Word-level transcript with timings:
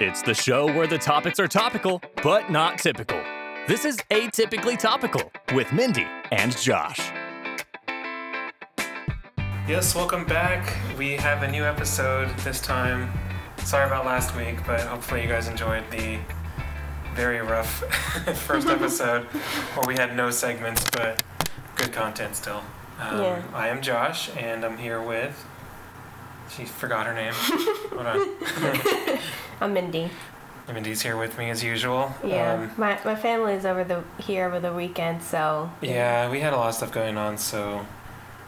It's 0.00 0.22
the 0.22 0.34
show 0.34 0.66
where 0.66 0.86
the 0.86 0.98
topics 0.98 1.40
are 1.40 1.48
topical, 1.48 2.00
but 2.22 2.50
not 2.50 2.78
typical. 2.78 3.20
This 3.66 3.84
is 3.84 3.96
Atypically 4.10 4.78
Topical 4.78 5.30
with 5.54 5.72
Mindy 5.72 6.06
and 6.30 6.56
Josh. 6.56 7.10
Yes, 9.66 9.94
welcome 9.94 10.24
back. 10.24 10.72
We 10.96 11.12
have 11.16 11.42
a 11.42 11.50
new 11.50 11.64
episode 11.64 12.28
this 12.38 12.60
time. 12.60 13.10
Sorry 13.58 13.86
about 13.86 14.06
last 14.06 14.34
week, 14.36 14.64
but 14.66 14.80
hopefully 14.80 15.22
you 15.22 15.28
guys 15.28 15.48
enjoyed 15.48 15.84
the 15.90 16.18
very 17.14 17.40
rough 17.40 17.68
first 18.46 18.68
episode 18.68 19.24
where 19.24 19.86
we 19.86 19.94
had 19.94 20.16
no 20.16 20.30
segments, 20.30 20.84
but 20.90 21.22
good 21.76 21.92
content 21.92 22.36
still. 22.36 22.62
Um, 23.00 23.20
Yeah. 23.20 23.42
I 23.52 23.68
am 23.68 23.82
Josh, 23.82 24.30
and 24.36 24.64
I'm 24.64 24.78
here 24.78 25.02
with. 25.02 25.44
She 26.56 26.64
forgot 26.64 27.06
her 27.06 27.12
name. 27.14 27.32
Hold 27.36 28.06
on. 28.06 29.18
I'm 29.60 29.72
Mindy. 29.74 30.10
Mindy's 30.68 31.02
here 31.02 31.16
with 31.16 31.38
me 31.38 31.48
as 31.50 31.64
usual. 31.64 32.12
Yeah, 32.22 32.52
Um, 32.54 32.70
my 32.76 32.98
my 33.04 33.14
family's 33.16 33.64
over 33.64 33.84
the 33.84 34.04
here 34.22 34.46
over 34.46 34.60
the 34.60 34.72
weekend, 34.72 35.22
so 35.22 35.70
Yeah, 35.80 36.30
we 36.30 36.40
had 36.40 36.52
a 36.52 36.56
lot 36.56 36.68
of 36.68 36.74
stuff 36.74 36.92
going 36.92 37.16
on, 37.16 37.38
so 37.38 37.86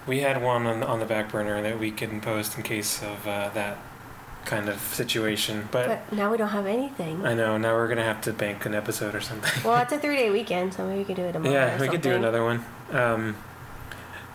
we 0.06 0.20
had 0.20 0.42
one 0.42 0.66
on, 0.66 0.82
on 0.82 1.01
the 1.01 1.06
back 1.06 1.32
burner 1.32 1.60
that 1.62 1.78
we 1.78 1.91
couldn't 1.91 2.20
post 2.20 2.56
in 2.56 2.62
case 2.62 3.02
of 3.02 3.27
uh, 3.27 3.48
that 3.54 3.78
kind 4.45 4.68
of 4.68 4.80
situation. 4.80 5.68
But, 5.70 5.87
But 5.88 6.12
now 6.12 6.30
we 6.30 6.37
don't 6.37 6.48
have 6.51 6.66
anything. 6.66 7.24
I 7.24 7.34
know 7.34 7.56
now 7.56 7.74
we're 7.74 7.88
gonna 7.88 8.04
have 8.04 8.20
to 8.23 8.32
bank 8.32 8.66
an 8.66 8.74
episode 8.74 9.15
or 9.15 9.20
something. 9.23 9.65
Well, 9.65 9.80
it's 9.82 9.92
a 9.92 9.98
three 10.04 10.16
day 10.16 10.30
weekend, 10.30 10.74
so 10.74 10.87
maybe 10.87 10.98
we 10.98 11.04
could 11.06 11.16
do 11.16 11.24
it 11.24 11.32
tomorrow. 11.32 11.54
yeah, 11.54 11.80
we 11.80 11.88
could 11.88 12.02
do 12.02 12.12
another 12.12 12.45
one. 12.45 12.65
Um, 12.92 13.37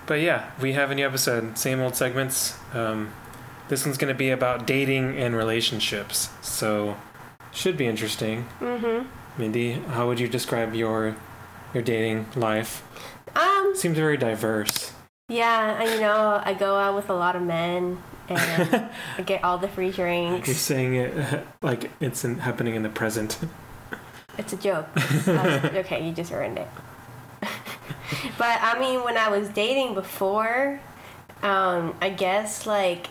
but 0.07 0.21
yeah, 0.21 0.49
we 0.59 0.73
have 0.73 0.89
a 0.91 0.95
new 0.95 1.05
episode, 1.05 1.57
same 1.57 1.79
old 1.79 1.95
segments. 1.95 2.57
Um, 2.73 3.11
this 3.69 3.85
one's 3.85 3.97
gonna 3.97 4.13
be 4.13 4.29
about 4.29 4.65
dating 4.67 5.17
and 5.17 5.35
relationships, 5.35 6.29
so 6.41 6.95
should 7.51 7.77
be 7.77 7.87
interesting. 7.87 8.47
Mhm. 8.59 9.07
Mindy, 9.37 9.73
how 9.73 10.07
would 10.07 10.19
you 10.19 10.27
describe 10.27 10.73
your 10.75 11.15
your 11.73 11.83
dating 11.83 12.25
life? 12.35 12.83
Um. 13.35 13.73
Seems 13.75 13.97
very 13.97 14.17
diverse. 14.17 14.93
Yeah, 15.27 15.77
I, 15.79 15.93
you 15.95 15.99
know, 15.99 16.41
I 16.45 16.53
go 16.53 16.75
out 16.77 16.95
with 16.95 17.09
a 17.09 17.13
lot 17.13 17.35
of 17.35 17.41
men, 17.41 18.01
and 18.29 18.89
I 19.17 19.21
get 19.25 19.43
all 19.43 19.57
the 19.57 19.67
free 19.67 19.89
drinks. 19.91 20.47
You're 20.47 20.55
saying 20.55 20.95
it 20.95 21.45
like 21.61 21.91
it's 21.99 22.23
in, 22.23 22.37
happening 22.39 22.75
in 22.75 22.83
the 22.83 22.89
present. 22.89 23.39
It's 24.37 24.53
a 24.53 24.57
joke. 24.57 24.87
Was- 24.95 25.27
okay, 25.27 26.05
you 26.05 26.13
just 26.13 26.31
ruined 26.31 26.59
it. 26.59 26.67
but 28.37 28.59
I 28.61 28.77
mean, 28.79 29.03
when 29.03 29.17
I 29.17 29.29
was 29.29 29.49
dating 29.49 29.93
before, 29.95 30.79
um, 31.41 31.95
I 32.01 32.09
guess 32.09 32.65
like 32.67 33.07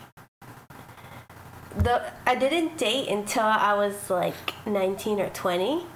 the 1.78 2.12
I 2.27 2.34
didn't 2.34 2.77
date 2.77 3.08
until 3.08 3.44
I 3.44 3.75
was 3.75 4.11
like 4.11 4.67
19 4.67 5.20
or 5.20 5.28
20 5.30 5.86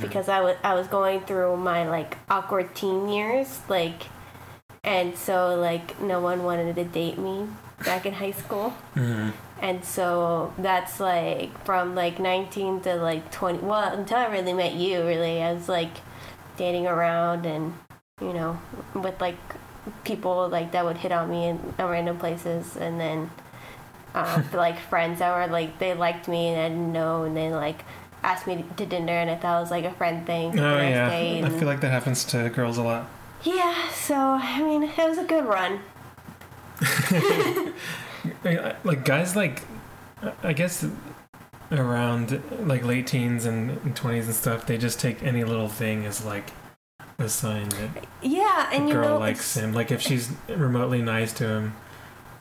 because 0.00 0.28
I 0.28 0.40
was 0.40 0.56
I 0.62 0.74
was 0.74 0.86
going 0.86 1.20
through 1.22 1.56
my 1.56 1.88
like 1.88 2.16
awkward 2.30 2.74
teen 2.74 3.08
years, 3.08 3.60
like, 3.68 4.04
and 4.82 5.16
so 5.16 5.56
like 5.58 6.00
no 6.00 6.20
one 6.20 6.44
wanted 6.44 6.76
to 6.76 6.84
date 6.84 7.18
me 7.18 7.48
back 7.84 8.06
in 8.06 8.14
high 8.14 8.32
school. 8.32 8.74
Mm-hmm. 8.94 9.30
And 9.60 9.84
so 9.84 10.52
that's 10.58 11.00
like 11.00 11.64
from 11.64 11.94
like 11.94 12.18
19 12.18 12.82
to 12.82 12.96
like 12.96 13.30
20. 13.30 13.58
Well, 13.58 13.96
until 13.96 14.18
I 14.18 14.26
really 14.26 14.52
met 14.52 14.74
you, 14.74 15.04
really, 15.04 15.42
I 15.42 15.52
was 15.52 15.68
like 15.68 15.92
dating 16.56 16.86
around 16.86 17.46
and, 17.46 17.74
you 18.20 18.32
know, 18.32 18.58
with 18.94 19.20
like 19.20 19.38
people 20.04 20.48
like 20.48 20.72
that 20.72 20.84
would 20.84 20.98
hit 20.98 21.12
on 21.12 21.30
me 21.30 21.48
in 21.48 21.74
uh, 21.78 21.88
random 21.88 22.18
places. 22.18 22.76
And 22.76 23.00
then, 23.00 23.30
um, 24.14 24.44
like 24.52 24.78
friends 24.78 25.18
that 25.18 25.36
were 25.36 25.52
like, 25.52 25.78
they 25.78 25.94
liked 25.94 26.28
me 26.28 26.48
and 26.48 26.60
I 26.60 26.68
didn't 26.68 26.92
know. 26.92 27.24
And 27.24 27.36
then 27.36 27.52
like 27.52 27.84
asked 28.22 28.46
me 28.46 28.64
to 28.76 28.86
dinner 28.86 29.12
and 29.12 29.30
I 29.30 29.36
thought 29.36 29.58
it 29.58 29.60
was 29.60 29.70
like 29.70 29.84
a 29.84 29.92
friend 29.92 30.26
thing. 30.26 30.58
Oh 30.58 30.80
yeah, 30.80 31.08
I 31.44 31.48
feel 31.50 31.66
like 31.66 31.80
that 31.80 31.90
happens 31.90 32.24
to 32.26 32.48
girls 32.50 32.78
a 32.78 32.82
lot. 32.82 33.08
yeah. 33.42 33.90
So, 33.90 34.14
I 34.16 34.62
mean, 34.62 34.84
it 34.84 34.96
was 34.96 35.18
a 35.18 35.24
good 35.24 35.44
run. 35.44 35.80
Like 38.84 39.04
guys, 39.04 39.36
like 39.36 39.62
I 40.42 40.54
guess 40.54 40.86
around 41.70 42.42
like 42.60 42.82
late 42.84 43.06
teens 43.06 43.44
and 43.44 43.94
twenties 43.94 44.26
and 44.26 44.34
stuff, 44.34 44.66
they 44.66 44.78
just 44.78 44.98
take 44.98 45.22
any 45.22 45.44
little 45.44 45.68
thing 45.68 46.06
as 46.06 46.24
like 46.24 46.50
a 47.18 47.28
sign 47.28 47.68
that 47.70 48.06
Yeah. 48.22 48.70
And 48.72 48.84
the 48.84 48.88
you 48.88 48.94
girl 48.94 49.08
know, 49.10 49.18
likes 49.18 49.56
him. 49.56 49.72
Like 49.74 49.90
if 49.90 50.00
she's 50.00 50.30
remotely 50.48 51.02
nice 51.02 51.32
to 51.34 51.46
him, 51.48 51.74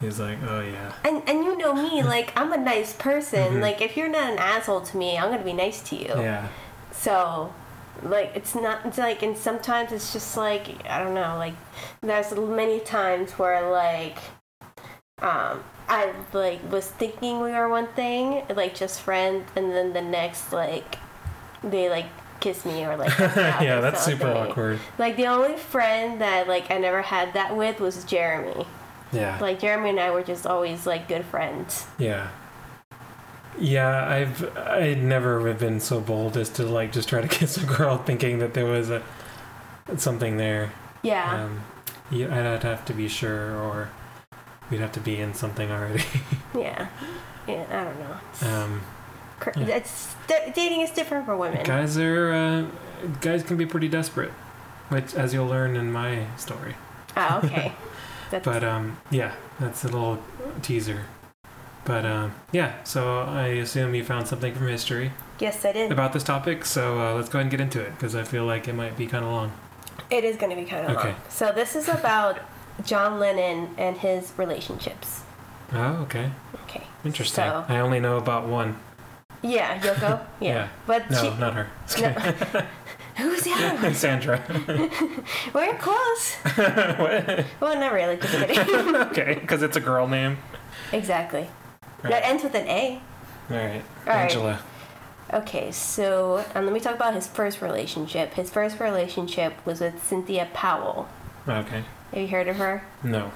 he's 0.03 0.19
like, 0.19 0.38
oh 0.44 0.62
yeah. 0.62 0.94
And 1.03 1.24
and 1.28 1.44
you 1.44 1.58
know 1.58 1.74
me, 1.74 2.03
like 2.16 2.31
I'm 2.40 2.52
a 2.53 2.58
nice 2.58 2.94
person. 2.94 3.56
Mhm. 3.56 3.62
Like 3.62 3.81
if 3.81 3.97
you're 3.97 4.09
not 4.09 4.31
an 4.34 4.38
asshole 4.40 4.81
to 4.81 4.97
me, 4.97 5.18
I'm 5.18 5.31
gonna 5.31 5.44
be 5.44 5.53
nice 5.53 5.81
to 5.90 5.96
you. 5.96 6.14
Yeah. 6.16 6.47
So, 6.91 7.53
like 8.03 8.31
it's 8.36 8.53
not. 8.56 8.86
It's 8.86 8.97
like, 8.97 9.22
and 9.24 9.38
sometimes 9.38 9.91
it's 9.91 10.14
just 10.14 10.38
like 10.38 10.68
I 10.90 11.03
don't 11.03 11.14
know. 11.14 11.38
Like 11.38 11.56
there's 12.02 12.34
many 12.36 12.80
times 12.80 13.31
where 13.34 13.69
like, 13.72 14.18
um, 15.19 15.64
I 15.90 16.14
like 16.34 16.59
was 16.72 16.88
thinking 16.88 17.40
we 17.41 17.52
were 17.52 17.70
one 17.70 17.88
thing, 17.88 18.44
like 18.56 18.75
just 18.75 19.02
friends, 19.02 19.50
and 19.56 19.72
then 19.72 19.94
the 19.94 20.02
next 20.02 20.52
like, 20.53 20.97
they 21.64 21.90
like 21.90 22.06
kiss 22.40 22.66
me 22.66 22.84
or 22.85 22.97
like. 22.97 23.18
yeah, 23.20 23.80
that's 23.80 24.03
super 24.03 24.28
awkward. 24.28 24.80
Like 24.97 25.16
the 25.16 25.28
only 25.28 25.58
friend 25.58 26.20
that 26.22 26.47
like 26.47 26.70
I 26.72 26.78
never 26.78 27.02
had 27.02 27.34
that 27.34 27.56
with 27.56 27.80
was 27.80 28.03
Jeremy. 28.03 28.66
Yeah. 29.13 29.38
Like 29.40 29.59
Jeremy 29.59 29.91
and 29.91 30.00
I 30.00 30.12
were 30.12 30.24
just 30.24 30.46
always 30.47 30.85
like 30.88 31.07
good 31.07 31.25
friends. 31.25 31.85
Yeah. 31.97 32.29
Yeah, 33.59 34.07
I've 34.09 34.57
I'd 34.57 35.03
never 35.03 35.47
have 35.47 35.59
been 35.59 35.79
so 35.79 36.00
bold 36.01 36.38
as 36.38 36.50
to 36.51 36.63
like 36.63 36.91
just 36.91 37.07
try 37.07 37.22
to 37.22 37.28
kiss 37.40 37.57
a 37.57 37.66
girl 37.66 37.97
thinking 37.97 38.40
that 38.40 38.53
there 38.53 38.66
was 38.66 38.90
a 38.90 39.03
something 39.97 40.38
there. 40.38 40.72
Yeah. 41.03 41.44
Um, 41.46 41.62
yeah, 42.09 42.53
I'd 42.56 42.63
have 42.63 42.84
to 42.85 42.94
be 42.94 43.07
sure, 43.07 43.56
or 43.56 43.90
we'd 44.72 44.79
have 44.79 44.91
to 44.94 45.00
be 45.00 45.19
in 45.19 45.34
something 45.34 45.72
already. 45.72 46.03
Yeah. 46.56 46.88
Yeah, 47.47 47.66
I 47.72 47.84
don't 47.84 48.00
know. 48.00 48.56
um, 48.63 48.81
Cr- 49.40 49.50
yeah. 49.57 49.66
It's 49.78 50.13
d- 50.28 50.52
dating 50.53 50.81
is 50.81 50.91
different 50.91 51.25
for 51.25 51.35
women. 51.35 51.63
guys 51.66 51.97
are 51.97 52.31
uh, 52.31 53.07
guys 53.22 53.41
can 53.44 53.57
be 53.57 53.66
pretty 53.66 53.88
desperate, 53.90 54.29
which 54.90 55.13
as 55.16 55.34
you'll 55.34 55.47
learn 55.47 55.75
in 55.75 55.91
my 55.91 56.25
story. 56.38 56.75
Oh, 57.18 57.41
okay. 57.44 57.73
That's 58.33 58.45
But 58.45 58.63
um, 58.63 58.97
yeah, 59.11 59.35
that's 59.59 59.83
a 59.83 59.88
little 59.89 60.17
teaser. 60.63 61.03
But 61.85 62.03
um, 62.03 62.33
yeah, 62.51 62.83
so 62.83 63.19
I 63.19 63.47
assume 63.61 63.94
you 63.94 64.03
found 64.03 64.27
something 64.27 64.55
from 64.55 64.67
history 64.69 65.11
yes, 65.39 65.63
I 65.63 65.71
did. 65.71 65.91
about 65.91 66.13
this 66.13 66.23
topic. 66.23 66.66
So 66.66 66.99
uh, 66.99 67.13
let's 67.13 67.29
go 67.29 67.38
ahead 67.38 67.43
and 67.43 67.51
get 67.51 67.61
into 67.61 67.79
it 67.79 67.91
because 67.91 68.16
I 68.16 68.23
feel 68.23 68.45
like 68.45 68.67
it 68.67 68.73
might 68.73 68.97
be 68.97 69.05
kind 69.05 69.23
of 69.23 69.29
long. 69.29 69.51
It 70.09 70.23
is 70.23 70.35
going 70.38 70.49
to 70.49 70.55
be 70.55 70.66
kind 70.66 70.88
of 70.88 70.97
Okay. 70.97 71.09
long. 71.09 71.22
So 71.29 71.51
this 71.51 71.75
is 71.75 71.88
about 71.89 72.39
John 72.83 73.19
Lennon 73.19 73.69
and 73.77 73.97
his 73.97 74.33
relationships. 74.35 75.22
Oh, 75.72 76.01
okay, 76.03 76.31
Okay. 76.63 76.83
interesting. 77.05 77.43
So 77.43 77.66
I 77.69 77.77
only 77.81 77.99
know 77.99 78.17
about 78.17 78.47
one. 78.47 78.77
yeah, 79.43 79.77
Yoko. 79.79 80.25
Yeah. 80.39 80.49
Yeah. 80.49 80.67
But 80.88 81.11
No, 81.11 81.22
she, 81.22 81.39
not 81.39 81.53
her. 81.53 81.67
no. 81.99 82.66
who's 83.18 83.44
the 83.44 83.51
other 83.51 83.81
one? 83.81 83.94
Sandra. 83.94 84.41
We're 85.53 85.78
close. 85.78 86.34
what? 86.56 87.46
Well, 87.59 87.79
not 87.79 87.94
really. 87.94 88.18
Just 88.18 88.34
kidding. 88.34 88.96
okay, 88.96 89.38
because 89.40 89.62
it's 89.62 89.78
a 89.78 89.81
girl 89.81 90.07
name. 90.07 90.38
exactly. 90.91 91.47
Right. 92.03 92.12
That 92.12 92.25
ends 92.25 92.44
with 92.44 92.56
an 92.56 92.68
A. 92.68 93.02
All 93.50 93.57
right, 93.57 93.81
All 94.07 94.13
right. 94.13 94.23
Angela. 94.23 94.59
Okay, 95.34 95.72
so 95.72 96.46
um, 96.53 96.66
let 96.66 96.73
me 96.73 96.79
talk 96.79 96.96
about 96.96 97.13
his 97.13 97.28
first 97.28 97.62
relationship. 97.62 98.34
His 98.34 98.50
first 98.50 98.79
relationship 98.79 99.53
was 99.66 99.79
with 99.79 100.03
Cynthia 100.03 100.47
Powell. 100.53 101.07
Okay. 101.47 101.84
Have 102.11 102.22
you 102.22 102.28
heard 102.28 102.47
of 102.47 102.58
her? 102.58 102.84
No. 103.03 103.32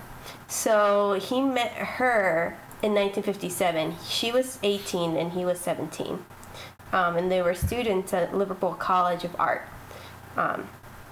So 0.48 1.14
he 1.14 1.42
met 1.42 1.72
her 1.72 2.58
in 2.84 2.94
1957. 2.94 3.96
She 4.08 4.32
was 4.32 4.60
18 4.62 5.18
and 5.18 5.32
he 5.32 5.44
was 5.46 5.60
17. 5.60 6.24
Um, 6.94 7.18
and 7.18 7.32
they 7.32 7.42
were 7.42 7.54
students 7.54 8.14
at 8.14 8.36
Liverpool 8.36 8.74
College 8.74 9.24
of 9.24 9.36
Art. 9.40 9.68
Um, 10.38 10.70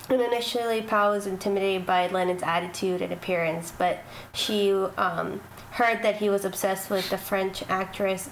and 0.10 0.22
initially, 0.22 0.82
Powell 0.82 1.14
was 1.14 1.26
intimidated 1.26 1.86
by 1.86 2.08
Lennon's 2.08 2.44
attitude 2.44 3.02
and 3.02 3.12
appearance, 3.12 3.74
but 3.76 4.00
she 4.34 4.72
um, 4.72 5.42
heard 5.72 6.04
that 6.04 6.18
he 6.18 6.30
was 6.30 6.46
obsessed 6.46 6.90
with 6.90 7.10
the 7.10 7.18
French 7.18 7.64
actress 7.68 8.30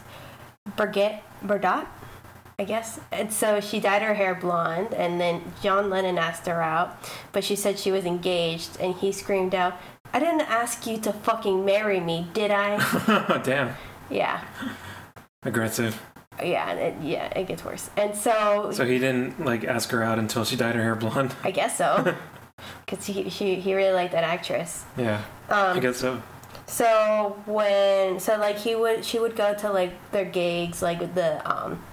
Brigitte 0.78 1.22
Bardot, 1.44 1.88
I 2.60 2.64
guess. 2.64 3.00
And 3.12 3.34
so 3.34 3.60
she 3.60 3.80
dyed 3.80 4.04
her 4.04 4.14
hair 4.14 4.36
blonde, 4.36 4.94
and 4.94 5.20
then 5.20 5.42
John 5.64 5.90
Lennon 5.90 6.18
asked 6.18 6.46
her 6.46 6.62
out, 6.62 6.96
but 7.32 7.44
she 7.44 7.56
said 7.56 7.80
she 7.80 7.92
was 7.92 8.06
engaged, 8.06 8.78
and 8.80 8.96
he 8.96 9.12
screamed 9.12 9.56
out, 9.56 9.76
I 10.14 10.20
didn't 10.20 10.42
ask 10.42 10.86
you 10.86 11.00
to 11.00 11.12
fucking 11.12 11.66
marry 11.66 12.00
me, 12.00 12.28
did 12.34 12.52
I? 12.52 13.42
Damn. 13.44 13.76
yeah. 14.12 14.44
Aggressive. 15.42 16.00
Yeah, 16.42 16.70
and 16.72 16.80
it, 16.80 16.96
yeah, 17.08 17.28
it 17.38 17.48
gets 17.48 17.64
worse. 17.64 17.90
And 17.98 18.16
so, 18.16 18.72
So 18.74 18.86
he 18.86 18.98
didn't 19.00 19.44
like 19.44 19.64
ask 19.64 19.90
her 19.92 20.02
out 20.04 20.20
until 20.20 20.46
she 20.46 20.56
dyed 20.56 20.76
her 20.76 20.82
hair 20.82 20.96
blonde. 20.96 21.36
I 21.44 21.52
guess 21.52 21.78
so. 21.78 22.16
Because 22.86 23.06
he, 23.06 23.30
she, 23.30 23.56
he 23.56 23.74
really 23.74 23.94
liked 23.94 24.14
that 24.14 24.24
actress. 24.24 24.86
Yeah. 24.96 25.18
Um, 25.50 25.78
I 25.78 25.80
guess 25.80 25.98
so. 25.98 26.22
so 26.66 27.42
when, 27.46 28.20
so 28.22 28.38
like 28.38 28.58
he 28.58 28.74
would, 28.76 29.04
she 29.04 29.20
would 29.20 29.36
go 29.36 29.54
to 29.56 29.70
like 29.72 29.94
their 30.12 30.24
gigs, 30.24 30.82
like 30.82 31.14
the 31.14 31.42
um, 31.52 31.84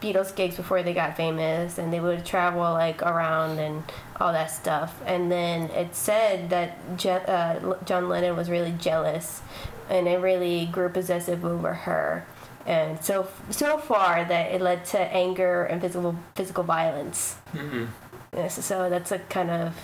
Beatles 0.00 0.34
gigs 0.34 0.56
before 0.56 0.82
they 0.82 0.94
got 0.94 1.16
famous, 1.16 1.78
and 1.78 1.92
they 1.92 2.00
would 2.00 2.24
travel 2.24 2.62
like 2.62 3.02
around 3.02 3.58
and 3.58 3.84
all 4.18 4.32
that 4.32 4.50
stuff. 4.50 5.00
And 5.06 5.30
then 5.30 5.70
it 5.70 5.94
said 5.94 6.50
that 6.50 6.96
Je- 6.96 7.10
uh, 7.10 7.74
John 7.84 8.08
Lennon 8.08 8.34
was 8.36 8.50
really 8.50 8.72
jealous, 8.72 9.42
and 9.88 10.08
it 10.08 10.18
really 10.18 10.66
grew 10.66 10.88
possessive 10.88 11.44
over 11.44 11.72
her, 11.74 12.26
and 12.66 13.02
so 13.02 13.28
so 13.50 13.78
far 13.78 14.24
that 14.24 14.52
it 14.52 14.60
led 14.60 14.84
to 14.86 14.98
anger 14.98 15.64
and 15.64 15.80
physical 15.80 16.16
physical 16.34 16.64
violence. 16.64 17.36
Mm-mm. 17.52 17.88
Yes, 18.34 18.62
so 18.64 18.90
that's 18.90 19.12
a 19.12 19.18
kind 19.18 19.50
of 19.50 19.74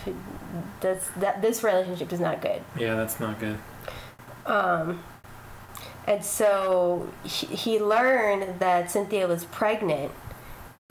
that's 0.81 1.09
that 1.11 1.41
this 1.41 1.63
relationship 1.63 2.13
is 2.13 2.21
not 2.21 2.43
good. 2.43 2.63
Yeah, 2.77 2.95
that's 2.97 3.19
not 3.21 3.39
good. 3.39 3.59
Um, 4.45 5.03
and 6.07 6.25
so 6.25 7.09
he, 7.25 7.47
he 7.47 7.81
learned 7.81 8.59
that 8.59 8.91
Cynthia 8.91 9.27
was 9.29 9.45
pregnant, 9.45 10.13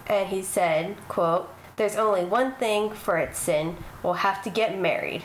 and 0.07 0.29
he 0.29 0.41
said, 0.41 0.95
"quote 1.07 1.53
There's 1.75 1.97
only 1.97 2.23
one 2.25 2.53
thing 2.55 2.89
for 2.91 3.17
it, 3.17 3.35
sin. 3.35 3.77
We'll 4.01 4.13
have 4.13 4.41
to 4.43 4.49
get 4.49 4.79
married," 4.79 5.23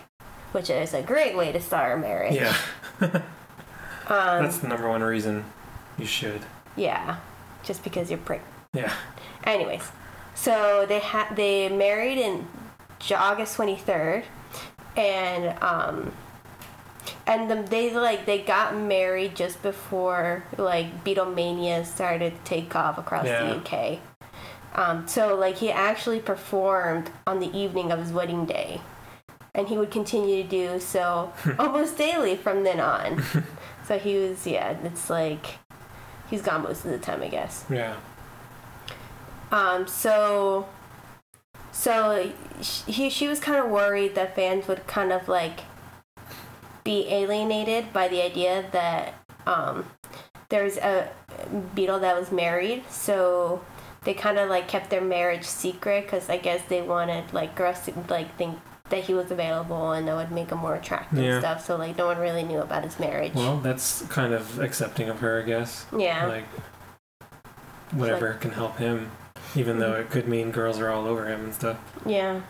which 0.53 0.69
is 0.69 0.93
a 0.93 1.03
great 1.03 1.37
way 1.37 1.53
to 1.53 1.61
start 1.61 1.97
a 1.97 2.01
marriage. 2.01 2.35
Yeah, 2.35 2.57
Um, 4.09 4.45
that's 4.45 4.59
the 4.59 4.69
number 4.69 4.89
one 4.89 5.03
reason 5.03 5.45
you 5.99 6.07
should. 6.07 6.43
Yeah, 6.77 7.19
just 7.65 7.83
because 7.85 8.11
you're 8.11 8.19
pregnant. 8.19 8.53
Yeah. 8.73 8.93
Anyways, 9.45 9.91
so 10.35 10.85
they 10.89 10.99
had 10.99 11.35
they 11.37 11.69
married 11.69 12.19
in 12.19 12.47
August 13.15 13.57
twenty 13.57 13.77
third, 13.77 14.25
and 14.97 15.63
um, 15.63 16.13
and 17.27 17.51
the, 17.51 17.63
they 17.69 17.93
like 17.95 18.27
they 18.27 18.41
got 18.41 18.77
married 18.77 19.35
just 19.37 19.63
before 19.63 20.45
like 20.59 21.05
Beatlemania 21.05 21.85
started 21.85 22.35
to 22.37 22.45
take 22.45 22.75
off 22.77 22.99
across 22.99 23.27
Yeah. 23.27 23.45
the 23.45 23.57
UK. 23.57 23.99
Um, 24.75 25.09
so 25.09 25.35
like 25.35 25.57
he 25.57 25.71
actually 25.71 26.21
performed 26.21 27.11
on 27.27 27.41
the 27.41 27.57
evening 27.57 27.91
of 27.93 27.99
his 27.99 28.13
wedding 28.13 28.45
day, 28.45 28.81
and 29.55 29.69
he 29.69 29.79
would 29.79 29.91
continue 29.91 30.43
to 30.43 30.49
do 30.49 30.81
so 30.81 31.33
almost 31.59 31.97
daily 31.97 32.37
from 32.37 32.63
then 32.65 32.81
on. 32.81 33.23
so 33.87 33.99
he 33.99 34.17
was 34.19 34.47
yeah, 34.47 34.77
it's 34.85 35.09
like 35.09 35.47
he's 36.29 36.43
gone 36.43 36.63
most 36.63 36.85
of 36.85 36.91
the 36.91 36.99
time, 36.99 37.23
I 37.23 37.29
guess. 37.29 37.65
Yeah. 37.71 37.97
Um, 39.53 39.87
so, 39.87 40.69
so 41.73 42.33
he, 42.87 43.11
she 43.11 43.29
was 43.29 43.39
kind 43.39 43.59
of 43.59 43.71
worried 43.71 44.15
that 44.15 44.35
fans 44.35 44.67
would 44.67 44.87
kind 44.87 45.13
of 45.13 45.29
like 45.29 45.61
be 46.85 47.09
alienated 47.09 47.93
by 47.93 48.09
the 48.09 48.23
idea 48.23 48.65
that 48.73 49.15
um, 49.47 49.87
there's 50.49 50.77
a 50.79 51.11
beetle 51.75 52.01
that 52.01 52.19
was 52.19 52.33
married. 52.33 52.85
So 52.91 53.65
they 54.05 54.15
kind 54.15 54.39
of 54.39 54.49
like 54.49 54.69
kept 54.69 54.91
their 54.91 55.01
marriage 55.01 55.45
secret 55.45 56.05
because 56.05 56.29
I 56.29 56.39
guess 56.39 56.63
they 56.69 56.83
wanted 56.83 57.33
like 57.33 57.55
girls 57.55 57.81
to 57.87 57.93
like 58.09 58.37
think 58.37 58.59
that 58.91 59.05
he 59.05 59.15
was 59.15 59.31
available 59.31 59.93
and 59.93 60.07
that 60.07 60.15
would 60.15 60.31
make 60.31 60.51
him 60.51 60.59
more 60.59 60.75
attractive 60.75 61.19
Yeah. 61.19 61.33
and 61.33 61.41
stuff. 61.43 61.67
So 61.67 61.77
like 61.77 61.97
no 61.99 62.07
one 62.07 62.19
really 62.19 62.43
knew 62.43 62.61
about 62.61 62.85
his 62.85 62.99
marriage. 63.01 63.35
Well, 63.35 63.59
that's 63.59 64.03
kind 64.03 64.33
of 64.33 64.61
accepting 64.61 65.09
of 65.09 65.21
her, 65.21 65.43
I 65.43 65.47
guess. 65.47 65.87
yeah. 65.97 66.27
Like, 66.27 66.45
whatever 67.93 68.35
can 68.35 68.51
help 68.53 68.79
him, 68.79 69.11
even 69.55 69.79
though 69.79 69.93
mm-hmm. 69.93 70.03
it 70.03 70.11
could 70.11 70.29
mean 70.29 70.51
girls 70.51 70.79
are 70.81 70.91
all 70.91 71.07
over 71.07 71.27
him 71.27 71.45
and 71.45 71.55
stuff. 71.55 71.79
yeah. 72.05 72.41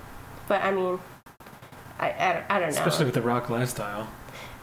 But 0.49 0.63
I 0.63 0.71
mean, 0.71 1.01
I, 1.99 2.11
I, 2.11 2.45
I 2.49 2.61
don't 2.61 2.71
know. 2.73 2.77
Especially 2.77 3.05
with 3.07 3.15
the 3.15 3.23
rock 3.23 3.51
lifestyle. 3.51 4.09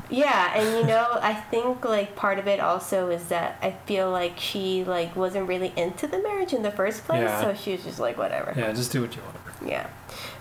Yeah, 0.10 0.54
and 0.56 0.78
you 0.78 0.86
know, 0.86 1.08
I 1.22 1.34
think 1.34 1.84
like 1.84 2.16
part 2.16 2.38
of 2.38 2.48
it 2.48 2.60
also 2.60 3.10
is 3.10 3.26
that 3.30 3.58
I 3.62 3.72
feel 3.86 4.12
like 4.12 4.38
she 4.38 4.84
like 4.84 5.16
wasn't 5.16 5.48
really 5.48 5.74
into 5.76 6.08
the 6.08 6.20
marriage 6.20 6.54
in 6.54 6.62
the 6.62 6.72
first 6.72 7.06
place, 7.06 7.22
Yeah. 7.22 7.42
so 7.42 7.54
she 7.54 7.72
was 7.72 7.84
just 7.84 8.00
like 8.00 8.18
whatever. 8.18 8.54
Yeah, 8.56 8.72
just 8.74 8.92
do 8.92 9.02
what 9.02 9.16
you 9.16 9.22
want. 9.24 9.36
Yeah. 9.66 9.88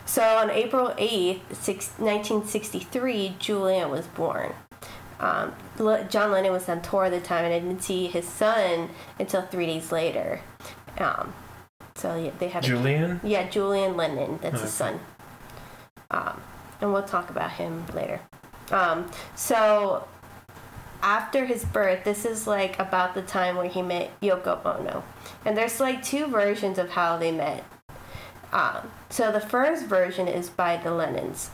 So 0.05 0.23
on 0.23 0.51
April 0.51 0.89
8th, 0.99 1.55
six, 1.55 1.89
1963, 1.99 3.37
Julian 3.39 3.91
was 3.91 4.07
born. 4.09 4.53
Um, 5.21 5.55
Le- 5.79 6.05
John 6.05 6.33
Lennon 6.33 6.53
was 6.53 6.69
on 6.69 6.83
tour 6.83 7.05
at 7.05 7.13
the 7.13 7.21
time 7.21 7.45
and 7.45 7.67
didn't 7.69 7.83
see 7.83 8.09
his 8.09 8.27
son 8.27 8.91
until 9.19 9.43
three 9.43 9.67
days 9.67 9.93
later. 9.93 10.41
Um, 10.99 11.33
so 11.95 12.17
yeah, 12.17 12.33
they 12.39 12.49
had 12.49 12.65
a 12.65 12.67
Julian? 12.67 13.21
yeah, 13.23 13.49
Julian 13.49 13.97
Lennon. 13.97 14.39
That's 14.43 14.61
his 14.61 14.73
son. 14.73 15.01
Um, 16.11 16.41
and 16.81 16.93
we'll 16.93 17.05
talk 17.05 17.31
about 17.31 17.53
him 17.53 17.87
later. 17.95 18.21
Um, 18.71 19.11
so 19.37 20.07
after 21.03 21.45
his 21.47 21.65
birth, 21.65 22.05
this 22.05 22.25
is 22.25 22.47
like 22.47 22.79
about 22.79 23.15
the 23.15 23.23
time 23.23 23.57
where 23.57 23.69
he 23.69 23.83
met 23.83 24.11
Yoko 24.21 24.65
Ono, 24.65 25.05
and 25.45 25.57
there's 25.57 25.81
like 25.81 26.03
two 26.03 26.27
versions 26.27 26.79
of 26.79 26.91
how 26.91 27.17
they 27.17 27.31
met. 27.33 27.65
Um, 28.53 28.91
so 29.09 29.33
the 29.33 29.41
first 29.41 29.87
version 29.87 30.29
is 30.29 30.51
by 30.51 30.77
the 30.77 30.91
Lennons. 30.91 31.51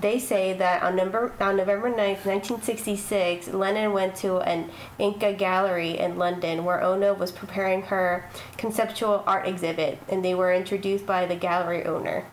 They 0.00 0.18
say 0.18 0.54
that 0.54 0.82
on 0.82 0.96
November, 0.96 1.34
on 1.38 1.56
November 1.56 1.90
9th, 1.90 2.24
1966, 2.24 3.48
Lennon 3.48 3.92
went 3.92 4.16
to 4.16 4.38
an 4.38 4.70
Indica 4.98 5.34
gallery 5.34 5.98
in 5.98 6.16
London 6.16 6.64
where 6.64 6.82
Ono 6.82 7.12
was 7.12 7.30
preparing 7.30 7.82
her 7.82 8.28
conceptual 8.56 9.22
art 9.26 9.46
exhibit, 9.46 9.98
and 10.08 10.24
they 10.24 10.34
were 10.34 10.52
introduced 10.52 11.04
by 11.04 11.26
the 11.26 11.36
gallery 11.36 11.84
owner. 11.84 12.24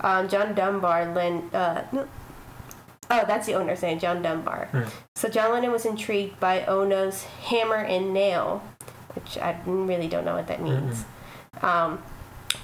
Um, 0.00 0.28
John 0.28 0.54
Dunbar, 0.54 1.12
Len, 1.12 1.50
uh, 1.52 1.84
oh, 1.92 3.24
that's 3.26 3.46
the 3.46 3.54
owner's 3.54 3.82
name, 3.82 3.98
John 3.98 4.22
Dunbar. 4.22 4.68
Hmm. 4.70 4.82
So 5.16 5.28
John 5.28 5.52
Lennon 5.52 5.72
was 5.72 5.84
intrigued 5.84 6.38
by 6.38 6.64
Ono's 6.66 7.24
hammer 7.24 7.76
and 7.76 8.14
nail, 8.14 8.62
which 9.16 9.36
I 9.38 9.60
really 9.66 10.06
don't 10.06 10.24
know 10.24 10.36
what 10.36 10.46
that 10.46 10.62
means. 10.62 11.04
Um, 11.60 12.00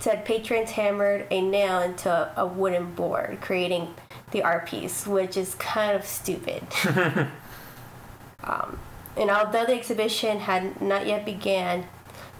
said 0.01 0.25
patrons 0.25 0.73
hammered 0.73 1.27
a 1.31 1.41
nail 1.41 1.81
into 1.81 2.31
a 2.37 2.47
wooden 2.47 2.95
board, 2.95 3.39
creating 3.41 3.95
the 4.31 4.43
art 4.43 4.67
piece, 4.67 5.07
which 5.07 5.37
is 5.37 5.55
kind 5.57 5.97
of 5.97 6.05
stupid. 6.05 6.63
um, 8.45 8.79
and 9.17 9.31
although 9.31 9.65
the 9.65 9.75
exhibition 9.75 10.41
had 10.41 10.81
not 10.81 11.07
yet 11.07 11.25
began, 11.25 11.87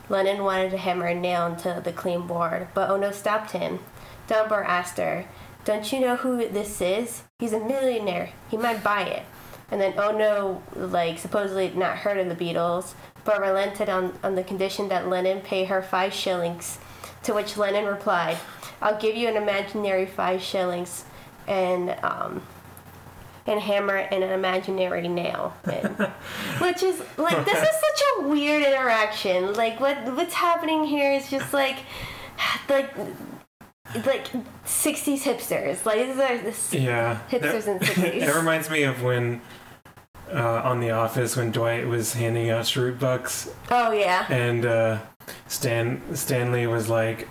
Lennon 0.09 0.43
wanted 0.43 0.71
to 0.71 0.77
hammer 0.77 1.07
a 1.07 1.15
nail 1.15 1.47
into 1.47 1.81
the 1.83 1.93
clean 1.93 2.27
board, 2.27 2.69
but 2.75 2.91
Ono 2.91 3.11
stopped 3.11 3.53
him. 3.53 3.81
Dunbar 4.27 4.65
asked 4.65 4.99
her, 4.99 5.27
"Don't 5.65 5.91
you 5.93 6.01
know 6.01 6.17
who 6.17 6.49
this 6.49 6.81
is? 6.81 7.23
He's 7.39 7.53
a 7.53 7.61
millionaire. 7.61 8.31
He 8.51 8.57
might 8.57 8.83
buy 8.83 9.03
it." 9.05 9.23
And 9.71 9.81
then 9.81 9.99
Ono, 9.99 10.63
like 10.75 11.19
supposedly 11.19 11.71
not 11.71 11.99
heard 11.99 12.19
of 12.19 12.29
the 12.29 12.45
Beatles, 12.45 12.95
but 13.25 13.41
relented 13.41 13.89
on, 13.89 14.19
on 14.23 14.35
the 14.35 14.45
condition 14.45 14.89
that 14.89 15.09
Lennon 15.09 15.41
pay 15.41 15.65
her 15.65 15.83
five 15.83 16.13
shillings. 16.13 16.79
To 17.25 17.33
which 17.35 17.57
Lennon 17.57 17.87
replied, 17.87 18.37
"I'll 18.83 18.99
give 18.99 19.17
you 19.17 19.29
an 19.29 19.37
imaginary 19.37 20.07
five 20.07 20.43
shillings, 20.43 21.05
and 21.49 21.97
um, 22.03 22.43
and 23.47 23.61
hammer 23.61 23.97
and 23.97 24.23
an 24.25 24.31
imaginary 24.31 25.09
nail." 25.09 25.55
And, 25.65 25.97
which 26.61 26.83
is 26.83 27.03
like 27.17 27.45
this 27.45 27.59
is 27.63 27.69
such 27.69 28.03
a 28.19 28.23
weird 28.29 28.63
interaction. 28.63 29.55
Like 29.55 29.81
what 29.81 29.97
what's 30.15 30.35
happening 30.35 30.85
here 30.85 31.13
is 31.13 31.31
just 31.31 31.53
like 31.53 31.77
like 32.69 32.95
like 34.05 34.27
60s 34.67 35.23
hipsters. 35.23 35.85
Like 35.87 36.07
these 36.07 36.19
are 36.19 36.39
this 36.39 36.73
Yeah. 36.75 37.21
hipsters 37.31 37.67
in 37.69 37.79
60s. 37.79 38.23
it 38.29 38.35
reminds 38.35 38.69
me 38.71 38.83
of 38.83 39.03
when 39.03 39.41
uh, 40.33 40.63
on 40.65 40.81
The 40.81 40.91
Office 40.91 41.37
when 41.37 41.53
Dwight 41.53 41.87
was 41.87 42.15
handing 42.15 42.51
out 42.51 42.65
Schrute 42.65 42.99
bucks 42.99 43.51
Oh 43.71 43.93
yeah. 43.93 44.27
and 44.33 44.65
uh, 44.67 44.99
Stan 45.49 46.01
Stanley 46.17 46.67
was 46.67 46.89
like 46.89 47.29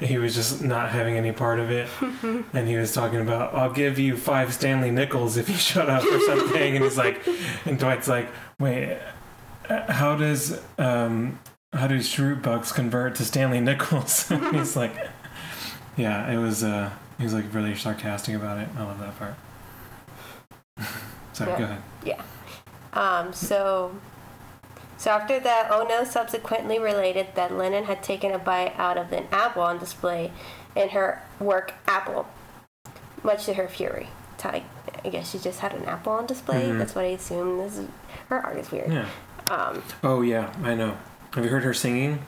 he 0.00 0.18
was 0.18 0.34
just 0.34 0.62
not 0.62 0.90
having 0.90 1.16
any 1.16 1.32
part 1.32 1.58
of 1.60 1.70
it. 1.70 1.88
And 2.52 2.68
he 2.68 2.76
was 2.76 2.92
talking 2.92 3.20
about 3.20 3.54
I'll 3.54 3.72
give 3.72 3.98
you 3.98 4.16
five 4.16 4.52
Stanley 4.52 4.90
nickels 4.90 5.36
if 5.36 5.48
you 5.48 5.54
shut 5.56 5.88
up 5.88 6.04
or 6.04 6.20
something. 6.20 6.76
And 6.76 6.84
he's 6.84 6.98
like 6.98 7.26
and 7.64 7.78
Dwight's 7.78 8.08
like 8.08 8.28
wait 8.60 8.98
how 9.88 10.16
does 10.16 10.60
um 10.78 11.38
how 11.72 11.86
do 11.86 11.98
Schrute 11.98 12.42
bucks 12.42 12.70
convert 12.72 13.14
to 13.16 13.24
Stanley 13.24 13.60
nickels? 13.60 14.30
And 14.30 14.56
he's 14.56 14.76
like 14.76 14.94
yeah 15.96 16.30
it 16.32 16.38
was 16.38 16.62
uh 16.64 16.90
he 17.18 17.24
was 17.24 17.32
like 17.34 17.52
really 17.54 17.74
sarcastic 17.76 18.34
about 18.34 18.58
it. 18.58 18.68
I 18.76 18.82
love 18.82 18.98
that 19.00 19.16
part. 19.18 19.34
Sorry 21.32 21.50
Yeah. 21.52 21.58
go 21.58 21.64
ahead. 21.64 21.82
Um, 22.92 23.32
so, 23.32 23.92
so 24.96 25.10
after 25.10 25.38
that, 25.40 25.70
Ono 25.70 26.04
subsequently 26.04 26.78
related 26.78 27.28
that 27.34 27.52
Lennon 27.52 27.84
had 27.84 28.02
taken 28.02 28.32
a 28.32 28.38
bite 28.38 28.74
out 28.78 28.96
of 28.96 29.12
an 29.12 29.26
apple 29.32 29.62
on 29.62 29.78
display 29.78 30.30
in 30.76 30.90
her 30.90 31.22
work 31.40 31.74
Apple, 31.86 32.26
much 33.22 33.44
to 33.46 33.54
her 33.54 33.68
fury. 33.68 34.08
I, 34.42 34.62
guess 35.08 35.30
she 35.30 35.38
just 35.38 35.60
had 35.60 35.72
an 35.72 35.84
apple 35.86 36.12
on 36.12 36.26
display. 36.26 36.64
Mhm. 36.64 36.78
That's 36.78 36.94
what 36.94 37.04
I 37.06 37.08
assume. 37.08 37.56
This 37.58 37.78
is, 37.78 37.88
her 38.28 38.44
art 38.44 38.58
is 38.58 38.70
weird. 38.70 38.92
yeah 38.92 39.08
Um, 39.48 39.82
oh 40.02 40.20
yeah 40.22 40.52
I 40.62 40.74
know 40.74 40.98
have 41.34 41.44
you 41.44 41.50
heard 41.50 41.64
her 41.64 41.72
singing 41.72 42.18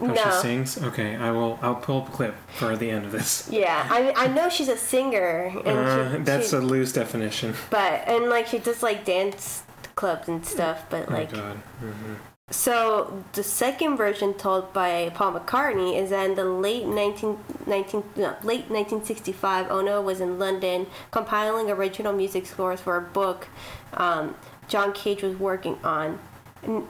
How 0.00 0.14
she 0.14 0.24
no. 0.24 0.30
sings? 0.40 0.82
Okay, 0.82 1.16
I 1.16 1.30
will. 1.32 1.58
I'll 1.60 1.74
pull 1.74 2.00
up 2.02 2.08
a 2.08 2.12
clip 2.12 2.34
for 2.54 2.76
the 2.76 2.88
end 2.90 3.04
of 3.04 3.12
this. 3.12 3.48
Yeah, 3.50 3.86
I, 3.90 4.12
I 4.16 4.26
know 4.28 4.48
she's 4.48 4.68
a 4.68 4.76
singer, 4.76 5.52
and 5.66 5.78
Uh, 5.78 6.12
she, 6.16 6.18
that's 6.22 6.50
she, 6.50 6.56
a 6.56 6.60
loose 6.60 6.92
definition. 6.92 7.54
but 7.70 8.06
and 8.08 8.28
like 8.30 8.46
she 8.46 8.58
does 8.58 8.82
like 8.82 9.04
dance 9.04 9.64
clubs 9.98 10.28
and 10.28 10.46
stuff, 10.46 10.84
but 10.88 11.10
like 11.10 11.32
oh 11.34 11.36
God. 11.36 11.56
hmm 11.80 12.14
so 12.50 13.22
the 13.34 13.42
second 13.42 13.98
version 13.98 14.32
told 14.32 14.72
by 14.72 15.10
Paul 15.14 15.38
McCartney 15.38 16.00
is 16.00 16.08
that 16.10 16.30
in 16.30 16.34
the 16.34 16.46
late 16.46 16.86
19, 16.86 17.38
19 17.66 18.02
no, 18.16 18.36
late 18.42 18.70
1965, 18.70 19.70
Ono 19.70 20.00
was 20.00 20.22
in 20.22 20.38
London 20.38 20.86
compiling 21.10 21.70
original 21.70 22.14
music 22.14 22.46
scores 22.46 22.80
for 22.80 22.96
a 22.96 23.02
book 23.02 23.48
um, 23.92 24.34
John 24.66 24.92
Cage 24.94 25.22
was 25.22 25.36
working 25.36 25.78
on. 25.84 26.18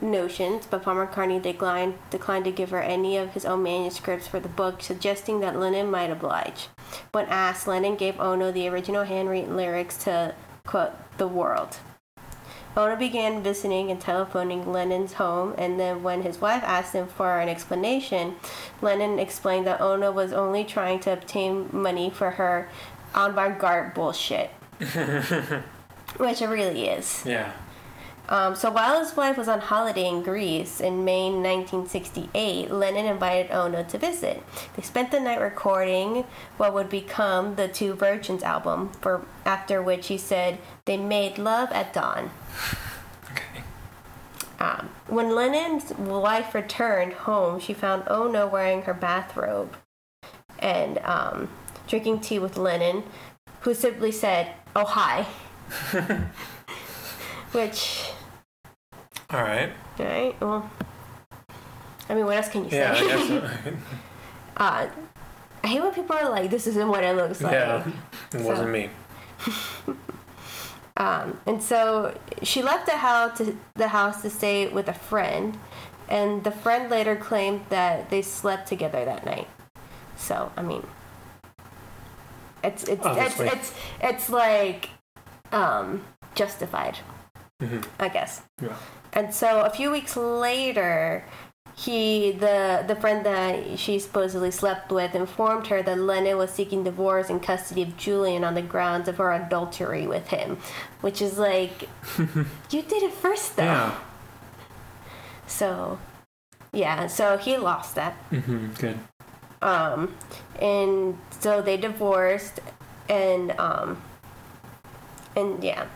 Notations, 0.01 0.65
but 0.65 0.81
Paul 0.81 0.95
McCartney 0.95 1.39
declined 1.39 1.93
declined 2.09 2.45
to 2.45 2.51
give 2.51 2.71
her 2.71 2.81
any 2.81 3.17
of 3.17 3.33
his 3.33 3.45
own 3.45 3.61
manuscripts 3.61 4.27
for 4.27 4.39
the 4.39 4.49
book, 4.49 4.81
suggesting 4.81 5.41
that 5.41 5.59
Lennon 5.59 5.91
might 5.91 6.09
oblige. 6.09 6.69
When 7.11 7.27
asked, 7.27 7.67
Lennon 7.67 7.95
gave 7.95 8.19
Ono 8.19 8.51
the 8.51 8.67
original 8.67 9.03
handwritten 9.03 9.55
lyrics 9.55 10.03
to 10.05 10.33
quote 10.65 10.93
"The 11.17 11.27
World." 11.27 11.77
Ono 12.79 12.95
began 12.95 13.43
visiting 13.43 13.91
and 13.91 13.99
telephoning 13.99 14.71
Lennon's 14.71 15.13
home, 15.13 15.53
and 15.57 15.77
then 15.77 16.01
when 16.01 16.21
his 16.21 16.39
wife 16.39 16.63
asked 16.63 16.93
him 16.93 17.07
for 17.07 17.39
an 17.39 17.49
explanation, 17.49 18.35
Lennon 18.81 19.19
explained 19.19 19.67
that 19.67 19.81
Ona 19.81 20.13
was 20.13 20.31
only 20.31 20.63
trying 20.63 21.01
to 21.01 21.11
obtain 21.11 21.67
money 21.73 22.09
for 22.09 22.31
her 22.31 22.69
avant-garde 23.13 23.93
bullshit, 23.93 24.49
which 24.79 26.41
it 26.41 26.47
really 26.47 26.87
is. 26.87 27.21
Yeah. 27.25 27.51
Um, 28.29 28.55
so 28.55 28.69
while 28.69 28.99
his 28.99 29.17
wife 29.17 29.37
was 29.37 29.47
on 29.47 29.59
holiday 29.59 30.07
in 30.07 30.21
Greece 30.21 30.79
in 30.79 31.03
May 31.03 31.31
1968, 31.31 32.69
Lennon 32.69 33.07
invited 33.07 33.51
Ono 33.51 33.83
to 33.83 33.97
visit. 33.97 34.43
They 34.75 34.83
spent 34.83 35.09
the 35.09 35.19
night 35.19 35.41
recording 35.41 36.25
what 36.57 36.75
would 36.75 36.89
become 36.89 37.55
the 37.55 37.67
Two 37.67 37.93
Virgins 37.95 38.43
album, 38.43 38.91
for 39.01 39.25
after 39.45 39.81
which 39.81 40.07
he 40.07 40.17
said 40.17 40.59
they 40.85 40.95
made 40.95 41.39
love 41.39 41.71
at 41.71 41.91
dawn. 41.91 42.29
Okay. 43.31 43.63
Um, 44.59 44.89
when 45.07 45.33
Lennon's 45.33 45.91
wife 45.93 46.53
returned 46.53 47.13
home, 47.13 47.59
she 47.59 47.73
found 47.73 48.03
Ono 48.07 48.45
wearing 48.45 48.83
her 48.83 48.93
bathrobe 48.93 49.75
and 50.59 50.99
um, 50.99 51.49
drinking 51.87 52.19
tea 52.19 52.37
with 52.37 52.57
Lennon, 52.57 53.03
who 53.61 53.73
simply 53.73 54.11
said, 54.11 54.53
"Oh 54.75 54.85
hi," 54.85 55.25
which, 57.51 58.11
All 59.31 59.41
right. 59.43 59.71
right? 59.99 60.35
Well, 60.41 60.69
I 62.09 62.15
mean, 62.15 62.25
what 62.25 62.37
else 62.37 62.49
can 62.49 62.63
you 62.65 62.69
Yeah, 62.71 62.93
I 62.93 62.99
say? 62.99 63.07
guess. 63.07 63.27
So. 63.27 63.35
uh, 64.57 64.87
I 65.63 65.67
hate 65.67 65.81
when 65.81 65.93
people 65.93 66.15
are 66.15 66.29
like, 66.29 66.49
"This 66.49 66.65
isn't 66.67 66.87
what 66.87 67.03
it 67.03 67.15
looks 67.15 67.41
like." 67.41 67.53
yeah. 67.53 67.85
It 68.33 68.41
wasn't 68.41 68.69
me. 68.71 68.89
Um, 70.97 71.39
and 71.45 71.63
so 71.63 72.17
she 72.43 72.61
left 72.61 72.85
the 72.85 72.97
house 72.97 73.37
to 73.37 73.55
the 73.75 73.87
house 73.87 74.21
to 74.23 74.29
stay 74.29 74.67
with 74.67 74.87
a 74.89 74.93
friend, 74.93 75.57
and 76.09 76.43
the 76.43 76.51
friend 76.51 76.89
later 76.91 77.15
claimed 77.15 77.61
that 77.69 78.09
they 78.09 78.21
slept 78.21 78.67
together 78.67 79.05
that 79.05 79.25
night. 79.25 79.47
So 80.17 80.51
I 80.57 80.61
mean, 80.61 80.85
it's 82.63 82.83
it's 82.83 82.89
it's 82.89 83.05
Obviously. 83.05 83.47
it's 83.47 83.73
it's 84.01 84.29
like 84.29 84.89
um, 85.53 86.03
justified, 86.35 86.97
hmm 87.61 87.79
I 87.99 88.09
guess. 88.09 88.41
Yeah. 88.61 88.75
And 89.13 89.33
so 89.33 89.61
a 89.61 89.69
few 89.69 89.91
weeks 89.91 90.15
later, 90.15 91.25
he 91.75 92.31
the 92.31 92.83
the 92.87 92.95
friend 92.95 93.25
that 93.25 93.79
she 93.79 93.99
supposedly 93.99 94.51
slept 94.51 94.91
with 94.91 95.15
informed 95.15 95.67
her 95.67 95.81
that 95.81 95.97
Lennon 95.97 96.37
was 96.37 96.51
seeking 96.51 96.83
divorce 96.83 97.29
and 97.29 97.41
custody 97.41 97.83
of 97.83 97.95
Julian 97.95 98.43
on 98.43 98.53
the 98.53 98.61
grounds 98.61 99.07
of 99.07 99.17
her 99.17 99.31
adultery 99.31 100.05
with 100.05 100.27
him, 100.27 100.57
which 101.01 101.21
is 101.21 101.37
like 101.37 101.87
you 102.17 102.81
did 102.81 103.03
it 103.03 103.13
first 103.13 103.55
though. 103.55 103.63
Yeah. 103.63 103.99
So 105.47 105.99
yeah, 106.73 107.07
so 107.07 107.37
he 107.37 107.57
lost 107.57 107.95
that. 107.95 108.13
hmm 108.29 108.67
Good. 108.77 108.99
Um, 109.61 110.15
and 110.61 111.17
so 111.39 111.61
they 111.61 111.77
divorced, 111.77 112.59
and 113.09 113.51
um, 113.59 114.01
and 115.35 115.63
yeah. 115.63 115.87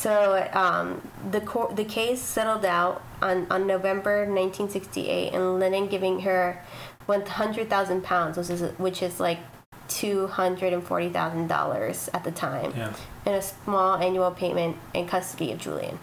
So 0.00 0.48
um, 0.54 1.02
the 1.30 1.42
court, 1.42 1.76
the 1.76 1.84
case 1.84 2.22
settled 2.22 2.64
out 2.64 3.02
on, 3.20 3.46
on 3.50 3.66
November 3.66 4.20
1968, 4.20 5.34
and 5.34 5.60
Lennon 5.60 5.88
giving 5.88 6.20
her 6.20 6.64
100,000 7.04 8.02
pounds, 8.02 8.38
which 8.38 8.48
is 8.48 8.62
which 8.78 9.02
is 9.02 9.20
like 9.20 9.40
two 9.88 10.28
hundred 10.28 10.72
and 10.72 10.82
forty 10.82 11.10
thousand 11.10 11.48
dollars 11.48 12.08
at 12.14 12.24
the 12.24 12.30
time, 12.30 12.72
Yeah. 12.74 12.94
and 13.26 13.34
a 13.34 13.42
small 13.42 13.96
annual 13.96 14.30
payment 14.30 14.78
in 14.94 15.06
custody 15.06 15.52
of 15.52 15.58
Julian. 15.58 15.98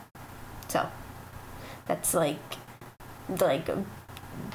So 0.68 0.88
that's 1.88 2.14
like 2.14 2.38
like 3.42 3.68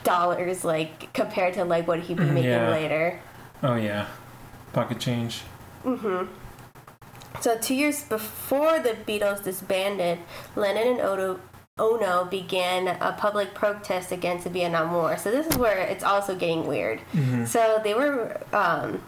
dollars 0.04 0.62
like 0.64 1.12
compared 1.14 1.54
to 1.54 1.64
like 1.64 1.88
what 1.88 1.98
he'd 2.00 2.16
be 2.16 2.24
making 2.26 2.44
Yeah. 2.50 2.70
later. 2.70 3.20
Oh 3.60 3.74
yeah. 3.74 4.06
Pocket 4.72 5.00
change. 5.00 5.42
So 7.40 7.58
two 7.58 7.74
years 7.74 8.04
before 8.04 8.78
the 8.78 8.96
Beatles 9.06 9.42
disbanded, 9.42 10.18
Lennon 10.54 10.86
and 10.86 11.00
Odo, 11.00 11.40
Ono 11.78 12.24
began 12.26 12.86
a 12.86 13.16
public 13.18 13.54
protest 13.54 14.12
against 14.12 14.44
the 14.44 14.50
Vietnam 14.50 14.92
War. 14.92 15.16
So 15.16 15.30
this 15.30 15.46
is 15.46 15.56
where 15.56 15.78
it's 15.78 16.04
also 16.04 16.36
getting 16.36 16.66
weird. 16.66 17.00
So 17.46 17.80
they 17.82 17.94
were, 17.94 18.40
um, 18.52 19.02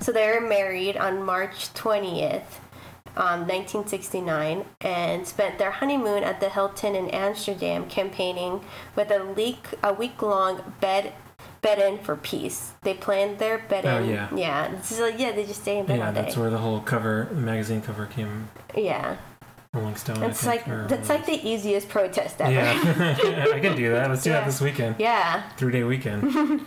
so 0.00 0.12
they 0.12 0.26
were 0.32 0.40
married 0.40 0.96
on 0.96 1.22
March 1.22 1.72
twentieth, 1.74 2.60
um, 3.16 3.46
nineteen 3.46 3.86
sixty 3.86 4.20
nine, 4.20 4.64
and 4.80 5.26
spent 5.26 5.58
their 5.58 5.70
honeymoon 5.70 6.24
at 6.24 6.40
the 6.40 6.50
Hilton 6.50 6.94
in 6.96 7.08
Amsterdam, 7.10 7.88
campaigning 7.88 8.64
with 8.96 9.10
a 9.10 9.24
week 9.24 9.68
a 9.82 9.92
week 9.92 10.20
long 10.20 10.74
bed. 10.80 11.12
Bed 11.62 11.78
in 11.78 11.98
for 11.98 12.16
peace. 12.16 12.72
They 12.82 12.92
planned 12.94 13.38
their 13.38 13.58
bed 13.58 13.86
Oh, 13.86 13.98
in. 14.02 14.10
yeah. 14.10 14.28
Yeah. 14.34 14.80
So 14.82 15.06
yeah, 15.06 15.30
they 15.32 15.46
just 15.46 15.62
stay 15.62 15.78
in 15.78 15.86
bed 15.86 15.98
Yeah, 15.98 16.08
all 16.08 16.12
day. 16.12 16.22
that's 16.22 16.36
where 16.36 16.50
the 16.50 16.58
whole 16.58 16.80
cover, 16.80 17.28
magazine 17.32 17.80
cover 17.80 18.06
came. 18.06 18.48
Yeah. 18.76 19.16
Rolling 19.72 19.94
Stone. 19.96 20.22
It's 20.24 20.42
think, 20.44 20.66
like 20.66 20.88
that's 20.88 21.08
like 21.08 21.24
the 21.24 21.40
easiest 21.48 21.88
protest 21.88 22.40
ever. 22.42 22.52
Yeah. 22.52 23.46
I 23.54 23.60
can 23.60 23.74
do 23.76 23.90
that. 23.92 24.10
Let's 24.10 24.22
do 24.24 24.30
Yeah. 24.30 24.40
that 24.40 24.46
this 24.46 24.60
weekend. 24.60 24.96
Yeah, 24.98 25.48
Three 25.56 25.72
day 25.72 25.82
weekend. 25.84 26.66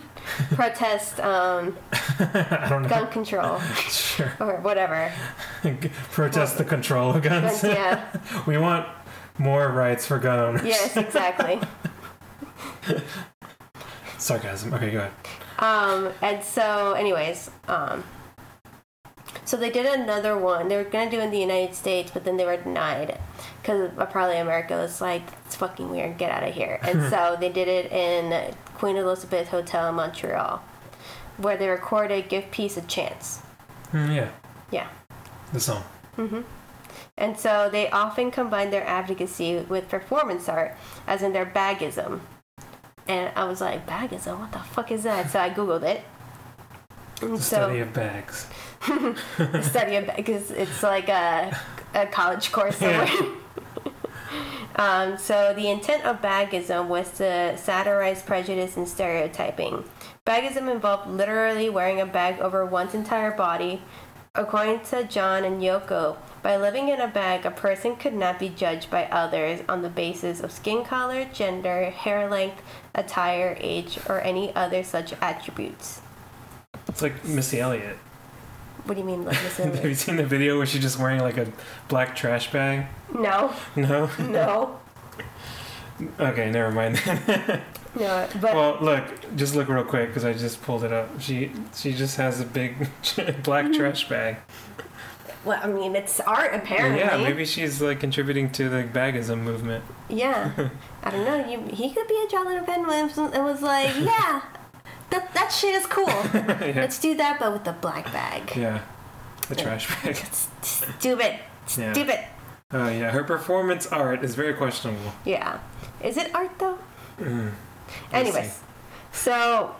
protest 0.54 1.20
um, 1.20 1.76
I 1.92 2.66
don't 2.68 2.82
know. 2.82 2.88
gun 2.88 3.06
control 3.12 3.60
Sure. 3.88 4.32
or 4.40 4.56
whatever. 4.56 5.12
Protest 6.10 6.58
the 6.58 6.64
control 6.64 7.10
of 7.14 7.22
guns. 7.22 7.60
But 7.62 7.70
yeah, 7.70 8.18
we 8.46 8.56
want 8.58 8.88
more 9.38 9.68
rights 9.68 10.04
for 10.06 10.18
gun 10.18 10.38
owners. 10.40 10.64
yes, 10.64 10.96
exactly. 10.96 11.60
Sarcasm. 14.26 14.74
Okay, 14.74 14.90
go 14.90 14.98
ahead. 14.98 15.12
Um, 15.58 16.12
and 16.20 16.42
so, 16.42 16.92
anyways, 16.94 17.50
um, 17.68 18.04
so 19.44 19.56
they 19.56 19.70
did 19.70 19.86
another 19.86 20.36
one. 20.36 20.68
They 20.68 20.76
were 20.76 20.84
gonna 20.84 21.10
do 21.10 21.20
it 21.20 21.24
in 21.24 21.30
the 21.30 21.38
United 21.38 21.74
States, 21.74 22.10
but 22.12 22.24
then 22.24 22.36
they 22.36 22.44
were 22.44 22.56
denied 22.56 23.18
because 23.62 23.90
probably 24.10 24.38
America 24.38 24.74
was 24.76 25.00
like, 25.00 25.22
"It's 25.46 25.54
fucking 25.56 25.88
weird. 25.90 26.18
Get 26.18 26.30
out 26.32 26.42
of 26.42 26.54
here." 26.54 26.80
And 26.88 27.08
so 27.10 27.36
they 27.38 27.48
did 27.50 27.68
it 27.68 27.92
in 27.92 28.54
Queen 28.74 28.96
Elizabeth 28.96 29.48
Hotel 29.48 29.88
in 29.88 29.94
Montreal, 29.94 30.60
where 31.36 31.56
they 31.56 31.68
recorded 31.68 32.28
"Give 32.28 32.50
Peace 32.50 32.76
a 32.76 32.82
Chance." 32.82 33.40
Mm, 33.92 34.14
yeah. 34.14 34.28
Yeah. 34.70 34.88
The 35.52 35.60
song. 35.60 35.84
Mhm. 36.18 36.42
And 37.16 37.38
so 37.38 37.68
they 37.70 37.88
often 37.90 38.30
combine 38.30 38.70
their 38.70 38.84
advocacy 38.86 39.58
with 39.68 39.88
performance 39.88 40.48
art, 40.48 40.76
as 41.06 41.22
in 41.22 41.32
their 41.32 41.46
bagism. 41.46 42.20
And 43.08 43.30
I 43.36 43.44
was 43.44 43.60
like, 43.60 43.86
bagism? 43.86 44.38
What 44.38 44.52
the 44.52 44.58
fuck 44.58 44.90
is 44.90 45.04
that? 45.04 45.30
So 45.30 45.38
I 45.40 45.50
googled 45.50 45.82
it. 45.82 46.02
And 47.22 47.38
The 47.38 47.42
so 47.42 47.56
study 47.56 47.80
of 47.80 47.92
bags. 47.92 48.46
study 49.62 49.96
of 49.96 50.10
because 50.16 50.50
it's 50.50 50.82
like 50.82 51.08
a, 51.08 51.56
a 51.94 52.06
college 52.06 52.52
course 52.52 52.76
somewhere. 52.76 53.08
um, 54.76 55.16
so 55.16 55.54
the 55.54 55.68
intent 55.68 56.04
of 56.04 56.20
bagism 56.20 56.88
was 56.88 57.10
to 57.12 57.56
satirize 57.56 58.22
prejudice 58.22 58.76
and 58.76 58.88
stereotyping. 58.88 59.84
Bagism 60.26 60.70
involved 60.70 61.08
literally 61.08 61.70
wearing 61.70 62.00
a 62.00 62.06
bag 62.06 62.40
over 62.40 62.66
one's 62.66 62.94
entire 62.94 63.30
body. 63.30 63.82
According 64.34 64.80
to 64.90 65.04
John 65.04 65.44
and 65.44 65.62
Yoko, 65.62 66.18
by 66.42 66.58
living 66.58 66.88
in 66.88 67.00
a 67.00 67.08
bag, 67.08 67.46
a 67.46 67.50
person 67.50 67.96
could 67.96 68.12
not 68.12 68.38
be 68.38 68.50
judged 68.50 68.90
by 68.90 69.06
others 69.06 69.62
on 69.66 69.80
the 69.80 69.88
basis 69.88 70.40
of 70.40 70.52
skin 70.52 70.84
color, 70.84 71.24
gender, 71.32 71.90
hair 71.90 72.28
length, 72.28 72.62
attire, 72.96 73.56
age, 73.60 73.98
or 74.08 74.20
any 74.20 74.52
other 74.56 74.82
such 74.82 75.12
attributes. 75.20 76.00
It's 76.88 77.02
like 77.02 77.24
Missy 77.24 77.60
Elliott. 77.60 77.98
What 78.84 78.94
do 78.94 79.00
you 79.00 79.06
mean, 79.06 79.24
like 79.24 79.40
this? 79.42 79.56
Have 79.58 79.84
you 79.84 79.94
seen 79.94 80.16
the 80.16 80.26
video 80.26 80.56
where 80.56 80.66
she's 80.66 80.82
just 80.82 80.98
wearing 80.98 81.20
like 81.20 81.36
a 81.36 81.52
black 81.88 82.16
trash 82.16 82.50
bag? 82.50 82.86
No, 83.14 83.54
No? 83.76 84.10
no, 84.18 84.80
Okay, 86.20 86.50
never 86.50 86.70
mind. 86.70 87.00
no. 87.98 88.28
But 88.40 88.54
well, 88.54 88.78
look, 88.80 89.36
just 89.36 89.54
look 89.54 89.68
real 89.68 89.84
quick 89.84 90.08
because 90.08 90.24
I 90.24 90.32
just 90.34 90.62
pulled 90.62 90.84
it 90.84 90.92
up. 90.92 91.20
She 91.20 91.50
she 91.74 91.94
just 91.94 92.16
has 92.16 92.40
a 92.40 92.44
big 92.44 92.78
black 93.42 93.64
mm-hmm. 93.64 93.72
trash 93.72 94.08
bag. 94.08 94.36
Well, 95.44 95.60
I 95.62 95.68
mean, 95.68 95.94
it's 95.94 96.20
art 96.20 96.54
apparently. 96.54 97.00
Yeah, 97.00 97.16
maybe 97.16 97.44
she's 97.44 97.80
like 97.80 98.00
contributing 98.00 98.50
to 98.52 98.68
the 98.68 98.82
bagism 98.82 99.42
movement. 99.42 99.84
Yeah. 100.08 100.70
I 101.06 101.10
don't 101.10 101.24
know. 101.24 101.48
You, 101.48 101.60
he 101.72 101.90
could 101.92 102.08
be 102.08 102.20
a 102.26 102.28
John 102.28 102.46
Lennon 102.46 102.64
fan 102.64 103.32
and 103.32 103.44
was 103.44 103.62
like, 103.62 103.94
yeah, 104.00 104.42
that, 105.10 105.32
that 105.34 105.52
shit 105.52 105.76
is 105.76 105.86
cool. 105.86 106.06
yeah. 106.34 106.72
Let's 106.74 106.98
do 106.98 107.14
that, 107.14 107.38
but 107.38 107.52
with 107.52 107.62
the 107.62 107.72
black 107.72 108.12
bag. 108.12 108.56
yeah. 108.56 108.80
The 109.48 109.54
trash 109.54 109.86
bag. 110.02 110.16
Stupid. 110.62 111.38
Yeah. 111.78 111.92
Stupid. 111.92 112.18
Oh 112.72 112.88
yeah, 112.88 113.12
her 113.12 113.22
performance 113.22 113.86
art 113.86 114.24
is 114.24 114.34
very 114.34 114.54
questionable. 114.54 115.12
Yeah. 115.24 115.60
Is 116.02 116.16
it 116.16 116.34
art 116.34 116.58
though? 116.58 116.78
Mm. 117.20 117.52
Anyways, 118.12 118.52
see. 118.52 118.62
so 119.12 119.76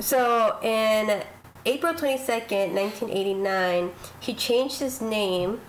so 0.00 0.58
in 0.62 1.22
April 1.66 1.92
twenty 1.92 2.16
second, 2.16 2.74
nineteen 2.74 3.10
eighty 3.10 3.34
nine, 3.34 3.90
he 4.18 4.32
changed 4.32 4.80
his 4.80 5.02
name 5.02 5.60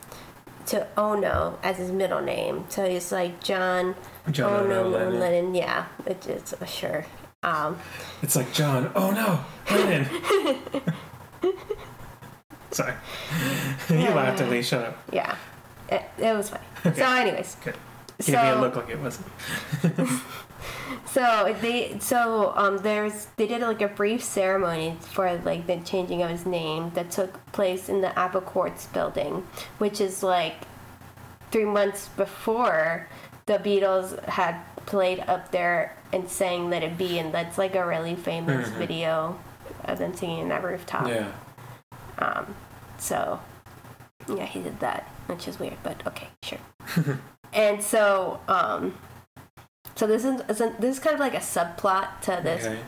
to 0.67 0.87
Ono 0.97 1.59
as 1.63 1.77
his 1.77 1.91
middle 1.91 2.21
name. 2.21 2.65
So 2.69 2.87
he's 2.89 3.11
like 3.11 3.41
John, 3.43 3.95
John 4.31 4.65
Ono 4.71 4.83
Ono 4.85 4.97
Lennon. 4.97 5.19
Lennon. 5.19 5.55
Yeah, 5.55 5.85
it, 6.05 6.25
it's 6.27 6.53
uh, 6.53 6.65
sure. 6.65 7.05
Um, 7.43 7.77
It's 8.21 8.35
like 8.35 8.53
John. 8.53 8.91
Oh 8.95 9.11
no, 9.11 9.43
Lennon. 9.75 10.07
Sorry. 12.71 12.93
you 13.89 13.97
laughed 14.09 14.41
at 14.41 14.49
least. 14.49 14.69
Shut 14.69 14.85
up. 14.85 14.97
yeah, 15.11 15.35
it, 15.89 16.03
it 16.17 16.35
was 16.35 16.49
funny. 16.49 16.65
So, 16.95 17.05
anyways, 17.05 17.55
Good. 17.63 17.75
so 18.19 18.31
me 18.31 18.37
a 18.49 18.55
look 18.55 18.75
like 18.75 18.89
it 18.89 18.99
wasn't. 18.99 19.27
So 21.05 21.55
they 21.61 21.97
so 21.99 22.53
um 22.55 22.77
there's 22.79 23.27
they 23.37 23.47
did 23.47 23.61
like 23.61 23.81
a 23.81 23.87
brief 23.87 24.23
ceremony 24.23 24.97
for 25.01 25.35
like 25.45 25.67
the 25.67 25.77
changing 25.77 26.21
of 26.23 26.29
his 26.29 26.45
name 26.45 26.91
that 26.95 27.11
took 27.11 27.31
place 27.51 27.89
in 27.89 28.01
the 28.01 28.17
Apple 28.17 28.41
Corps 28.41 28.87
building, 28.93 29.45
which 29.77 30.01
is 30.01 30.23
like 30.23 30.55
three 31.51 31.65
months 31.65 32.09
before 32.17 33.07
the 33.45 33.53
Beatles 33.59 34.17
had 34.25 34.55
played 34.85 35.19
up 35.27 35.51
there 35.51 35.95
and 36.11 36.29
sang 36.29 36.69
"Let 36.69 36.83
It 36.83 36.97
Be," 36.97 37.19
and 37.19 37.33
that's 37.33 37.57
like 37.57 37.75
a 37.75 37.85
really 37.85 38.15
famous 38.15 38.69
Mhm. 38.69 38.77
video 38.77 39.39
of 39.85 39.97
them 39.99 40.13
singing 40.15 40.39
in 40.39 40.49
that 40.49 40.63
rooftop. 40.63 41.07
Yeah. 41.07 41.27
Um, 42.19 42.55
so 42.97 43.39
yeah, 44.27 44.45
he 44.45 44.61
did 44.61 44.79
that, 44.79 45.03
which 45.27 45.47
is 45.47 45.59
weird, 45.59 45.77
but 45.83 46.01
okay, 46.07 46.27
sure. 46.41 46.59
and 47.53 47.83
so 47.83 48.39
um, 48.47 48.93
so 49.95 50.07
this 50.07 50.25
is 50.25 50.41
this 50.47 50.97
is 50.97 50.99
kind 50.99 51.13
of 51.13 51.19
like 51.19 51.33
a 51.33 51.37
subplot 51.37 52.21
to 52.21 52.39
this. 52.43 52.65
Okay. 52.65 52.79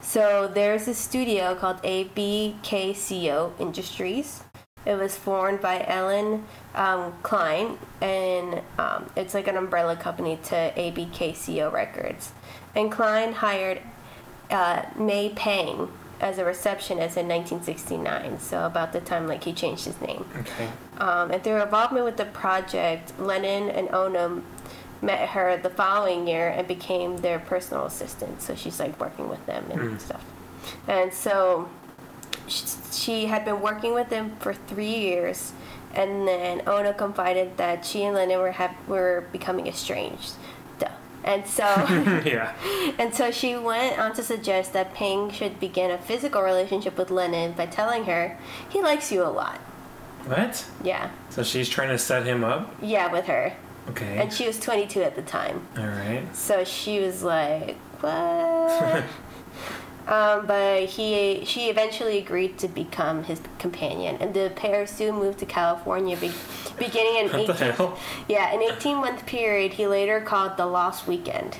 So 0.00 0.50
there's 0.52 0.88
a 0.88 0.94
studio 0.94 1.54
called 1.54 1.82
ABKCO 1.82 3.60
Industries. 3.60 4.42
It 4.86 4.94
was 4.94 5.16
formed 5.16 5.60
by 5.60 5.82
Allen 5.82 6.44
um, 6.74 7.12
Klein, 7.22 7.78
and 8.00 8.62
um, 8.78 9.10
it's 9.16 9.34
like 9.34 9.46
an 9.48 9.56
umbrella 9.56 9.96
company 9.96 10.38
to 10.44 10.72
ABKCO 10.76 11.72
Records. 11.72 12.32
And 12.74 12.90
Klein 12.90 13.32
hired 13.34 13.82
uh, 14.50 14.84
May 14.96 15.30
Pang 15.30 15.90
as 16.20 16.38
a 16.38 16.44
receptionist 16.44 17.16
in 17.16 17.28
1969. 17.28 18.40
So 18.40 18.66
about 18.66 18.92
the 18.92 19.00
time 19.00 19.26
like 19.26 19.44
he 19.44 19.52
changed 19.52 19.84
his 19.84 20.00
name. 20.00 20.24
Okay. 20.36 20.68
Um, 20.98 21.30
and 21.30 21.42
through 21.42 21.62
involvement 21.62 22.04
with 22.04 22.16
the 22.16 22.24
project, 22.24 23.18
Lennon 23.20 23.70
and 23.70 23.88
Onum 23.88 24.42
met 25.02 25.28
her 25.30 25.56
the 25.56 25.70
following 25.70 26.26
year 26.26 26.48
and 26.48 26.66
became 26.66 27.18
their 27.18 27.38
personal 27.38 27.86
assistant. 27.86 28.42
So 28.42 28.54
she's 28.54 28.80
like 28.80 28.98
working 29.00 29.28
with 29.28 29.44
them 29.46 29.64
and 29.70 29.80
Mm. 29.80 30.00
stuff. 30.00 30.24
And 30.86 31.12
so 31.14 31.68
she, 32.46 32.64
she 32.92 33.26
had 33.26 33.44
been 33.44 33.60
working 33.60 33.94
with 33.94 34.08
them 34.10 34.36
for 34.40 34.54
three 34.54 34.86
years. 34.96 35.52
And 35.94 36.26
then 36.28 36.62
Ono 36.66 36.92
confided 36.92 37.56
that 37.56 37.84
she 37.84 38.04
and 38.04 38.14
Lennon 38.14 38.38
were 38.38 38.54
were 38.86 39.24
becoming 39.32 39.66
estranged. 39.66 40.32
Duh. 40.78 40.88
And 41.24 41.46
so 41.46 41.64
yeah. 42.24 42.52
and 42.98 43.14
so 43.14 43.30
she 43.30 43.56
went 43.56 43.98
on 43.98 44.12
to 44.14 44.22
suggest 44.22 44.72
that 44.74 44.94
Ping 44.94 45.30
should 45.30 45.58
begin 45.60 45.90
a 45.90 45.98
physical 45.98 46.42
relationship 46.42 46.98
with 46.98 47.10
Lennon 47.10 47.52
by 47.52 47.66
telling 47.66 48.04
her 48.04 48.36
he 48.68 48.82
likes 48.82 49.10
you 49.10 49.22
a 49.22 49.30
lot. 49.32 49.58
What? 50.26 50.66
Yeah. 50.84 51.10
So 51.30 51.42
she's 51.42 51.68
trying 51.70 51.88
to 51.88 51.98
set 51.98 52.26
him 52.26 52.44
up. 52.44 52.74
Yeah, 52.82 53.10
with 53.10 53.24
her. 53.26 53.54
Okay. 53.90 54.18
And 54.18 54.32
she 54.32 54.46
was 54.46 54.58
22 54.60 55.02
at 55.02 55.16
the 55.16 55.22
time. 55.22 55.66
All 55.76 55.86
right. 55.86 56.24
So 56.34 56.64
she 56.64 57.00
was 57.00 57.22
like, 57.22 57.76
what? 58.00 59.04
um, 60.06 60.46
but 60.46 60.84
he, 60.84 61.44
she 61.44 61.68
eventually 61.70 62.18
agreed 62.18 62.58
to 62.58 62.68
become 62.68 63.24
his 63.24 63.40
companion. 63.58 64.16
And 64.20 64.34
the 64.34 64.52
pair 64.54 64.86
soon 64.86 65.16
moved 65.16 65.38
to 65.40 65.46
California, 65.46 66.16
be, 66.16 66.32
beginning 66.78 67.16
an 67.30 67.32
What 67.46 67.46
the 67.46 67.54
18, 67.64 67.70
hell? 67.72 67.98
yeah, 68.28 68.52
an 68.54 68.62
18 68.62 68.96
month 68.96 69.26
period 69.26 69.72
he 69.74 69.86
later 69.86 70.20
called 70.20 70.56
the 70.56 70.66
Lost 70.66 71.06
Weekend, 71.06 71.56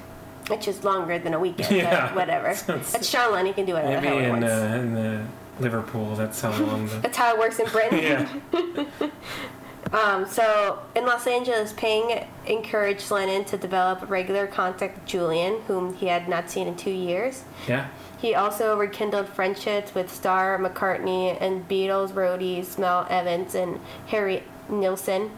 which 0.48 0.68
is 0.68 0.84
longer 0.84 1.18
than 1.18 1.34
a 1.34 1.40
weekend, 1.40 1.74
Yeah. 1.76 2.08
but 2.08 2.14
whatever. 2.16 2.48
It's 2.94 3.08
Sean 3.08 3.32
Lennon, 3.32 3.46
he 3.46 3.52
can 3.52 3.64
do 3.66 3.72
whatever 3.74 4.00
Maybe 4.02 4.24
in 4.24 4.44
uh, 4.44 4.78
in 4.82 4.94
the 4.94 5.24
Liverpool. 5.60 6.14
That's 6.14 6.40
how 6.40 6.52
long 6.62 6.86
the. 6.86 6.96
That's 7.00 7.16
how 7.16 7.32
it 7.34 7.38
works 7.38 7.58
in 7.58 7.66
Britain. 7.70 7.98
yeah. 7.98 8.28
Um, 9.92 10.26
so 10.26 10.82
in 10.94 11.06
Los 11.06 11.26
Angeles, 11.26 11.72
Ping 11.72 12.26
encouraged 12.46 13.10
Lennon 13.10 13.44
to 13.46 13.56
develop 13.56 14.08
regular 14.10 14.46
contact 14.46 14.98
with 14.98 15.06
Julian, 15.06 15.62
whom 15.66 15.94
he 15.94 16.06
had 16.06 16.28
not 16.28 16.50
seen 16.50 16.68
in 16.68 16.76
two 16.76 16.90
years. 16.90 17.44
Yeah. 17.66 17.88
He 18.18 18.34
also 18.34 18.76
rekindled 18.76 19.28
friendships 19.28 19.94
with 19.94 20.12
Starr 20.12 20.58
McCartney 20.58 21.36
and 21.40 21.68
Beatles 21.68 22.12
roadies 22.12 22.78
Mel 22.78 23.06
Evans 23.08 23.54
and 23.54 23.80
Harry 24.08 24.42
Nilsson. 24.68 25.30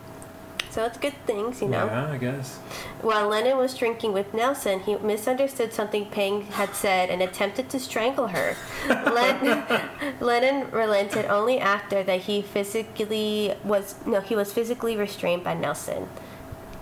So 0.70 0.84
it's 0.84 0.98
good 0.98 1.14
things, 1.26 1.60
you 1.60 1.68
know. 1.68 1.86
Yeah, 1.86 2.10
I 2.12 2.16
guess. 2.16 2.58
While 3.02 3.28
Lennon 3.28 3.56
was 3.56 3.76
drinking 3.76 4.12
with 4.12 4.32
Nilsson, 4.32 4.80
he 4.80 4.94
misunderstood 4.96 5.72
something 5.72 6.06
Ping 6.06 6.42
had 6.46 6.74
said 6.76 7.10
and 7.10 7.20
attempted 7.22 7.68
to 7.70 7.80
strangle 7.80 8.28
her. 8.28 8.54
Len- 8.88 10.16
Lennon 10.20 10.70
relented 10.70 11.26
only 11.26 11.58
after 11.58 12.02
that 12.04 12.20
he 12.22 12.40
physically 12.42 13.54
was 13.64 13.96
no, 14.06 14.20
he 14.20 14.36
was 14.36 14.52
physically 14.52 14.96
restrained 14.96 15.42
by 15.42 15.54
Nilsson. 15.54 16.08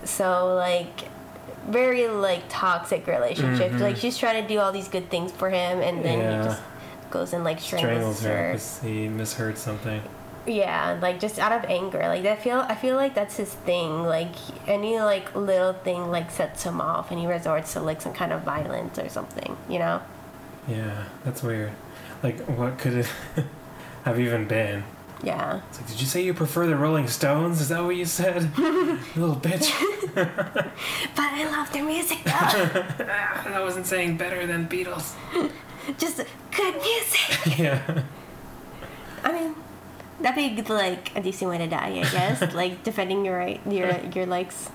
So 0.03 0.53
like 0.55 1.07
very 1.67 2.07
like 2.07 2.43
toxic 2.49 3.07
relationship. 3.07 3.71
Mhm. 3.71 3.79
Like 3.79 3.97
she's 3.97 4.17
trying 4.17 4.41
to 4.41 4.47
do 4.47 4.59
all 4.59 4.71
these 4.71 4.87
good 4.87 5.09
things 5.09 5.31
for 5.31 5.49
him 5.49 5.81
and 5.81 6.03
then 6.05 6.19
Yeah. 6.19 6.37
he 6.43 6.47
just 6.49 6.61
goes 7.11 7.33
and 7.33 7.43
like 7.43 7.59
strangles, 7.59 8.17
Strangles 8.19 8.21
her 8.23 8.29
her. 8.37 8.51
because 8.53 8.79
he 8.83 9.07
misheard 9.07 9.57
something. 9.57 10.01
Yeah, 10.47 10.97
like 11.01 11.19
just 11.19 11.37
out 11.39 11.51
of 11.51 11.63
anger. 11.69 11.99
Like 11.99 12.25
I 12.25 12.35
feel 12.35 12.59
I 12.59 12.75
feel 12.75 12.95
like 12.95 13.13
that's 13.13 13.37
his 13.37 13.53
thing. 13.53 14.03
Like 14.03 14.33
any 14.67 14.99
like 14.99 15.35
little 15.35 15.73
thing 15.73 16.09
like 16.09 16.31
sets 16.31 16.63
him 16.63 16.81
off 16.81 17.11
and 17.11 17.19
he 17.19 17.27
resorts 17.27 17.73
to 17.73 17.79
like 17.81 18.01
some 18.01 18.13
kind 18.13 18.31
of 18.33 18.41
violence 18.41 18.97
or 18.97 19.09
something, 19.09 19.57
you 19.67 19.79
know? 19.79 20.01
Yeah, 20.67 21.05
that's 21.23 21.43
weird. 21.43 21.71
Like, 22.23 22.39
what 22.47 22.77
could 22.77 22.93
it 22.93 23.11
have 24.03 24.19
even 24.19 24.47
been? 24.47 24.83
Yeah. 25.23 25.61
It's 25.69 25.79
like, 25.79 25.89
did 25.89 25.99
you 25.99 26.07
say 26.07 26.23
you 26.23 26.33
prefer 26.33 26.65
the 26.67 26.75
Rolling 26.77 27.07
Stones? 27.07 27.59
Is 27.59 27.69
that 27.69 27.83
what 27.83 27.95
you 27.95 28.05
said? 28.05 28.57
little 29.15 29.35
bitch. 29.35 29.71
But 30.15 31.33
I 31.33 31.45
love 31.51 31.71
their 31.71 31.83
music 31.83 32.17
though. 32.25 32.31
Ah, 32.33 33.47
I 33.55 33.59
wasn't 33.61 33.85
saying 33.85 34.17
better 34.17 34.45
than 34.47 34.67
Beatles. 34.67 35.13
just 35.97 36.17
good 36.51 36.75
music. 36.75 37.57
yeah. 37.59 38.03
I 39.23 39.31
mean 39.31 39.55
that'd 40.21 40.55
be 40.55 40.61
like 40.73 41.15
a 41.15 41.21
decent 41.21 41.49
way 41.49 41.57
to 41.57 41.67
die, 41.67 42.01
I 42.03 42.09
guess. 42.11 42.53
like 42.53 42.83
defending 42.83 43.25
your 43.25 43.37
right 43.37 43.61
your 43.69 43.99
your 44.13 44.25
likes. 44.25 44.69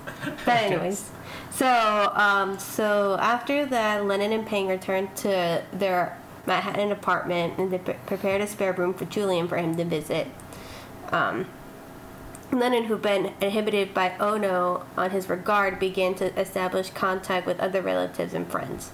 But 0.45 0.63
anyways. 0.63 1.09
So, 1.51 2.11
um, 2.13 2.59
so 2.59 3.17
after 3.19 3.65
that, 3.65 4.05
Lennon 4.05 4.33
and 4.33 4.45
Pang 4.45 4.67
returned 4.67 5.15
to 5.17 5.63
their 5.71 6.17
Manhattan 6.45 6.91
apartment 6.91 7.57
and 7.57 7.71
they 7.71 7.77
pre- 7.77 7.95
prepared 8.05 8.41
a 8.41 8.47
spare 8.47 8.73
room 8.73 8.93
for 8.93 9.05
Julian 9.05 9.47
for 9.47 9.57
him 9.57 9.75
to 9.77 9.85
visit. 9.85 10.27
Um, 11.11 11.47
Lennon, 12.51 12.85
who'd 12.85 13.01
been 13.01 13.33
inhibited 13.41 13.93
by 13.93 14.17
Ono 14.19 14.85
on 14.97 15.09
his 15.11 15.29
regard, 15.29 15.79
began 15.79 16.13
to 16.15 16.37
establish 16.39 16.89
contact 16.89 17.47
with 17.47 17.59
other 17.59 17.81
relatives 17.81 18.33
and 18.33 18.47
friends. 18.47 18.91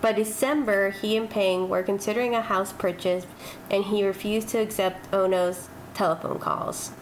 By 0.00 0.12
December, 0.12 0.90
he 0.90 1.16
and 1.16 1.28
Pang 1.28 1.68
were 1.68 1.82
considering 1.82 2.34
a 2.34 2.42
house 2.42 2.72
purchase, 2.72 3.26
and 3.70 3.84
he 3.84 4.06
refused 4.06 4.48
to 4.50 4.58
accept 4.58 5.12
Ono's 5.12 5.68
telephone 5.94 6.38
calls. 6.38 6.92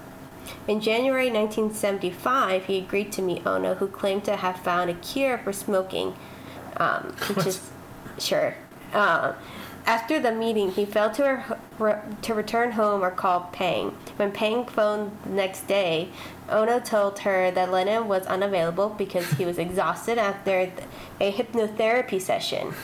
In 0.67 0.81
January 0.81 1.31
1975, 1.31 2.67
he 2.67 2.79
agreed 2.79 3.13
to 3.13 3.23
meet 3.23 3.47
Ono, 3.47 3.75
who 3.75 3.87
claimed 3.87 4.25
to 4.25 4.37
have 4.37 4.61
found 4.61 4.91
a 4.91 4.95
cure 4.95 5.39
for 5.39 5.53
smoking, 5.53 6.15
um, 6.77 7.15
which 7.35 7.47
is 7.47 7.71
sure. 8.19 8.55
Uh, 8.93 9.35
after 9.85 10.21
the 10.21 10.31
meeting, 10.31 10.71
he 10.71 10.85
failed 10.85 11.15
to, 11.15 11.25
re- 11.25 11.57
re- 11.79 12.01
to 12.23 12.35
return 12.35 12.73
home 12.73 13.03
or 13.03 13.11
call 13.11 13.49
Pang. 13.53 13.97
When 14.17 14.31
Pang 14.31 14.65
phoned 14.65 15.17
the 15.25 15.31
next 15.31 15.67
day, 15.67 16.11
Ono 16.49 16.79
told 16.79 17.21
her 17.21 17.51
that 17.51 17.73
Lennon 17.73 18.07
was 18.07 18.25
unavailable 18.27 18.91
because 18.91 19.29
he 19.33 19.45
was 19.45 19.59
exhausted 19.67 20.19
after 20.19 20.67
th- 20.67 20.89
a 21.21 21.33
hypnotherapy 21.33 22.21
session. 22.21 22.75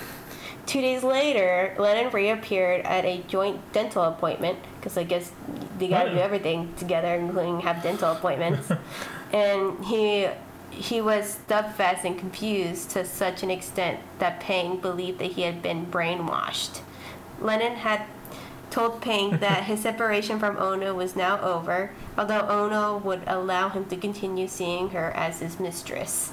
Two 0.67 0.81
days 0.81 1.03
later, 1.03 1.75
Lennon 1.79 2.13
reappeared 2.13 2.85
at 2.85 3.05
a 3.05 3.23
joint 3.29 3.73
dental 3.73 4.03
appointment 4.03 4.59
because 4.89 4.99
I 4.99 5.05
guess 5.05 5.33
they 5.79 5.89
gotta 5.89 6.11
do 6.11 6.17
Hmm. 6.17 6.23
everything 6.23 6.75
together, 6.79 7.15
including 7.15 7.61
have 7.61 7.83
dental 7.83 8.13
appointments. 8.13 8.71
and 9.33 9.85
he 9.85 10.29
he 10.71 11.01
was 11.01 11.39
steadfast 11.45 12.05
and 12.05 12.19
confused 12.19 12.91
to 12.91 13.05
such 13.05 13.43
an 13.43 13.51
extent 13.51 13.99
that 14.19 14.39
Pang 14.39 14.77
believed 14.77 15.19
that 15.19 15.33
he 15.33 15.43
had 15.43 15.61
been 15.63 15.87
brainwashed. 15.87 16.81
Lennon 17.41 17.77
had 17.77 18.03
told 18.71 19.01
Pang 19.01 19.39
that 19.41 19.65
his 19.65 19.81
separation 19.81 20.39
from 20.39 20.57
Ono 20.59 20.95
was 20.95 21.17
now 21.17 21.41
over, 21.41 21.91
although 22.17 22.47
Ono 22.49 22.99
would 22.99 23.23
allow 23.27 23.69
him 23.71 23.85
to 23.87 23.97
continue 23.97 24.47
seeing 24.47 24.91
her 24.91 25.11
as 25.17 25.41
his 25.41 25.59
mistress. 25.61 26.33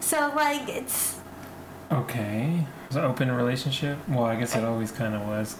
So 0.00 0.32
like 0.36 0.68
it's 0.68 1.18
Okay. 1.90 2.64
It's 2.86 2.96
an 2.96 3.04
open 3.04 3.30
relationship. 3.32 3.98
Well, 4.08 4.24
I 4.24 4.36
guess 4.36 4.54
it 4.56 4.64
always 4.64 4.90
kind 4.92 5.14
of 5.14 5.22
was 5.26 5.56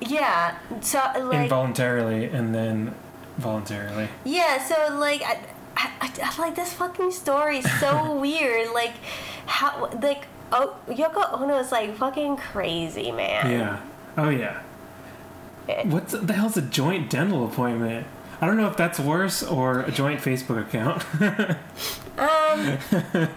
yeah. 0.00 0.58
So 0.80 0.98
like 1.20 1.42
involuntarily 1.44 2.26
and 2.26 2.54
then 2.54 2.94
voluntarily. 3.36 4.08
Yeah, 4.24 4.62
so 4.62 4.96
like 4.98 5.22
I, 5.22 5.38
I, 5.76 5.90
I, 6.00 6.12
I- 6.22 6.40
like 6.40 6.54
this 6.54 6.72
fucking 6.72 7.10
story 7.12 7.58
is 7.58 7.80
so 7.80 8.14
weird. 8.20 8.72
Like 8.72 8.94
how 9.46 9.90
like 10.02 10.26
oh 10.52 10.76
Yoko 10.88 11.40
Ono 11.40 11.58
is 11.58 11.72
like 11.72 11.96
fucking 11.96 12.36
crazy, 12.36 13.10
man. 13.12 13.50
Yeah. 13.50 13.80
Oh 14.16 14.28
yeah. 14.30 14.60
Eh. 15.68 15.84
What 15.86 16.08
the 16.08 16.32
hell's 16.32 16.56
a 16.56 16.62
joint 16.62 17.10
dental 17.10 17.44
appointment? 17.44 18.06
I 18.40 18.46
don't 18.46 18.56
know 18.56 18.68
if 18.68 18.76
that's 18.76 19.00
worse 19.00 19.42
or 19.42 19.80
a 19.80 19.90
joint 19.90 20.20
Facebook 20.20 20.60
account. 20.60 21.04
Um. 22.18 22.78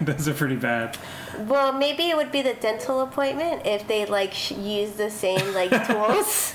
Those 0.00 0.26
are 0.28 0.34
pretty 0.34 0.56
bad. 0.56 0.98
Well, 1.38 1.72
maybe 1.72 2.10
it 2.10 2.16
would 2.16 2.32
be 2.32 2.42
the 2.42 2.54
dental 2.54 3.00
appointment 3.00 3.64
if 3.64 3.86
they 3.86 4.06
like 4.06 4.32
sh- 4.34 4.52
use 4.52 4.92
the 4.92 5.10
same 5.10 5.54
like 5.54 5.70
tools. 5.86 6.54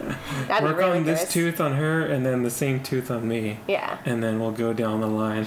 That'd 0.46 0.64
Work 0.64 0.76
really 0.76 0.98
on 0.98 1.04
this 1.04 1.32
tooth 1.32 1.60
on 1.60 1.74
her 1.74 2.06
and 2.06 2.24
then 2.24 2.42
the 2.44 2.50
same 2.50 2.82
tooth 2.82 3.10
on 3.10 3.26
me. 3.26 3.58
Yeah. 3.66 3.98
And 4.04 4.22
then 4.22 4.38
we'll 4.38 4.52
go 4.52 4.72
down 4.72 5.00
the 5.00 5.08
line. 5.08 5.46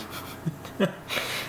Ugh. 0.80 0.90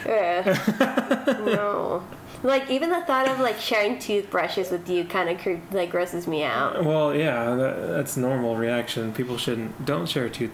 no. 1.44 2.06
Like 2.44 2.70
even 2.70 2.90
the 2.90 3.02
thought 3.02 3.26
of 3.26 3.40
like 3.40 3.58
sharing 3.58 3.98
toothbrushes 3.98 4.70
with 4.70 4.88
you 4.88 5.04
kind 5.04 5.28
of 5.28 5.38
creep 5.38 5.60
like 5.72 5.90
grosses 5.90 6.28
me 6.28 6.44
out. 6.44 6.84
Well, 6.84 7.12
yeah, 7.14 7.56
that, 7.56 7.88
that's 7.88 8.16
normal 8.16 8.54
reaction. 8.56 9.12
People 9.12 9.38
shouldn't 9.38 9.84
don't 9.84 10.08
share 10.08 10.28
tooth 10.28 10.52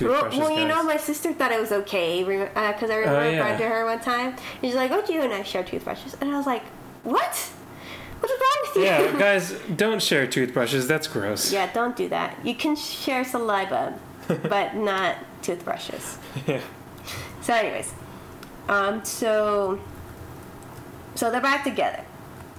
Well, 0.00 0.30
well, 0.30 0.50
you 0.58 0.66
know, 0.66 0.82
my 0.82 0.96
sister 0.96 1.32
thought 1.32 1.52
it 1.52 1.60
was 1.60 1.72
okay 1.72 2.22
because 2.22 2.90
I 2.90 2.96
remember 2.96 3.20
Oh, 3.20 3.28
yeah. 3.30 3.54
I 3.54 3.56
to 3.56 3.68
her 3.68 3.84
one 3.84 4.00
time. 4.00 4.28
And 4.28 4.38
she's 4.62 4.74
like, 4.74 4.90
"Oh, 4.90 5.02
do 5.04 5.12
you 5.12 5.22
and 5.22 5.32
I 5.32 5.42
share 5.42 5.64
toothbrushes?" 5.64 6.16
And 6.20 6.30
I 6.30 6.36
was 6.36 6.46
like, 6.46 6.62
"What? 7.04 7.36
What 8.20 8.30
is 8.30 8.40
wrong 8.40 8.58
with 8.62 8.76
you?" 8.76 8.82
yeah, 8.84 9.18
guys, 9.18 9.52
don't 9.76 10.02
share 10.02 10.26
toothbrushes. 10.26 10.86
That's 10.86 11.06
gross. 11.06 11.52
Yeah, 11.52 11.72
don't 11.72 11.96
do 11.96 12.08
that. 12.08 12.36
You 12.44 12.54
can 12.54 12.76
share 12.76 13.24
saliva, 13.24 13.98
but 14.28 14.74
not 14.74 15.16
toothbrushes. 15.42 16.18
Yeah. 16.46 16.60
So, 17.42 17.54
anyways, 17.54 17.92
um, 18.68 19.04
so 19.04 19.80
so 21.14 21.30
they're 21.30 21.40
back 21.40 21.64
together. 21.64 22.04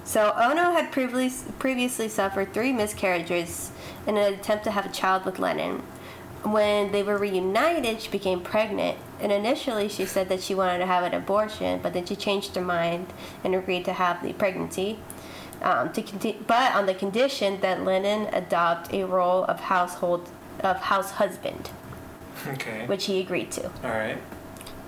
So 0.04 0.32
Ono 0.36 0.72
had 0.72 0.90
previously 0.90 1.52
previously 1.58 2.08
suffered 2.08 2.52
three 2.52 2.72
miscarriages 2.72 3.70
in 4.06 4.16
an 4.16 4.34
attempt 4.34 4.64
to 4.64 4.70
have 4.72 4.86
a 4.86 4.88
child 4.88 5.24
with 5.24 5.38
Lennon. 5.38 5.82
When 6.42 6.90
they 6.92 7.02
were 7.02 7.18
reunited, 7.18 8.00
she 8.00 8.10
became 8.10 8.40
pregnant, 8.40 8.96
and 9.20 9.30
initially 9.30 9.88
she 9.88 10.06
said 10.06 10.28
that 10.30 10.40
she 10.42 10.54
wanted 10.54 10.78
to 10.78 10.86
have 10.86 11.04
an 11.04 11.12
abortion, 11.12 11.80
but 11.82 11.92
then 11.92 12.06
she 12.06 12.16
changed 12.16 12.54
her 12.56 12.62
mind 12.62 13.12
and 13.44 13.54
agreed 13.54 13.84
to 13.84 13.92
have 13.92 14.22
the 14.22 14.32
pregnancy. 14.32 14.98
Um, 15.60 15.92
to 15.92 16.00
conti- 16.02 16.38
but 16.46 16.74
on 16.74 16.86
the 16.86 16.94
condition 16.94 17.60
that 17.60 17.84
Lennon 17.84 18.32
adopt 18.32 18.94
a 18.94 19.04
role 19.04 19.44
of 19.44 19.60
household 19.60 20.30
of 20.60 20.78
house 20.78 21.10
husband, 21.12 21.68
Okay. 22.46 22.86
which 22.86 23.04
he 23.04 23.20
agreed 23.20 23.50
to. 23.52 23.64
All 23.84 23.90
right. 23.90 24.16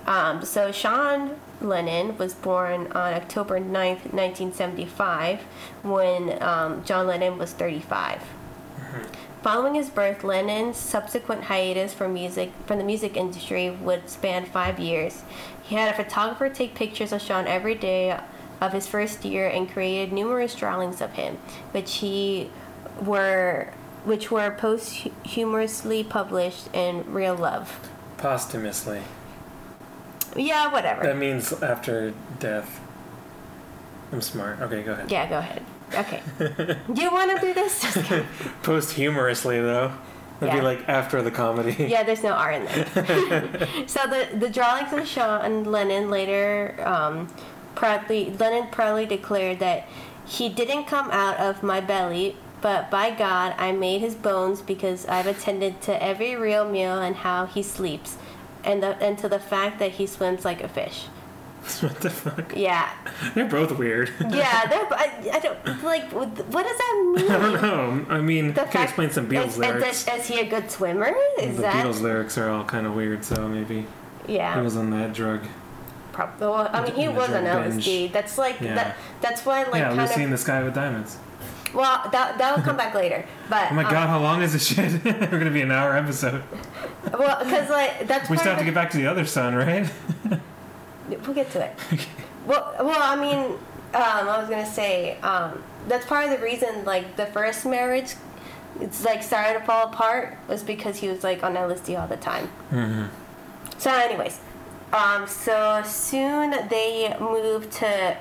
Um, 0.07 0.43
so 0.43 0.71
Sean 0.71 1.35
Lennon 1.61 2.17
was 2.17 2.33
born 2.33 2.87
on 2.93 3.13
October 3.13 3.59
9th, 3.59 4.11
1975, 4.11 5.41
when 5.83 6.41
um, 6.41 6.83
John 6.83 7.05
Lennon 7.07 7.37
was 7.37 7.53
35. 7.53 8.21
Following 9.43 9.75
his 9.75 9.89
birth, 9.89 10.23
Lennon's 10.23 10.77
subsequent 10.77 11.43
hiatus 11.43 11.93
from 11.93 12.13
music 12.13 12.53
from 12.65 12.77
the 12.77 12.83
music 12.85 13.17
industry 13.17 13.69
would 13.69 14.09
span 14.09 14.45
five 14.45 14.79
years. 14.79 15.23
He 15.61 15.75
had 15.75 15.93
a 15.93 16.01
photographer 16.01 16.47
take 16.47 16.75
pictures 16.75 17.11
of 17.11 17.21
Sean 17.21 17.45
every 17.45 17.75
day 17.75 18.17
of 18.61 18.71
his 18.71 18.87
first 18.87 19.25
year 19.25 19.49
and 19.49 19.69
created 19.69 20.13
numerous 20.13 20.55
drawings 20.55 21.01
of 21.01 21.11
him, 21.11 21.37
which 21.73 21.95
he 21.95 22.49
were 23.01 23.73
which 24.05 24.31
were 24.31 24.51
posthumously 24.51 26.05
published 26.05 26.73
in 26.73 27.11
Real 27.11 27.35
Love. 27.35 27.89
Posthumously. 28.17 29.01
Yeah, 30.37 30.71
whatever. 30.71 31.03
That 31.03 31.17
means 31.17 31.51
after 31.51 32.13
death. 32.39 32.79
I'm 34.13 34.21
smart. 34.21 34.61
Okay, 34.61 34.83
go 34.83 34.93
ahead. 34.93 35.11
Yeah, 35.11 35.27
go 35.27 35.39
ahead. 35.39 35.63
Okay. 35.95 36.21
do 36.93 37.01
you 37.01 37.11
want 37.11 37.31
to 37.39 37.45
do 37.45 37.53
this? 37.53 37.93
Kidding. 37.93 38.25
Posthumously, 38.63 39.59
though. 39.59 39.91
That'd 40.39 40.55
Yeah. 40.55 40.59
be 40.61 40.65
like 40.65 40.89
after 40.89 41.21
the 41.21 41.31
comedy. 41.31 41.85
yeah, 41.85 42.03
there's 42.03 42.23
no 42.23 42.31
R 42.33 42.51
in 42.51 42.65
there. 42.65 43.67
so 43.87 43.99
the 44.07 44.27
the 44.37 44.49
drawings 44.49 44.91
of 44.91 45.07
Sean 45.07 45.63
Lennon 45.65 46.09
later 46.09 46.75
um, 46.85 47.27
proudly 47.75 48.31
Lennon 48.39 48.67
proudly 48.71 49.05
declared 49.05 49.59
that 49.59 49.87
he 50.25 50.49
didn't 50.49 50.85
come 50.85 51.09
out 51.11 51.37
of 51.37 51.63
my 51.63 51.79
belly, 51.81 52.35
but 52.61 52.89
by 52.89 53.11
God, 53.11 53.53
I 53.57 53.71
made 53.73 53.99
his 54.01 54.15
bones 54.15 54.61
because 54.61 55.05
I've 55.05 55.27
attended 55.27 55.81
to 55.83 56.03
every 56.03 56.35
real 56.35 56.67
meal 56.69 56.99
and 57.01 57.15
how 57.15 57.45
he 57.45 57.61
sleeps, 57.63 58.17
and 58.63 58.81
the 58.81 58.97
and 59.01 59.17
to 59.19 59.29
the 59.29 59.39
fact 59.39 59.79
that 59.79 59.91
he 59.91 60.07
swims 60.07 60.43
like 60.43 60.61
a 60.63 60.67
fish. 60.67 61.05
what 61.81 61.99
the 62.01 62.09
fuck? 62.09 62.53
Yeah, 62.55 62.89
They're 63.35 63.45
both 63.47 63.77
weird. 63.77 64.11
yeah. 64.19 64.65
they're- 64.67 64.87
I, 64.91 65.29
I 65.33 65.39
don't 65.39 65.83
like. 65.83 66.11
What 66.11 66.35
does 66.35 66.77
that 66.77 67.13
mean? 67.15 67.31
I 67.31 67.37
don't 67.39 67.61
know. 67.61 68.05
I 68.13 68.19
mean, 68.21 68.47
The 68.49 68.63
can 68.63 68.71
fact- 68.71 68.83
explain 68.89 69.11
some 69.11 69.29
Beatles 69.29 69.47
is, 69.47 69.57
lyrics. 69.57 70.07
Is, 70.07 70.19
is 70.21 70.27
he 70.27 70.39
a 70.39 70.45
good 70.45 70.69
swimmer? 70.69 71.13
Is 71.39 71.55
the 71.55 71.61
that 71.63 71.85
Beatles 71.85 72.01
lyrics 72.01 72.37
are 72.37 72.49
all 72.49 72.63
kind 72.65 72.85
of 72.85 72.93
weird, 72.95 73.23
so 73.23 73.47
maybe 73.47 73.85
yeah? 74.27 74.55
he 74.55 74.61
was 74.61 74.75
on 74.75 74.89
that 74.91 75.13
drug. 75.13 75.41
Probably. 76.11 76.47
Well, 76.47 76.69
I 76.71 76.83
mean, 76.83 76.93
he 76.95 77.07
was 77.07 77.29
on. 77.31 77.43
LSD. 77.43 78.11
That's 78.11 78.37
like 78.37 78.59
Yeah. 78.61 78.75
that. 78.75 78.97
That's 79.21 79.45
why 79.45 79.63
like 79.63 79.75
yeah, 79.75 79.87
kind 79.89 80.01
Lucy 80.01 80.13
of. 80.15 80.21
in 80.21 80.29
the 80.31 80.37
Sky 80.37 80.63
with 80.63 80.75
Diamonds. 80.75 81.17
Well, 81.73 82.07
that 82.11 82.37
that 82.37 82.55
will 82.55 82.63
come 82.63 82.77
back 82.77 82.93
later. 82.93 83.25
But 83.49 83.71
Oh 83.71 83.73
my 83.73 83.83
um, 83.83 83.91
god, 83.91 84.07
how 84.09 84.19
long 84.21 84.43
is 84.43 84.53
this 84.53 84.67
shit? 84.67 85.03
We're 85.03 85.39
gonna 85.39 85.49
be 85.49 85.61
an 85.61 85.71
hour 85.71 85.95
episode. 85.97 86.43
Well, 87.17 87.43
because 87.43 87.67
like 87.69 88.07
that's 88.07 88.29
We 88.29 88.37
still 88.37 88.51
have 88.51 88.59
to 88.59 88.65
get 88.65 88.75
back 88.75 88.91
to 88.91 88.97
the 88.97 89.07
other 89.07 89.25
son, 89.25 89.55
right? 89.55 89.89
We'll 91.21 91.35
get 91.35 91.51
to 91.51 91.65
it. 91.65 91.79
well, 92.45 92.75
well, 92.79 93.01
I 93.01 93.15
mean, 93.15 93.57
um, 93.93 94.29
I 94.29 94.39
was 94.39 94.49
gonna 94.49 94.65
say 94.65 95.17
um, 95.21 95.63
that's 95.87 96.05
part 96.05 96.25
of 96.25 96.31
the 96.31 96.43
reason 96.43 96.83
like 96.85 97.15
the 97.15 97.27
first 97.27 97.65
marriage, 97.65 98.15
it's 98.79 99.05
like 99.05 99.21
started 99.23 99.59
to 99.59 99.65
fall 99.65 99.87
apart 99.87 100.37
was 100.47 100.63
because 100.63 100.97
he 100.97 101.07
was 101.07 101.23
like 101.23 101.43
on 101.43 101.55
LSD 101.55 101.99
all 101.99 102.07
the 102.07 102.17
time. 102.17 102.49
Mm-hmm. 102.71 103.05
So, 103.77 103.91
anyways, 103.91 104.39
um, 104.93 105.27
so 105.27 105.81
soon 105.85 106.51
they 106.69 107.15
moved 107.19 107.71
to 107.73 108.17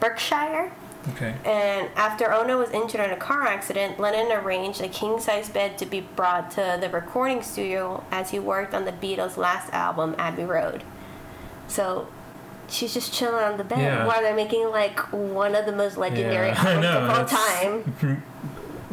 Berkshire. 0.00 0.72
Okay. 1.14 1.34
And 1.44 1.90
after 1.96 2.32
Ono 2.32 2.58
was 2.58 2.70
injured 2.70 3.00
in 3.00 3.10
a 3.10 3.16
car 3.16 3.42
accident, 3.42 3.98
Lennon 3.98 4.30
arranged 4.30 4.80
a 4.80 4.88
king 4.88 5.18
size 5.18 5.48
bed 5.48 5.76
to 5.78 5.86
be 5.86 6.00
brought 6.00 6.52
to 6.52 6.78
the 6.80 6.88
recording 6.90 7.42
studio 7.42 8.04
as 8.12 8.30
he 8.30 8.38
worked 8.38 8.72
on 8.72 8.84
the 8.84 8.92
Beatles' 8.92 9.36
last 9.36 9.72
album, 9.72 10.14
Abbey 10.16 10.44
Road. 10.44 10.84
So 11.66 12.06
she's 12.72 12.92
just 12.94 13.12
chilling 13.12 13.42
on 13.44 13.56
the 13.58 13.64
bed 13.64 13.78
Yeah. 13.80 14.06
while 14.06 14.20
they're 14.22 14.34
making 14.34 14.68
like 14.70 14.98
one 15.12 15.54
of 15.54 15.66
the 15.66 15.72
most 15.72 15.96
legendary 15.96 16.48
Yeah, 16.48 16.54
albums 16.66 16.82
know, 16.82 16.98
of 17.00 17.10
all 17.10 17.24
time. 17.24 18.22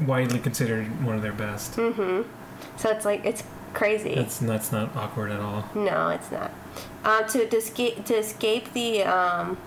Widely 0.05 0.39
considered 0.39 1.03
one 1.03 1.15
of 1.15 1.21
their 1.21 1.33
best. 1.33 1.73
Mhm. 1.75 2.25
So 2.77 2.89
it's 2.89 3.05
like, 3.05 3.25
it's 3.25 3.43
crazy. 3.73 4.15
That's 4.15 4.39
that's 4.39 4.71
not 4.71 4.95
awkward 4.95 5.31
at 5.31 5.39
all. 5.39 5.65
No, 5.75 6.09
it's 6.09 6.31
not. 6.31 6.51
Um, 7.03 7.27
to, 7.29 7.47
to 7.47 7.57
escape 7.57 8.05
to 8.05 8.15
escape 8.17 8.71
the 8.73 9.03
um, 9.03 9.57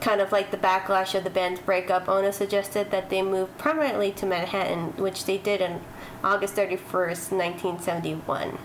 kind 0.00 0.20
of 0.20 0.32
like 0.32 0.50
the 0.50 0.56
backlash 0.56 1.14
of 1.14 1.24
the 1.24 1.30
band's 1.30 1.60
breakup, 1.60 2.08
Ono 2.08 2.30
suggested 2.30 2.90
that 2.90 3.10
they 3.10 3.22
move 3.22 3.56
permanently 3.58 4.12
to 4.12 4.26
Manhattan, 4.26 4.92
which 4.96 5.24
they 5.24 5.38
did 5.38 5.62
on 5.62 5.80
August 6.24 6.54
thirty 6.54 6.76
first, 6.76 7.30
nineteen 7.32 7.78
seventy 7.80 8.14
one. 8.14 8.58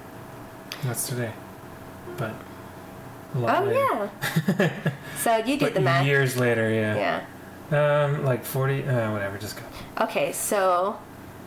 That's 0.83 1.07
today. 1.07 1.31
But 2.17 2.33
Oh 3.35 3.39
later. 3.63 4.11
yeah. 4.59 4.91
so 5.17 5.37
you 5.37 5.57
did 5.57 5.59
But 5.61 5.73
the 5.73 5.81
math. 5.81 6.05
years 6.05 6.37
later, 6.37 6.69
yeah. 6.69 7.23
Yeah. 7.71 8.05
Um, 8.05 8.23
like 8.25 8.43
forty. 8.45 8.83
Uh, 8.87 9.11
whatever. 9.11 9.37
Just 9.37 9.57
go. 9.57 9.63
Okay, 10.03 10.31
so 10.31 10.97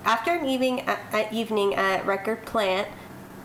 after 0.04 0.32
an 0.32 0.44
evening 0.46 0.80
at, 0.82 0.98
at 1.12 1.32
evening 1.32 1.74
at 1.74 2.04
Record 2.06 2.44
Plant 2.46 2.88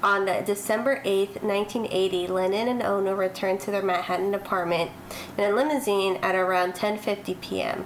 on 0.03 0.25
the 0.25 0.41
December 0.45 0.99
8th, 1.05 1.43
1980, 1.43 2.27
Lennon 2.27 2.67
and 2.67 2.81
Ono 2.81 3.13
returned 3.13 3.59
to 3.61 3.71
their 3.71 3.83
Manhattan 3.83 4.33
apartment 4.33 4.89
in 5.37 5.43
a 5.43 5.53
limousine 5.55 6.15
at 6.23 6.33
around 6.35 6.73
10:50 6.73 7.39
p.m. 7.41 7.85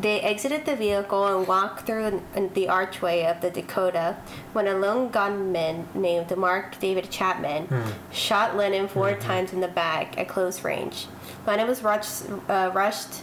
They 0.00 0.20
exited 0.20 0.64
the 0.64 0.76
vehicle 0.76 1.26
and 1.26 1.46
walked 1.48 1.86
through 1.86 2.22
the 2.54 2.68
archway 2.68 3.24
of 3.24 3.40
the 3.40 3.50
Dakota 3.50 4.16
when 4.52 4.68
a 4.68 4.74
lone 4.74 5.08
gunman 5.10 5.88
named 5.94 6.36
Mark 6.36 6.78
David 6.78 7.10
Chapman 7.10 7.68
shot 8.12 8.56
Lennon 8.56 8.86
4 8.86 9.14
times 9.16 9.52
in 9.52 9.60
the 9.60 9.68
back 9.68 10.16
at 10.16 10.28
close 10.28 10.62
range. 10.62 11.06
Lennon 11.46 11.66
was 11.66 11.82
rushed, 11.82 12.24
uh, 12.48 12.70
rushed 12.72 13.22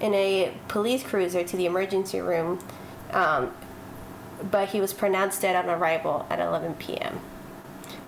in 0.00 0.12
a 0.14 0.52
police 0.68 1.02
cruiser 1.04 1.44
to 1.44 1.56
the 1.56 1.64
emergency 1.66 2.20
room, 2.20 2.58
um, 3.12 3.52
but 4.50 4.68
he 4.70 4.80
was 4.80 4.92
pronounced 4.92 5.42
dead 5.42 5.54
on 5.56 5.70
arrival 5.70 6.26
at 6.28 6.40
11 6.40 6.74
p.m. 6.74 7.20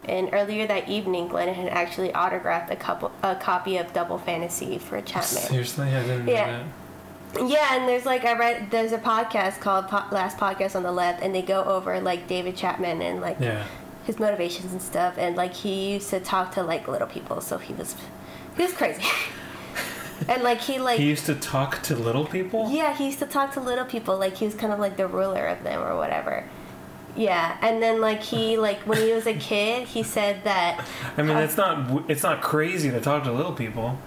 And 0.04 0.30
earlier 0.32 0.66
that 0.66 0.88
evening, 0.88 1.28
Lennon 1.30 1.54
had 1.54 1.68
actually 1.68 2.12
autographed 2.14 2.72
a, 2.72 2.76
couple, 2.76 3.12
a 3.22 3.36
copy 3.36 3.76
of 3.76 3.92
Double 3.92 4.18
Fantasy 4.18 4.78
for 4.78 5.00
Chapman. 5.02 5.42
Seriously, 5.42 5.88
I 5.88 6.00
didn't 6.02 6.26
know 6.26 6.32
Yeah. 6.32 6.64
Yeah, 7.34 7.76
and 7.76 7.88
there's 7.88 8.06
like 8.06 8.24
I 8.24 8.36
read 8.38 8.70
there's 8.70 8.92
a 8.92 8.98
podcast 8.98 9.60
called 9.60 9.88
po- 9.88 10.04
Last 10.10 10.38
Podcast 10.38 10.74
on 10.76 10.82
the 10.82 10.92
Left, 10.92 11.22
and 11.22 11.34
they 11.34 11.42
go 11.42 11.62
over 11.64 12.00
like 12.00 12.26
David 12.28 12.56
Chapman 12.56 13.02
and 13.02 13.20
like. 13.20 13.36
Yeah. 13.40 13.64
his 14.06 14.18
motivations 14.18 14.72
and 14.72 14.80
stuff, 14.80 15.14
and 15.18 15.36
like 15.36 15.52
he 15.52 15.92
used 15.92 16.08
to 16.10 16.18
talk 16.20 16.52
to 16.52 16.62
like 16.62 16.88
little 16.88 17.06
people, 17.06 17.40
so 17.42 17.58
he 17.58 17.74
was 17.74 17.94
he 18.56 18.62
was 18.62 18.72
crazy, 18.72 19.02
and 20.28 20.42
like 20.42 20.60
he 20.62 20.78
like 20.78 20.98
He 20.98 21.06
used 21.08 21.26
to 21.26 21.34
talk 21.34 21.82
to 21.82 21.94
little 21.94 22.24
people. 22.24 22.70
yeah 22.70 22.96
he 22.96 23.04
used 23.06 23.18
to 23.18 23.26
talk 23.26 23.52
to 23.52 23.60
little 23.60 23.84
people, 23.84 24.16
like 24.16 24.36
he 24.38 24.46
was 24.46 24.54
kind 24.54 24.72
of 24.72 24.78
like 24.78 24.96
the 24.96 25.06
ruler 25.06 25.46
of 25.46 25.62
them 25.62 25.82
or 25.82 25.94
whatever. 25.96 26.44
Yeah, 27.16 27.58
and 27.60 27.82
then 27.82 28.00
like 28.00 28.22
he 28.22 28.56
like 28.68 28.78
when 28.86 28.98
he 28.98 29.12
was 29.12 29.26
a 29.26 29.34
kid, 29.34 29.86
he 29.88 30.02
said 30.02 30.44
that. 30.44 30.86
I 31.18 31.22
mean, 31.22 31.36
it's 31.36 31.58
not 31.58 32.08
it's 32.10 32.22
not 32.22 32.40
crazy 32.40 32.90
to 32.90 33.00
talk 33.02 33.24
to 33.24 33.32
little 33.32 33.52
people. 33.52 33.98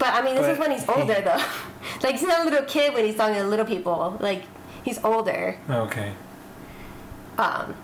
But 0.00 0.14
I 0.14 0.22
mean, 0.22 0.34
this 0.34 0.46
is 0.48 0.58
when 0.58 0.72
he's 0.72 0.82
he- 0.82 0.90
older 0.90 1.20
though. 1.20 1.44
like 2.02 2.12
he's 2.16 2.22
not 2.22 2.40
a 2.40 2.44
little 2.50 2.64
kid 2.64 2.94
when 2.94 3.04
he's 3.04 3.14
talking 3.16 3.34
to 3.36 3.44
little 3.44 3.66
people. 3.66 4.16
Like 4.18 4.42
he's 4.82 4.98
older. 5.04 5.56
Okay. 5.70 6.12
Um, 7.38 7.74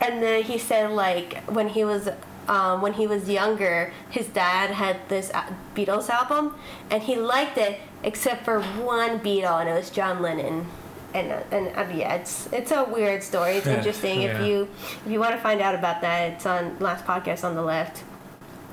and 0.00 0.22
then 0.22 0.42
he 0.42 0.58
said 0.58 0.90
like 0.90 1.42
when 1.44 1.68
he 1.68 1.84
was 1.84 2.08
um, 2.48 2.82
when 2.82 2.92
he 2.94 3.06
was 3.06 3.28
younger, 3.30 3.92
his 4.10 4.26
dad 4.26 4.70
had 4.70 5.08
this 5.08 5.30
Beatles 5.76 6.10
album, 6.10 6.56
and 6.90 7.02
he 7.02 7.16
liked 7.16 7.56
it 7.56 7.80
except 8.02 8.44
for 8.44 8.60
one 8.60 9.20
Beatle, 9.20 9.60
and 9.60 9.68
it 9.68 9.74
was 9.74 9.90
John 9.90 10.20
Lennon. 10.20 10.66
And 11.14 11.30
and 11.52 11.68
uh, 11.76 11.86
yeah, 11.94 12.14
it's 12.14 12.48
it's 12.52 12.72
a 12.72 12.82
weird 12.84 13.22
story. 13.22 13.52
It's 13.58 13.66
Yeah, 13.70 13.76
interesting. 13.76 14.22
If 14.22 14.40
you 14.44 14.68
if 15.04 15.12
you 15.12 15.20
want 15.20 15.36
to 15.36 15.40
find 15.40 15.60
out 15.60 15.74
about 15.76 16.00
that, 16.00 16.32
it's 16.32 16.46
on 16.46 16.78
last 16.80 17.04
podcast 17.04 17.44
on 17.44 17.54
the 17.54 17.62
left 17.62 18.02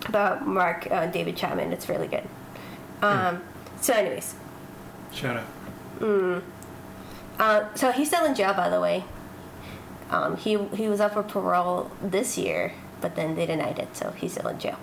about 0.07 0.47
Mark 0.47 0.87
uh, 0.89 1.05
David 1.07 1.35
Chapman. 1.37 1.71
It's 1.71 1.87
really 1.89 2.07
good. 2.07 2.23
Um, 3.01 3.41
So, 3.81 3.93
anyways, 3.93 4.35
Shut 5.13 5.37
up. 5.37 5.47
Uh, 7.39 7.73
so 7.73 7.91
he's 7.91 8.07
still 8.09 8.25
in 8.25 8.35
jail, 8.35 8.53
by 8.53 8.69
the 8.69 8.79
way. 8.81 9.03
Um, 10.11 10.35
he 10.37 10.57
he 10.75 10.87
was 10.89 10.99
up 10.99 11.13
for 11.13 11.23
parole 11.23 11.89
this 12.01 12.37
year, 12.37 12.73
but 12.99 13.15
then 13.15 13.35
they 13.35 13.45
denied 13.45 13.79
it, 13.79 13.95
so 13.95 14.11
he's 14.11 14.33
still 14.33 14.47
in 14.49 14.59
jail. 14.59 14.77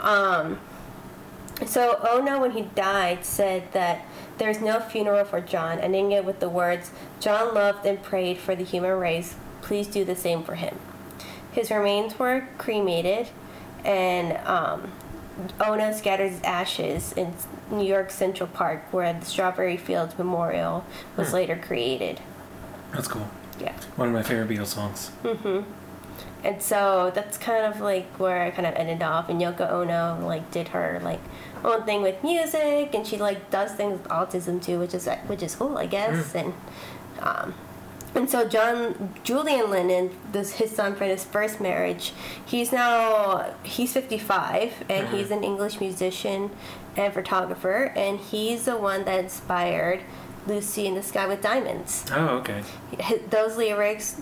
Um, 0.00 0.58
so 1.66 1.98
Ono, 2.10 2.40
when 2.40 2.50
he 2.52 2.62
died, 2.62 3.24
said 3.24 3.72
that 3.72 4.04
there's 4.38 4.60
no 4.60 4.80
funeral 4.80 5.24
for 5.24 5.40
John, 5.40 5.78
ending 5.78 6.12
it 6.12 6.24
with 6.24 6.40
the 6.40 6.48
words, 6.48 6.90
"John 7.20 7.54
loved 7.54 7.86
and 7.86 8.02
prayed 8.02 8.38
for 8.38 8.54
the 8.54 8.64
human 8.64 8.98
race. 8.98 9.36
Please 9.62 9.86
do 9.86 10.04
the 10.04 10.16
same 10.16 10.42
for 10.42 10.56
him." 10.56 10.78
His 11.52 11.70
remains 11.70 12.18
were 12.18 12.48
cremated, 12.58 13.28
and 13.84 14.36
um, 14.46 14.92
Ono 15.60 15.92
scattered 15.92 16.30
his 16.30 16.42
ashes 16.42 17.12
in 17.12 17.34
New 17.70 17.84
York 17.86 18.10
Central 18.10 18.48
Park, 18.48 18.92
where 18.92 19.12
the 19.12 19.24
Strawberry 19.24 19.76
Fields 19.76 20.18
Memorial 20.18 20.84
was 21.16 21.32
later 21.32 21.56
created. 21.56 22.20
That's 22.92 23.08
cool. 23.08 23.28
Yeah. 23.58 23.72
One 23.96 24.08
of 24.08 24.14
my 24.14 24.22
favorite 24.22 24.48
Beatles 24.48 24.66
songs. 24.68 25.10
Mhm. 25.22 25.64
And 26.42 26.62
so 26.62 27.12
that's 27.14 27.36
kind 27.36 27.66
of 27.66 27.80
like 27.80 28.06
where 28.18 28.42
I 28.42 28.50
kind 28.50 28.66
of 28.66 28.74
ended 28.74 29.02
off. 29.02 29.28
And 29.28 29.40
Yoko 29.40 29.70
Ono 29.70 30.18
like 30.26 30.50
did 30.50 30.68
her 30.68 31.00
like 31.02 31.20
own 31.64 31.82
thing 31.84 32.02
with 32.02 32.22
music, 32.24 32.94
and 32.94 33.06
she 33.06 33.16
like 33.18 33.50
does 33.50 33.72
things 33.72 34.00
with 34.00 34.08
autism 34.08 34.62
too, 34.62 34.78
which 34.78 34.94
is 34.94 35.06
which 35.26 35.42
is 35.42 35.54
cool, 35.54 35.76
I 35.76 35.86
guess. 35.86 36.34
And 36.34 36.54
um, 37.20 37.54
and 38.14 38.28
so 38.28 38.48
John 38.48 39.14
Julian 39.22 39.70
Lennon, 39.70 40.10
this 40.32 40.52
his 40.54 40.70
son 40.70 40.94
from 40.96 41.08
his 41.08 41.24
first 41.24 41.60
marriage, 41.60 42.12
he's 42.44 42.72
now 42.72 43.54
he's 43.62 43.92
55, 43.92 44.84
and 44.88 45.06
mm-hmm. 45.06 45.16
he's 45.16 45.30
an 45.30 45.44
English 45.44 45.80
musician 45.80 46.50
and 46.96 47.12
photographer, 47.12 47.92
and 47.96 48.18
he's 48.18 48.64
the 48.64 48.76
one 48.76 49.04
that 49.04 49.18
inspired 49.20 50.00
Lucy 50.46 50.86
in 50.86 50.94
the 50.94 51.02
Sky 51.02 51.26
with 51.26 51.42
Diamonds 51.42 52.06
Oh, 52.10 52.38
okay. 52.38 52.62
those 53.30 53.56
lyrics 53.56 54.20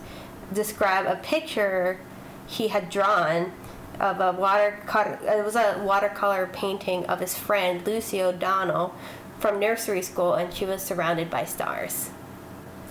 describe 0.52 1.06
a 1.06 1.16
picture 1.16 2.00
he 2.46 2.68
had 2.68 2.90
drawn 2.90 3.52
of 4.00 4.20
a 4.20 4.32
watercolor. 4.32 5.18
It 5.22 5.44
was 5.44 5.56
a 5.56 5.82
watercolor 5.84 6.48
painting 6.52 7.04
of 7.06 7.20
his 7.20 7.36
friend 7.36 7.84
Lucy 7.86 8.22
O'Donnell 8.22 8.94
from 9.38 9.60
nursery 9.60 10.02
school, 10.02 10.34
and 10.34 10.52
she 10.52 10.64
was 10.64 10.82
surrounded 10.82 11.30
by 11.30 11.44
stars. 11.44 12.10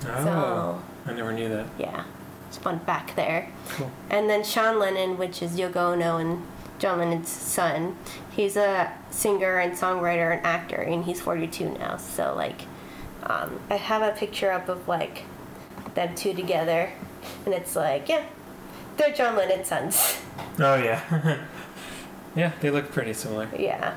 Oh, 0.06 0.24
So- 0.24 0.82
I 1.12 1.14
never 1.14 1.32
knew 1.32 1.48
that. 1.50 1.68
Yeah, 1.78 2.04
it's 2.48 2.58
fun 2.58 2.80
back 2.86 3.16
there. 3.16 3.50
Cool. 3.70 3.92
And 4.10 4.30
then 4.30 4.44
Sean 4.44 4.78
Lennon, 4.80 5.18
which 5.18 5.42
is 5.42 5.58
Yoko 5.58 5.94
Ono 5.94 6.18
and 6.18 6.44
John 6.80 7.00
Lennon's 7.00 7.30
son, 7.30 7.98
he's 8.32 8.58
a 8.58 8.92
singer 9.10 9.58
and 9.58 9.74
songwriter 9.74 10.36
and 10.36 10.46
actor, 10.46 10.76
and 10.78 11.06
he's 11.06 11.22
42 11.22 11.70
now. 11.78 11.96
So 11.98 12.34
like, 12.36 12.62
um, 13.24 13.60
I 13.70 13.76
have 13.78 14.02
a 14.02 14.12
picture 14.18 14.52
up 14.52 14.68
of 14.70 14.88
like 14.88 15.24
them 15.96 16.14
two 16.16 16.34
together, 16.34 16.92
and 17.46 17.54
it's 17.54 17.76
like, 17.76 18.10
yeah, 18.10 18.26
they're 18.98 19.14
John 19.14 19.36
Lennon's 19.38 19.68
sons. 19.70 20.18
Oh 20.60 20.76
yeah. 20.76 21.38
yeah, 22.36 22.52
they 22.62 22.70
look 22.70 22.92
pretty 22.92 23.14
similar. 23.14 23.48
yeah. 23.58 23.96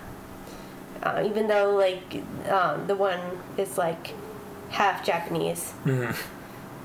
Uh, 1.02 1.22
even 1.26 1.48
though 1.48 1.74
like 1.76 2.22
um, 2.50 2.86
the 2.86 2.94
one 2.94 3.20
is 3.56 3.76
like 3.78 4.12
half 4.70 5.04
Japanese. 5.04 5.72
Mhm. 5.84 6.16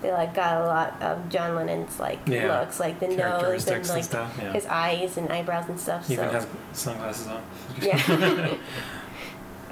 They 0.01 0.11
like 0.11 0.33
got 0.35 0.61
a 0.61 0.65
lot 0.65 1.01
of 1.01 1.29
John 1.29 1.55
Lennon's 1.55 1.99
like 1.99 2.19
Yeah. 2.27 2.59
looks, 2.59 2.79
like 2.79 2.99
the 2.99 3.07
nose 3.07 3.67
and 3.67 3.77
and 3.77 3.89
like 3.89 4.03
stuff, 4.03 4.37
yeah. 4.41 4.51
his 4.53 4.65
eyes 4.67 5.17
and 5.17 5.31
eyebrows 5.31 5.67
and 5.69 5.79
stuff. 5.79 6.07
He 6.07 6.13
even 6.13 6.27
so 6.27 6.33
has 6.33 6.47
sunglasses 6.73 7.27
on. 7.27 7.41
yeah. 7.81 7.97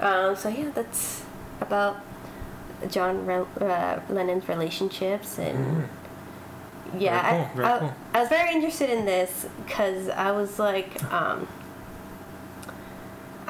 um, 0.00 0.34
so 0.36 0.48
yeah, 0.48 0.70
that's 0.74 1.22
about 1.60 2.00
John 2.88 3.26
Re- 3.26 3.46
uh, 3.60 4.00
Lennon's 4.08 4.48
relationships 4.48 5.38
and. 5.38 5.88
Yeah, 6.96 7.30
Very 7.32 7.48
cool, 7.56 7.64
I, 7.64 7.74
I, 7.74 7.78
cool. 7.80 7.94
I 8.14 8.20
was 8.20 8.28
very 8.28 8.52
interested 8.54 8.88
in 8.88 9.04
this 9.04 9.46
because 9.64 10.08
I 10.10 10.30
was 10.30 10.60
like, 10.60 11.02
um, 11.12 11.48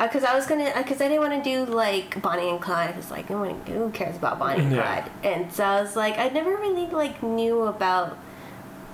because 0.00 0.24
I 0.24 0.35
was 0.35 0.46
gonna, 0.46 0.72
because 0.76 1.00
I 1.00 1.09
didn't 1.09 1.20
want 1.28 1.42
to 1.44 1.50
do 1.50 1.70
like 1.72 2.20
Bonnie 2.20 2.48
and 2.50 2.61
Clyde. 2.61 2.92
I 2.94 2.96
was 2.96 3.11
like, 3.11 3.30
no 3.30 3.38
wanna- 3.38 3.54
who 3.66 3.90
cares 3.90 4.16
about 4.16 4.38
Bonnie 4.38 4.62
and 4.64 4.72
Yeah. 4.72 4.83
Clyde? 5.02 5.11
And 5.35 5.52
so 5.52 5.64
I 5.64 5.80
was 5.80 5.94
like, 5.96 6.18
I 6.18 6.28
never 6.28 6.57
really 6.57 6.87
like 6.87 7.22
knew 7.22 7.62
about 7.62 8.16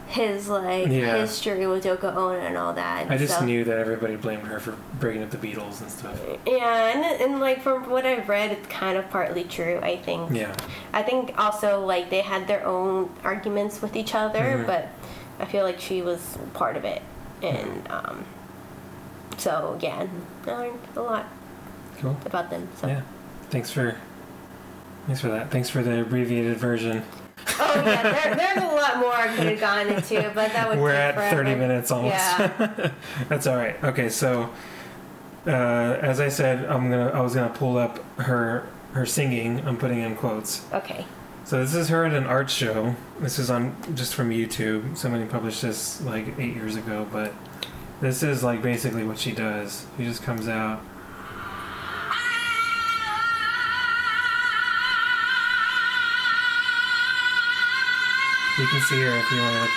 his 0.08 0.48
like 0.48 0.88
Yeah. 0.88 1.18
history 1.18 1.66
with 1.68 1.84
Yoko 1.84 2.14
Ono 2.16 2.30
and 2.40 2.56
all 2.58 2.72
that. 2.72 3.08
I 3.10 3.16
just 3.16 3.38
so- 3.38 3.44
knew 3.44 3.62
that 3.64 3.78
everybody 3.78 4.16
blamed 4.16 4.42
her 4.48 4.58
for 4.58 4.74
breaking 4.98 5.22
up 5.22 5.30
the 5.30 5.36
Beatles 5.36 5.80
and 5.80 5.90
stuff. 5.90 6.18
Yeah, 6.46 6.88
and, 6.88 7.20
and 7.22 7.40
like 7.40 7.62
from 7.62 7.88
what 7.88 8.04
I've 8.04 8.28
read, 8.28 8.50
it's 8.50 8.66
kind 8.66 8.98
of 8.98 9.08
partly 9.10 9.44
true. 9.44 9.78
I 9.82 9.96
think. 9.98 10.32
Yeah. 10.32 10.52
I 10.92 11.02
think 11.04 11.32
also 11.38 11.84
like 11.86 12.10
they 12.10 12.22
had 12.22 12.48
their 12.48 12.66
own 12.66 13.10
arguments 13.22 13.80
with 13.80 13.94
each 13.94 14.14
other, 14.14 14.40
Mhm. 14.64 14.66
but 14.66 14.88
I 15.38 15.44
feel 15.44 15.62
like 15.64 15.80
she 15.80 16.02
was 16.02 16.36
part 16.54 16.76
of 16.76 16.84
it, 16.84 17.00
and 17.40 17.86
um, 17.88 18.24
so 19.40 19.78
yeah, 19.80 20.06
I 20.46 20.50
learned 20.50 20.78
a 20.96 21.00
lot 21.00 21.26
Cool. 21.98 22.16
about 22.24 22.50
them. 22.50 22.68
So. 22.76 22.86
Yeah. 22.86 23.02
Thanks 23.50 23.70
for 23.70 23.96
thanks 25.06 25.20
for 25.20 25.28
that. 25.28 25.50
Thanks 25.50 25.68
for 25.70 25.82
the 25.82 26.02
abbreviated 26.02 26.56
version. 26.56 27.02
Oh 27.58 27.82
yeah, 27.84 28.02
there, 28.02 28.34
there's 28.36 28.62
a 28.62 28.74
lot 28.74 28.98
more 28.98 29.12
I 29.12 29.28
could 29.34 29.46
have 29.46 29.60
gone 29.60 29.88
into, 29.88 30.30
but 30.34 30.52
that 30.52 30.68
would. 30.68 30.78
We're 30.78 30.92
at 30.92 31.30
30 31.32 31.54
minutes 31.56 31.90
almost. 31.90 32.14
Yeah. 32.14 32.92
That's 33.28 33.46
all 33.46 33.56
right. 33.56 33.82
Okay, 33.82 34.08
so 34.08 34.50
uh, 35.46 35.50
as 35.50 36.20
I 36.20 36.28
said, 36.28 36.64
I'm 36.66 36.90
gonna 36.90 37.10
I 37.10 37.20
was 37.20 37.34
gonna 37.34 37.52
pull 37.52 37.76
up 37.78 37.98
her 38.20 38.66
her 38.92 39.06
singing. 39.06 39.66
I'm 39.66 39.76
putting 39.76 39.98
in 40.00 40.16
quotes. 40.16 40.64
Okay. 40.72 41.04
So 41.44 41.60
this 41.60 41.74
is 41.74 41.88
her 41.88 42.04
at 42.04 42.14
an 42.14 42.26
art 42.26 42.50
show. 42.50 42.94
This 43.18 43.38
is 43.38 43.50
on 43.50 43.74
just 43.94 44.14
from 44.14 44.30
YouTube. 44.30 44.96
Somebody 44.96 45.24
published 45.24 45.62
this 45.62 46.00
like 46.02 46.38
eight 46.38 46.54
years 46.54 46.76
ago, 46.76 47.06
but 47.10 47.32
this 48.00 48.22
is 48.22 48.42
like 48.42 48.62
basically 48.62 49.04
what 49.04 49.18
she 49.18 49.32
does. 49.32 49.86
She 49.96 50.04
just 50.04 50.22
comes 50.22 50.48
out. 50.48 50.80
You 58.58 58.66
can 58.66 58.80
see 58.82 59.00
her 59.00 59.16
if 59.16 59.30
you 59.30 59.40
want 59.40 59.54
to. 59.54 59.60
Look. 59.60 59.70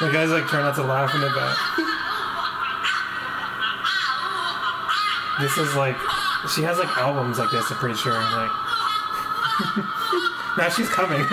The 0.00 0.12
guy's 0.12 0.30
like 0.30 0.46
trying 0.46 0.64
not 0.64 0.74
to 0.76 0.82
laugh 0.82 1.14
in 1.14 1.20
the 1.20 1.28
back. 1.28 1.56
This 5.40 5.56
is 5.56 5.74
like, 5.74 5.96
she 6.54 6.62
has 6.62 6.78
like 6.78 6.88
albums 6.98 7.38
like 7.38 7.50
this. 7.50 7.70
I'm 7.70 7.78
pretty 7.78 7.96
sure. 7.96 8.12
Like, 8.12 8.67
now 10.56 10.68
she's 10.68 10.88
coming. 10.88 11.20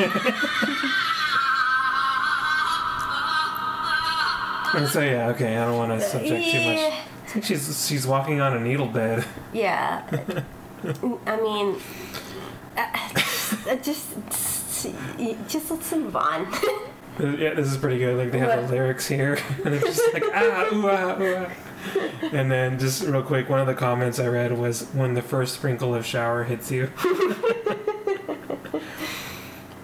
and 4.75 4.87
so 4.89 5.01
yeah, 5.01 5.29
okay. 5.29 5.57
I 5.57 5.65
don't 5.65 5.77
want 5.77 5.99
to 5.99 6.05
subject 6.05 6.45
too 6.51 6.59
much. 6.65 6.79
I 6.79 7.27
think 7.27 7.45
she's 7.45 7.87
she's 7.87 8.05
walking 8.07 8.41
on 8.41 8.55
a 8.55 8.59
needle 8.59 8.87
bed. 8.87 9.25
Yeah. 9.53 10.03
I 11.25 11.37
mean, 11.41 11.77
uh, 12.77 12.85
uh, 13.67 13.75
just, 13.77 14.13
just 15.47 15.71
let's 15.71 15.91
move 15.93 16.15
on. 16.15 16.47
Yeah, 17.17 17.53
this 17.53 17.71
is 17.71 17.77
pretty 17.77 17.97
good. 17.97 18.17
Like 18.17 18.31
they 18.33 18.39
have 18.39 18.49
What? 18.49 18.67
the 18.67 18.73
lyrics 18.73 19.07
here, 19.07 19.39
and 19.63 19.73
it's 19.73 19.85
just 19.85 20.13
like 20.13 20.25
ah 20.33 20.67
ooh 20.73 20.89
ah 20.89 21.17
ooh 21.17 21.35
ah. 21.47 21.49
And 22.33 22.51
then 22.51 22.77
just 22.77 23.03
real 23.03 23.23
quick, 23.23 23.47
one 23.47 23.61
of 23.61 23.67
the 23.67 23.73
comments 23.73 24.19
I 24.19 24.27
read 24.27 24.51
was 24.57 24.81
when 24.89 25.13
the 25.13 25.21
first 25.21 25.53
sprinkle 25.55 25.95
of 25.95 26.05
shower 26.05 26.43
hits 26.43 26.71
you. 26.71 26.91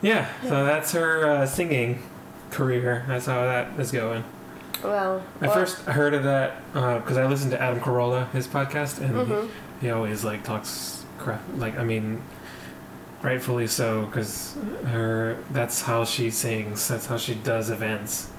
Yeah, 0.01 0.27
so 0.43 0.65
that's 0.65 0.91
her 0.93 1.25
uh, 1.29 1.45
singing 1.45 2.01
career. 2.49 3.05
That's 3.07 3.25
how 3.25 3.41
that 3.41 3.79
is 3.79 3.91
going. 3.91 4.23
well, 4.83 5.23
I 5.41 5.45
well, 5.47 5.53
first 5.55 5.77
heard 5.85 6.13
of 6.13 6.23
that 6.23 6.61
because 6.73 7.17
I 7.17 7.25
listened 7.27 7.51
to 7.51 7.61
Adam 7.61 7.79
Carolla, 7.79 8.29
his 8.31 8.47
podcast, 8.47 8.99
and 8.99 9.15
Mhm. 9.15 9.49
he, 9.79 9.87
he 9.87 9.91
always 9.91 10.23
like 10.23 10.43
talks 10.43 11.05
crap. 11.17 11.41
Like 11.55 11.77
I 11.77 11.83
mean, 11.83 12.21
rightfully 13.21 13.67
so, 13.67 14.05
because 14.05 14.57
her 14.87 15.37
that's 15.51 15.81
how 15.83 16.03
she 16.05 16.31
sings. 16.31 16.87
That's 16.87 17.05
how 17.05 17.17
she 17.17 17.35
does 17.35 17.69
events. 17.69 18.29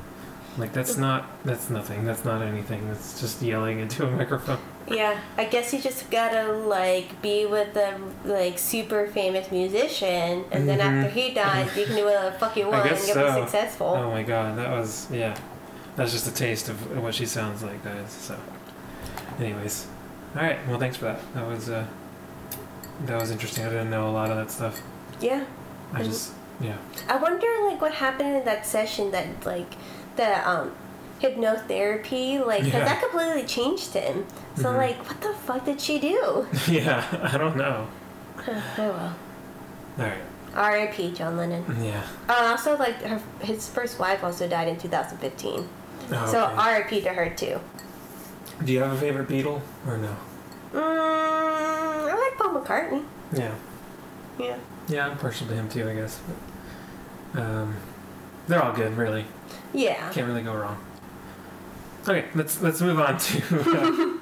Like 0.58 0.72
that's 0.72 0.96
not 0.96 1.26
that's 1.44 1.70
nothing. 1.70 2.04
That's 2.04 2.24
not 2.24 2.42
anything. 2.42 2.88
That's 2.88 3.20
just 3.20 3.40
yelling 3.40 3.78
into 3.78 4.06
a 4.06 4.10
microphone. 4.10 4.58
Yeah, 4.88 5.18
I 5.38 5.44
guess 5.44 5.72
you 5.72 5.80
just 5.80 6.10
gotta 6.10 6.52
like 6.52 7.22
be 7.22 7.46
with 7.46 7.76
a 7.76 7.98
like 8.24 8.58
super 8.58 9.06
famous 9.06 9.50
musician, 9.50 10.44
and 10.50 10.68
then 10.68 10.78
Mhm. 10.80 11.04
after 11.04 11.10
he 11.10 11.32
dies, 11.32 11.76
you 11.76 11.86
can 11.86 11.96
do 11.96 12.04
whatever 12.04 12.30
the 12.30 12.38
fuck 12.38 12.56
you 12.56 12.66
want 12.68 12.86
and 12.90 12.90
get 12.90 12.98
so. 13.14 13.40
successful. 13.42 13.94
Oh 13.96 14.10
my 14.10 14.22
god, 14.24 14.58
that 14.58 14.70
was 14.70 15.06
yeah. 15.10 15.36
That's 15.94 16.10
just 16.12 16.26
a 16.26 16.32
taste 16.34 16.68
of 16.68 17.02
what 17.02 17.14
she 17.14 17.26
sounds 17.26 17.62
like, 17.62 17.84
guys. 17.84 18.10
So, 18.10 18.36
anyways, 19.38 19.86
all 20.34 20.42
right. 20.42 20.58
Well, 20.66 20.78
thanks 20.78 20.96
for 20.96 21.04
that. 21.04 21.20
That 21.34 21.46
was 21.46 21.68
uh, 21.68 21.86
that 23.06 23.20
was 23.20 23.30
interesting. 23.30 23.64
I 23.64 23.68
didn't 23.68 23.90
know 23.90 24.08
a 24.08 24.10
lot 24.10 24.30
of 24.30 24.36
that 24.36 24.50
stuff. 24.50 24.80
Yeah, 25.20 25.44
I 25.92 26.02
just 26.02 26.32
yeah. 26.60 26.76
I 27.08 27.16
wonder 27.16 27.46
like 27.66 27.80
what 27.80 27.92
happened 27.92 28.36
in 28.36 28.44
that 28.46 28.66
session 28.66 29.10
that 29.12 29.26
like 29.46 29.74
the 30.16 30.48
um 30.48 30.72
hypnotherapy 31.20 32.44
like 32.44 32.62
'cause 32.62 32.72
Yeah. 32.72 32.84
that 32.84 33.00
completely 33.00 33.44
changed 33.44 33.92
him. 33.94 34.26
So 34.56 34.64
Mhm. 34.64 34.76
like, 34.76 34.98
what 35.08 35.20
the 35.20 35.32
fuck 35.32 35.64
did 35.64 35.80
she 35.80 35.98
do? 35.98 36.46
Yeah, 36.68 37.04
I 37.32 37.38
don't 37.38 37.56
know. 37.56 37.86
oh 38.46 38.52
well. 38.76 39.14
All 39.98 40.04
right. 40.04 40.18
R.I.P. 40.54 41.12
John 41.12 41.36
Lennon. 41.38 41.64
Yeah. 41.82 42.02
Uh, 42.28 42.48
also, 42.50 42.76
like 42.76 42.96
her, 43.02 43.20
his 43.40 43.68
first 43.68 43.98
wife 43.98 44.22
also 44.22 44.46
died 44.46 44.68
in 44.68 44.76
2015. 44.78 45.66
Oh, 46.12 46.26
So 46.30 46.44
okay. 46.44 46.54
R.I.P. 46.54 47.00
to 47.02 47.08
her 47.10 47.30
too. 47.30 47.58
Do 48.62 48.72
you 48.72 48.80
have 48.80 48.92
a 48.92 48.96
favorite 48.98 49.28
Beatle 49.28 49.60
or 49.86 49.96
no? 49.96 50.14
Mm, 50.74 50.80
I 52.10 52.14
like 52.14 52.36
Paul 52.38 52.60
McCartney. 52.60 53.02
Yeah. 53.32 53.54
Yeah. 54.38 54.56
Yeah, 54.88 55.06
I'm 55.08 55.16
partial 55.16 55.46
to 55.46 55.54
him 55.54 55.68
too, 55.70 55.88
I 55.88 55.94
guess. 55.94 56.20
But, 57.32 57.42
um, 57.42 57.76
they're 58.46 58.62
all 58.62 58.72
good, 58.72 58.96
really. 58.96 59.24
Yeah. 59.72 60.10
Can't 60.10 60.26
really 60.26 60.42
go 60.42 60.54
wrong. 60.54 60.78
Okay, 62.06 62.24
let's 62.34 62.60
let's 62.60 62.80
move 62.80 62.98
on 62.98 63.16
to 63.16 63.38
uh, 63.60 64.21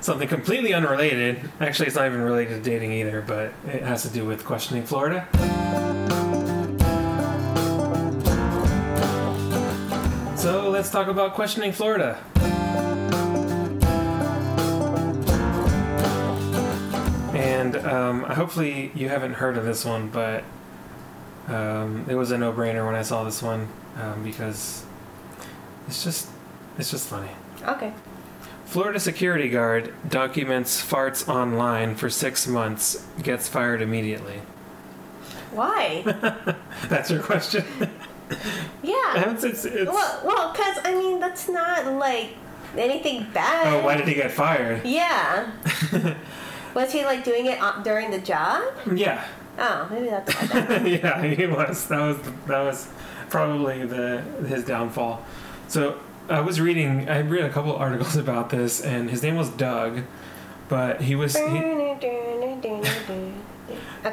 something 0.00 0.28
completely 0.28 0.72
unrelated. 0.74 1.50
Actually, 1.60 1.86
it's 1.86 1.96
not 1.96 2.06
even 2.06 2.20
related 2.20 2.62
to 2.62 2.70
dating 2.70 2.92
either, 2.92 3.22
but 3.22 3.52
it 3.66 3.82
has 3.82 4.02
to 4.02 4.08
do 4.08 4.24
with 4.24 4.44
questioning 4.44 4.84
Florida. 4.84 5.26
So 10.36 10.70
let's 10.70 10.90
talk 10.90 11.08
about 11.08 11.34
questioning 11.34 11.72
Florida. 11.72 12.22
And 17.34 17.76
um, 17.76 18.22
hopefully 18.22 18.92
you 18.94 19.08
haven't 19.08 19.34
heard 19.34 19.56
of 19.56 19.64
this 19.64 19.84
one, 19.84 20.08
but 20.08 20.44
um, 21.48 22.06
it 22.08 22.14
was 22.14 22.30
a 22.30 22.38
no-brainer 22.38 22.86
when 22.86 22.94
I 22.94 23.02
saw 23.02 23.24
this 23.24 23.42
one 23.42 23.68
um, 24.00 24.22
because 24.22 24.84
it's 25.88 26.04
just 26.04 26.28
it's 26.78 26.90
just 26.90 27.08
funny. 27.08 27.30
Okay. 27.62 27.92
Florida 28.66 28.98
security 29.00 29.48
guard 29.48 29.94
documents 30.08 30.82
farts 30.84 31.28
online 31.28 31.94
for 31.94 32.10
six 32.10 32.46
months, 32.46 33.06
gets 33.22 33.48
fired 33.48 33.80
immediately. 33.80 34.40
Why? 35.52 36.02
That's 36.88 37.10
your 37.10 37.22
question. 37.22 37.64
yeah. 38.82 39.30
it's, 39.32 39.44
it's, 39.44 39.64
it's, 39.64 39.90
Well, 39.90 40.20
well, 40.24 40.52
cause 40.52 40.78
I 40.84 40.94
mean 40.94 41.20
that's 41.20 41.48
not 41.48 41.86
like 41.94 42.30
anything 42.76 43.26
bad. 43.32 43.68
oh, 43.72 43.84
why 43.84 43.96
did 43.96 44.08
he 44.08 44.14
get 44.14 44.32
fired? 44.32 44.84
Yeah. 44.84 45.50
was 46.74 46.92
he 46.92 47.04
like 47.04 47.24
doing 47.24 47.46
it 47.46 47.60
on- 47.62 47.82
during 47.84 48.10
the 48.10 48.18
job? 48.18 48.64
Yeah, 48.92 49.24
Oh, 49.58 49.88
maybe 49.90 50.08
that's 50.08 50.34
why. 50.34 50.60
then. 50.60 50.86
yeah, 50.86 51.22
he 51.22 51.46
was. 51.46 51.86
That 51.86 52.00
was 52.00 52.18
that 52.46 52.60
was 52.62 52.88
probably 53.30 53.86
the 53.86 54.20
his 54.48 54.64
downfall. 54.64 55.24
So 55.68 55.98
I 56.28 56.40
was 56.40 56.60
reading. 56.60 57.08
I 57.08 57.20
read 57.20 57.44
a 57.44 57.50
couple 57.50 57.74
articles 57.76 58.16
about 58.24 58.50
this, 58.50 58.80
and 58.80 59.10
his 59.10 59.22
name 59.22 59.36
was 59.36 59.50
Doug, 59.50 60.02
but 60.68 61.02
he 61.02 61.14
was. 61.14 61.36
He, 61.36 61.42
okay, 61.46 62.00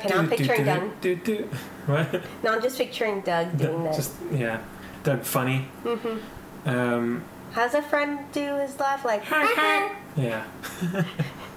now 0.10 0.18
I'm 0.18 0.30
picturing 0.30 0.66
Doug. 0.66 1.02
Do, 1.02 1.16
do, 1.16 1.38
do. 1.38 1.50
What? 1.86 2.22
Now 2.44 2.54
I'm 2.54 2.62
just 2.62 2.78
picturing 2.78 3.22
Doug 3.22 3.58
doing 3.58 3.84
that. 3.84 3.96
Just 3.96 4.14
yeah, 4.32 4.62
Doug 5.04 5.24
Funnie. 5.24 5.68
Mm-hmm. 5.84 6.70
Um, 6.70 7.24
How's 7.54 7.76
a 7.76 7.84
friend 7.84 8.20
do 8.32 8.56
his 8.56 8.80
laugh? 8.80 9.06
Like, 9.06 9.24
yeah. 10.16 10.44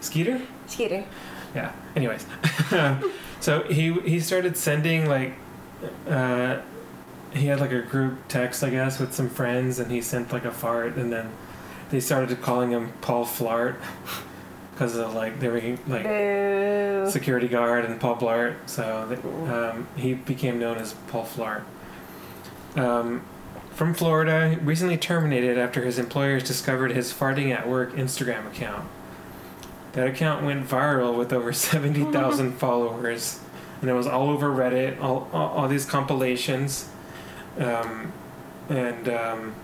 Skeeter. 0.01 0.42
Skeeter. 0.66 1.05
Yeah. 1.55 1.73
Anyways, 1.95 2.27
so 3.40 3.62
he 3.62 3.95
he 4.01 4.21
started 4.21 4.59
sending 4.59 5.09
like, 5.09 5.35
uh, 6.07 6.59
he 7.33 7.47
had 7.47 7.61
like 7.61 7.73
a 7.73 7.83
group 7.83 8.19
text 8.29 8.62
I 8.62 8.71
guess 8.71 8.99
with 8.99 9.15
some 9.15 9.29
friends, 9.29 9.79
and 9.79 9.91
he 9.91 10.01
sent 10.01 10.33
like 10.33 10.45
a 10.45 10.53
fart, 10.53 10.97
and 10.97 11.12
then 11.12 11.31
they 11.91 12.01
started 12.01 12.41
calling 12.43 12.71
him 12.71 12.93
Paul 13.01 13.25
Flart 13.25 13.77
because 14.73 14.97
of 14.97 15.15
like 15.15 15.41
they 15.41 15.49
were 15.49 15.61
like 15.87 16.05
Boo. 16.05 17.11
security 17.11 17.49
guard 17.49 17.85
and 17.85 18.01
Paul 18.01 18.17
Blart, 18.17 18.57
so 18.67 19.07
they, 19.09 19.51
um, 19.53 19.89
he 19.97 20.15
became 20.15 20.59
known 20.59 20.79
as 20.79 20.95
Paul 21.09 21.25
Flart. 21.25 21.62
Um, 22.77 23.23
from 23.71 23.95
Florida, 23.95 24.59
recently 24.62 24.97
terminated 24.97 25.59
after 25.59 25.85
his 25.85 25.99
employers 25.99 26.43
discovered 26.43 26.93
his 26.93 27.12
farting 27.12 27.55
at 27.55 27.69
work 27.69 27.93
Instagram 27.95 28.47
account. 28.47 28.89
That 29.93 30.07
account 30.07 30.45
went 30.45 30.67
viral 30.67 31.17
with 31.17 31.33
over 31.33 31.53
70,000 31.55 32.53
followers, 32.59 33.41
and 33.81 33.89
it 33.89 33.95
was 33.95 34.07
all 34.07 34.31
over 34.31 34.51
Reddit, 34.51 35.01
all, 35.01 35.29
all, 35.33 35.49
all 35.49 35.69
these 35.69 35.85
compilations. 35.87 36.89
Um, 37.59 38.12
and 38.69 39.09
um, 39.09 39.55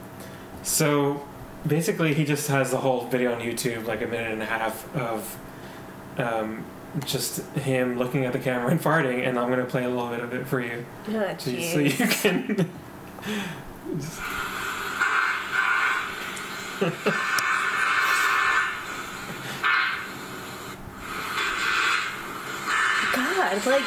so 0.62 1.26
basically, 1.66 2.14
he 2.14 2.24
just 2.24 2.48
has 2.48 2.70
the 2.70 2.78
whole 2.78 3.06
video 3.06 3.34
on 3.34 3.40
YouTube, 3.40 3.86
like 3.86 4.02
a 4.02 4.06
minute 4.06 4.32
and 4.32 4.42
a 4.42 4.46
half 4.46 4.94
of 4.96 5.38
um, 6.18 6.64
just 7.04 7.42
him 7.56 7.98
looking 7.98 8.24
at 8.24 8.32
the 8.32 8.38
camera 8.38 8.70
and 8.70 8.80
farting, 8.80 9.26
and 9.26 9.38
I'm 9.38 9.48
gonna 9.50 9.64
play 9.64 9.84
a 9.84 9.88
little 9.88 10.08
bit 10.08 10.20
of 10.20 10.32
it 10.34 10.46
for 10.46 10.60
you, 10.60 10.84
Oh, 11.08 11.34
so 11.38 11.50
you, 11.50 11.62
so 11.62 11.78
you 11.78 11.90
can. 11.90 12.70
God, 23.14 23.66
like, 23.66 23.82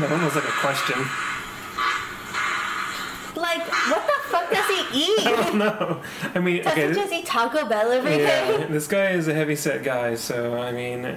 that 0.00 0.24
was 0.24 0.34
like 0.34 0.44
a 0.44 0.48
question. 0.48 0.98
like, 3.36 3.66
what 3.90 4.06
the 4.06 4.28
fuck 4.28 4.50
does 4.50 4.66
he 4.68 5.04
eat? 5.04 5.26
I 5.26 5.30
don't 5.32 5.58
know. 5.58 6.02
I 6.34 6.38
mean, 6.38 6.62
Doesn't 6.62 6.82
okay, 6.82 6.94
just 6.94 7.12
eat 7.12 7.26
Taco 7.26 7.66
Bell 7.68 7.92
every 7.92 8.18
yeah, 8.18 8.58
day? 8.58 8.66
this 8.70 8.86
guy 8.86 9.10
is 9.10 9.28
a 9.28 9.34
heavy 9.34 9.56
set 9.56 9.82
guy, 9.82 10.14
so 10.14 10.56
I 10.58 10.72
mean, 10.72 11.16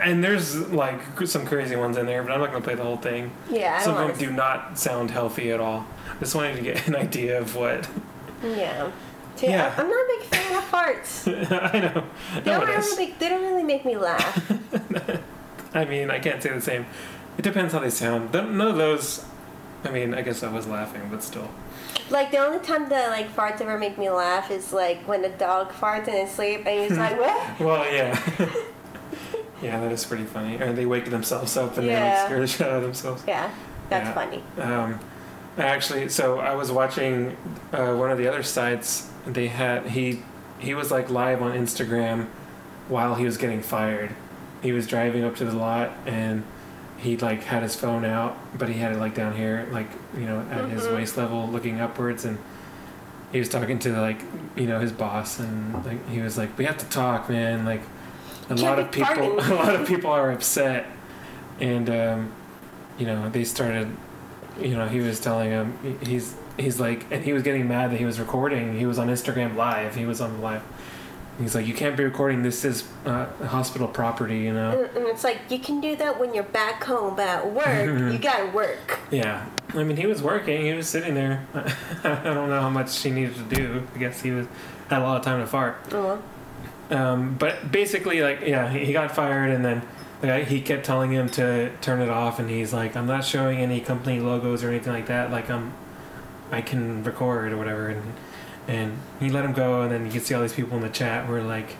and 0.00 0.22
there's 0.22 0.56
like 0.70 1.00
some 1.26 1.46
crazy 1.46 1.76
ones 1.76 1.96
in 1.96 2.06
there, 2.06 2.22
but 2.22 2.32
I'm 2.32 2.40
not 2.40 2.50
gonna 2.52 2.64
play 2.64 2.74
the 2.74 2.84
whole 2.84 2.96
thing. 2.96 3.30
Yeah, 3.50 3.78
I 3.80 3.84
Some 3.84 3.96
of 3.96 4.08
them 4.08 4.18
do 4.18 4.30
not 4.32 4.78
sound 4.78 5.10
healthy 5.10 5.50
at 5.52 5.60
all. 5.60 5.86
Just 6.20 6.34
wanted 6.34 6.56
to 6.56 6.62
get 6.62 6.86
an 6.88 6.96
idea 6.96 7.40
of 7.40 7.54
what. 7.56 7.88
Yeah. 8.42 8.90
Yeah. 9.40 9.74
I'm 9.76 9.88
not 9.88 9.96
a 9.96 10.18
big 10.18 10.28
fan 10.28 10.56
of 10.56 10.64
farts. 10.70 11.72
I 11.72 11.78
know. 11.80 12.04
They 12.42 12.50
No 12.50 12.60
don't, 12.60 12.68
really 12.68 13.14
they 13.18 13.28
don't 13.28 13.42
really 13.42 13.62
make 13.62 13.84
me 13.86 13.96
laugh. 13.96 14.52
I 15.72 15.84
mean, 15.84 16.10
I 16.10 16.18
can't 16.18 16.42
say 16.42 16.50
the 16.50 16.60
same. 16.60 16.84
It 17.40 17.42
depends 17.44 17.72
how 17.72 17.78
they 17.78 17.88
sound. 17.88 18.32
Th- 18.34 18.44
None 18.44 18.68
of 18.68 18.76
those. 18.76 19.24
I 19.82 19.90
mean, 19.90 20.12
I 20.12 20.20
guess 20.20 20.42
I 20.42 20.52
was 20.52 20.66
laughing, 20.66 21.00
but 21.10 21.22
still. 21.22 21.48
Like 22.10 22.30
the 22.30 22.36
only 22.36 22.58
time 22.58 22.90
the 22.90 23.06
like 23.08 23.34
farts 23.34 23.62
ever 23.62 23.78
make 23.78 23.96
me 23.96 24.10
laugh 24.10 24.50
is 24.50 24.74
like 24.74 25.08
when 25.08 25.24
a 25.24 25.30
dog 25.30 25.70
farts 25.72 26.06
in 26.06 26.12
his 26.26 26.30
sleep 26.30 26.66
and 26.66 26.80
he's 26.90 26.98
like, 26.98 27.18
"What?" 27.18 27.58
Well, 27.66 27.90
yeah. 27.90 28.12
yeah, 29.62 29.80
that 29.80 29.90
is 29.90 30.04
pretty 30.04 30.24
funny. 30.24 30.60
Or 30.60 30.74
they 30.74 30.84
wake 30.84 31.08
themselves 31.08 31.56
up 31.56 31.78
and 31.78 31.88
they 31.88 31.92
Yeah. 31.92 32.12
like 32.14 32.26
scare 32.26 32.40
the 32.40 32.46
shit 32.46 32.66
out 32.66 32.72
of 32.76 32.82
themselves. 32.82 33.24
Yeah, 33.26 33.50
that's 33.88 34.08
Yeah. 34.08 34.12
funny. 34.12 34.42
Um, 34.60 35.00
actually, 35.56 36.10
so 36.10 36.40
I 36.40 36.54
was 36.54 36.70
watching 36.70 37.38
uh, 37.72 37.94
one 37.94 38.10
of 38.10 38.18
the 38.18 38.28
other 38.28 38.42
sites. 38.42 39.08
They 39.26 39.48
had 39.48 39.86
he 39.86 40.22
he 40.58 40.74
was 40.74 40.90
like 40.90 41.08
live 41.08 41.40
on 41.40 41.52
Instagram 41.52 42.26
while 42.88 43.14
he 43.14 43.24
was 43.24 43.38
getting 43.38 43.62
fired. 43.62 44.14
He 44.60 44.72
was 44.72 44.86
driving 44.86 45.24
up 45.24 45.36
to 45.36 45.46
the 45.46 45.52
lot 45.56 45.92
and 46.04 46.42
he 47.00 47.16
like 47.16 47.42
had 47.44 47.62
his 47.62 47.74
phone 47.74 48.04
out, 48.04 48.36
but 48.58 48.68
he 48.68 48.74
had 48.78 48.92
it 48.92 48.98
like 48.98 49.14
down 49.14 49.34
here, 49.36 49.66
like 49.72 49.88
you 50.16 50.26
know, 50.26 50.44
at 50.50 50.68
his 50.68 50.84
Mhm. 50.84 50.96
waist 50.96 51.16
level, 51.16 51.48
looking 51.48 51.80
upwards, 51.80 52.24
and 52.24 52.38
he 53.32 53.38
was 53.38 53.48
talking 53.48 53.78
to 53.80 53.98
like 54.00 54.22
you 54.56 54.66
know 54.66 54.80
his 54.80 54.92
boss, 54.92 55.38
and 55.38 55.74
like 55.84 56.08
he 56.10 56.20
was 56.20 56.36
like, 56.36 56.56
"We 56.58 56.64
have 56.66 56.78
to 56.78 56.86
talk, 56.86 57.30
man." 57.30 57.64
Like 57.64 57.82
a 58.44 58.48
Can't 58.48 58.60
lot 58.60 58.78
of 58.78 58.90
people, 58.90 59.06
farting. 59.14 59.48
a 59.50 59.54
lot 59.54 59.74
of 59.74 59.86
people 59.88 60.10
are 60.10 60.30
upset, 60.30 60.86
and 61.60 61.88
um, 61.88 62.32
you 62.98 63.06
know 63.06 63.28
they 63.30 63.44
started. 63.44 63.88
You 64.60 64.76
know, 64.76 64.86
he 64.88 65.00
was 65.00 65.20
telling 65.20 65.50
him 65.50 65.98
he's 66.02 66.34
he's 66.58 66.78
like, 66.78 67.06
and 67.10 67.24
he 67.24 67.32
was 67.32 67.42
getting 67.42 67.66
mad 67.66 67.92
that 67.92 67.96
he 67.98 68.04
was 68.04 68.20
recording. 68.20 68.76
He 68.78 68.84
was 68.84 68.98
on 68.98 69.08
Instagram 69.08 69.56
Live. 69.56 69.94
He 69.94 70.04
was 70.04 70.20
on 70.20 70.42
live. 70.42 70.62
He's 71.40 71.54
like, 71.54 71.66
you 71.66 71.72
can't 71.72 71.96
be 71.96 72.04
recording. 72.04 72.42
This 72.42 72.64
is 72.66 72.86
uh, 73.06 73.26
hospital 73.46 73.88
property. 73.88 74.40
You 74.40 74.52
know. 74.52 74.88
And 74.94 75.06
it's 75.06 75.24
like 75.24 75.38
you 75.48 75.58
can 75.58 75.80
do 75.80 75.96
that 75.96 76.20
when 76.20 76.34
you're 76.34 76.44
back 76.44 76.84
home, 76.84 77.16
but 77.16 77.26
at 77.26 77.50
work 77.50 77.86
you 78.12 78.18
gotta 78.18 78.46
work. 78.52 79.00
Yeah, 79.10 79.46
I 79.74 79.82
mean, 79.82 79.96
he 79.96 80.06
was 80.06 80.22
working. 80.22 80.66
He 80.66 80.72
was 80.74 80.88
sitting 80.88 81.14
there. 81.14 81.46
I 82.04 82.22
don't 82.22 82.50
know 82.50 82.60
how 82.60 82.68
much 82.70 82.92
she 82.92 83.10
needed 83.10 83.36
to 83.36 83.54
do. 83.54 83.86
I 83.94 83.98
guess 83.98 84.20
he 84.20 84.32
was 84.32 84.46
had 84.90 85.00
a 85.00 85.04
lot 85.04 85.16
of 85.16 85.24
time 85.24 85.40
to 85.40 85.46
fart. 85.46 85.78
Oh, 85.92 86.20
Um, 86.90 87.36
but 87.36 87.72
basically, 87.72 88.20
like, 88.20 88.40
yeah, 88.42 88.68
he, 88.68 88.92
got 88.92 89.14
fired, 89.14 89.50
and 89.50 89.64
then 89.64 89.82
the 90.20 90.26
guy 90.26 90.44
he 90.44 90.60
kept 90.60 90.84
telling 90.84 91.12
him 91.12 91.28
to 91.30 91.70
turn 91.80 92.00
it 92.02 92.10
off, 92.10 92.38
and 92.38 92.50
he's 92.50 92.72
like, 92.74 92.96
"I'm 92.96 93.06
not 93.06 93.24
showing 93.24 93.60
any 93.60 93.80
company 93.80 94.20
logos 94.20 94.62
or 94.62 94.68
anything 94.68 94.92
like 94.92 95.06
that. 95.06 95.30
Like, 95.30 95.48
I'm, 95.48 95.72
I 96.50 96.60
can 96.60 97.02
record 97.02 97.52
or 97.52 97.56
whatever." 97.56 97.88
And 97.88 98.12
and 98.68 98.98
he 99.18 99.30
let 99.30 99.44
him 99.44 99.52
go, 99.52 99.82
and 99.82 99.92
then 99.92 100.06
you 100.06 100.12
can 100.12 100.20
see 100.20 100.34
all 100.34 100.42
these 100.42 100.52
people 100.52 100.76
in 100.76 100.82
the 100.82 100.88
chat 100.88 101.28
were 101.28 101.42
like, 101.42 101.76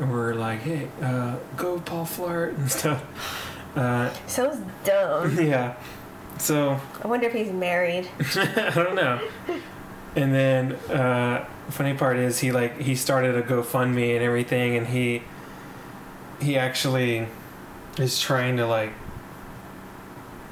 were 0.00 0.34
like, 0.34 0.60
"Hey, 0.60 0.88
uh, 1.02 1.36
go 1.56 1.80
Paul 1.80 2.04
Flart 2.04 2.54
and 2.58 2.70
stuff." 2.70 3.04
Uh, 3.76 4.12
sounds 4.26 4.64
dumb. 4.84 5.38
yeah. 5.40 5.74
So 6.38 6.80
I 7.02 7.06
wonder 7.06 7.26
if 7.26 7.32
he's 7.32 7.52
married. 7.52 8.08
I 8.36 8.72
don't 8.74 8.94
know. 8.94 9.20
And 10.16 10.34
then 10.34 10.72
uh, 10.90 11.46
funny 11.68 11.94
part 11.94 12.16
is 12.16 12.38
he 12.38 12.52
like 12.52 12.80
he 12.80 12.94
started 12.94 13.36
a 13.36 13.42
GoFundMe 13.42 14.14
and 14.14 14.22
everything, 14.22 14.76
and 14.76 14.86
he 14.86 15.22
he 16.40 16.56
actually 16.56 17.26
is 17.98 18.20
trying 18.20 18.56
to 18.56 18.66
like 18.66 18.92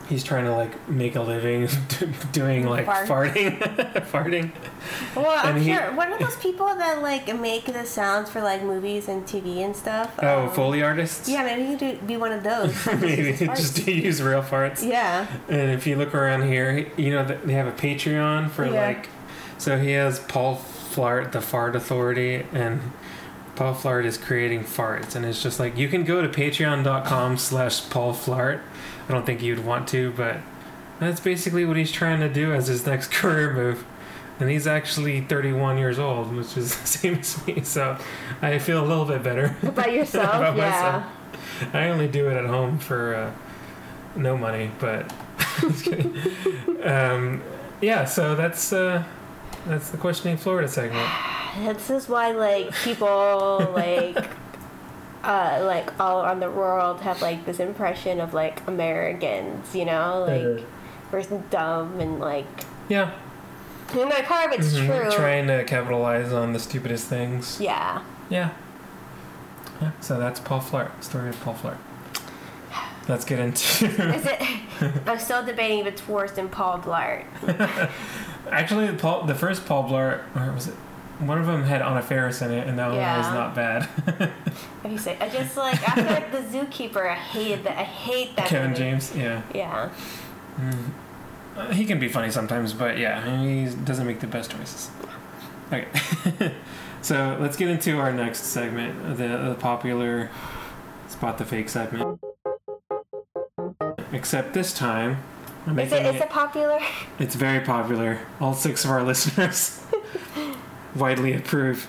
he's 0.09 0.22
trying 0.24 0.44
to 0.44 0.54
like 0.54 0.88
make 0.88 1.16
a 1.16 1.22
living 1.22 1.68
doing 2.32 2.66
like 2.66 2.86
Fart. 2.86 3.09
farting, 3.09 3.59
farting. 4.11 4.50
Well, 5.14 5.26
I'm 5.30 5.57
And 5.57 5.64
he- 5.64 5.74
sure. 5.74 5.92
What 5.94 6.09
are 6.09 6.18
those 6.18 6.36
people 6.36 6.66
that 6.66 7.02
like 7.02 7.34
make 7.38 7.64
the 7.66 7.84
sounds 7.84 8.30
for 8.30 8.40
like 8.40 8.62
movies 8.62 9.09
and 9.09 9.24
TV 9.26 9.64
and 9.64 9.74
stuff? 9.74 10.14
Oh, 10.22 10.44
Um, 10.44 10.50
Foley 10.50 10.82
artists. 10.82 11.28
Yeah, 11.28 11.42
maybe 11.44 11.62
you 11.70 11.76
do 11.76 11.98
be 12.07 12.16
one 12.16 12.32
of 12.32 12.42
those. 12.42 12.74
Maybe 13.00 13.32
Just 13.32 13.76
just 13.76 13.86
use 13.86 14.22
real 14.22 14.42
farts. 14.42 14.82
yeah. 14.86 15.26
And 15.48 15.70
if 15.72 15.86
you 15.86 15.96
look 15.96 16.14
around 16.14 16.42
here, 16.48 16.86
you 16.96 17.11
know 17.11 17.24
they 17.24 17.52
have 17.54 17.66
a 17.66 17.72
Patreon 17.72 18.50
for 18.50 18.64
Yeah. 18.66 18.86
like. 18.86 19.09
So 19.59 19.78
he 19.78 19.92
has 19.92 20.18
Paul 20.20 20.57
Flart, 20.57 21.32
the 21.32 21.40
Fart 21.40 21.74
Authority, 21.76 22.44
and 22.52 22.80
Paul 23.54 23.74
Flart 23.74 24.04
is 24.04 24.18
creating 24.18 24.64
farts, 24.64 25.14
and 25.16 25.24
it's 25.24 25.42
just 25.42 25.59
like 25.59 25.76
you 25.78 25.88
can 25.88 26.04
go 26.04 26.20
to 26.20 26.28
Patreon.com/slash 26.28 27.88
Paul 27.90 28.12
Flart. 28.12 28.61
I 29.09 29.12
don't 29.12 29.24
think 29.26 29.42
you'd 29.42 29.64
want 29.64 29.88
to, 29.88 30.12
but 30.12 30.38
that's 30.98 31.20
basically 31.20 31.64
what 31.64 31.76
he's 31.76 31.92
trying 31.92 32.20
to 32.20 32.28
do 32.28 32.52
as 32.52 32.66
his 32.66 32.86
next 32.86 33.11
career 33.12 33.52
move. 33.52 33.84
And 34.38 34.50
he's 34.50 34.66
actually 34.66 35.22
31 35.22 35.78
years 35.78 35.98
old, 35.98 36.34
which 36.34 36.57
is 36.57 36.76
the 36.80 36.86
same 36.86 37.14
as 37.16 37.46
me, 37.46 37.62
so 37.62 37.96
I 38.42 38.59
feel 38.59 38.84
a 38.84 38.86
little 38.86 39.04
bit 39.07 39.22
better. 39.22 39.57
By 39.74 39.86
yourself, 39.90 40.34
About 40.34 40.57
yeah. 40.57 40.70
myself. 40.70 41.74
I 41.74 41.88
only 41.88 42.07
do 42.09 42.28
it 42.28 42.34
at 42.34 42.44
home 42.46 42.78
for 42.78 43.14
uh, 43.14 43.32
no 44.14 44.36
money, 44.36 44.70
but 44.78 45.11
um, 46.84 47.42
yeah. 47.80 48.04
So 48.04 48.34
that's 48.34 48.72
uh, 48.74 49.04
that's 49.66 49.90
the 49.90 49.96
questioning 49.96 50.36
Florida 50.36 50.68
segment. 50.68 51.09
This 51.57 51.88
is 51.88 52.07
why 52.07 52.32
like 52.32 52.70
people 52.74 53.72
like 53.74 54.22
uh 55.26 55.62
like 55.64 55.98
all 56.00 56.22
around 56.22 56.40
the 56.40 56.50
world 56.50 57.00
have 57.00 57.20
like 57.20 57.44
this 57.46 57.58
impression 57.60 58.20
of 58.20 58.32
like 58.34 58.66
Americans, 58.66 59.74
you 59.74 59.84
know, 59.84 60.24
like 60.26 60.42
Mhm. 60.42 60.64
we're 61.10 61.22
dumb 61.50 61.98
and 62.00 62.20
like 62.20 62.46
Yeah, 62.88 63.10
and 63.92 64.00
like 64.10 64.26
part 64.26 64.52
of 64.52 64.58
it's 64.60 64.72
Mhm. 64.74 64.86
true. 64.86 65.10
trying 65.10 65.46
to 65.48 65.64
capitalize 65.64 66.32
on 66.32 66.52
the 66.52 66.58
stupidest 66.58 67.06
things. 67.08 67.58
Yeah. 67.60 68.00
Yeah. 68.28 68.50
Yeah. 69.82 69.90
So 70.00 70.18
that's 70.18 70.40
Paul 70.40 70.60
Flart. 70.60 70.90
Story 71.04 71.28
of 71.28 71.40
Paul 71.42 71.54
Flart. 71.54 71.76
Let's 73.08 73.24
get 73.24 73.38
into. 73.38 73.86
Is 74.16 74.26
it 74.26 74.42
I'm 75.06 75.18
still 75.18 75.44
debating 75.44 75.80
if 75.80 75.86
it's 75.86 76.08
worse 76.08 76.32
than 76.32 76.48
Paul 76.48 76.78
Blart. 76.78 77.24
Actually, 78.50 78.86
the 78.88 78.94
Paul, 78.94 79.24
the 79.24 79.34
first 79.34 79.66
Paul 79.66 79.88
Blart, 79.90 80.20
or 80.36 80.52
was 80.52 80.68
it? 80.68 80.74
One 81.18 81.38
of 81.38 81.46
them 81.46 81.62
had 81.62 81.80
Anna 81.80 82.02
Faris 82.02 82.42
in 82.42 82.50
it, 82.50 82.66
and 82.68 82.78
that 82.78 82.88
one 82.88 82.98
was 82.98 83.26
not 83.28 83.54
bad. 83.54 83.84
Have 84.82 84.92
you 84.92 84.98
say 84.98 85.16
I 85.18 85.28
just 85.30 85.56
like 85.56 85.88
after 85.88 86.42
the 86.42 86.46
zookeeper 86.46 87.10
I 87.10 87.14
hated 87.14 87.64
that 87.64 87.78
I 87.78 87.84
hate 87.84 88.36
that 88.36 88.48
Kevin 88.48 88.70
movie. 88.70 88.82
James, 88.82 89.16
yeah. 89.16 89.42
Yeah. 89.54 89.88
Uh, 91.56 91.70
he 91.72 91.86
can 91.86 91.98
be 91.98 92.08
funny 92.08 92.30
sometimes, 92.30 92.74
but 92.74 92.98
yeah, 92.98 93.40
he 93.42 93.64
doesn't 93.84 94.06
make 94.06 94.20
the 94.20 94.26
best 94.26 94.50
choices. 94.50 94.90
Okay. 95.72 95.88
so 97.02 97.36
let's 97.40 97.56
get 97.56 97.68
into 97.68 97.98
our 97.98 98.12
next 98.12 98.44
segment, 98.44 99.16
the, 99.16 99.28
the 99.28 99.56
popular 99.58 100.30
spot 101.08 101.38
the 101.38 101.44
fake 101.44 101.68
segment. 101.70 102.20
Except 104.12 104.52
this 104.52 104.72
time, 104.72 105.22
I'm 105.66 105.78
Is 105.78 105.90
making 105.90 106.06
it 106.06 106.14
is 106.16 106.20
it 106.20 106.30
popular? 106.30 106.78
it's 107.18 107.34
very 107.34 107.60
popular. 107.64 108.20
All 108.38 108.54
six 108.54 108.84
of 108.84 108.90
our 108.90 109.02
listeners 109.12 109.82
widely 110.97 111.34
approve. 111.34 111.88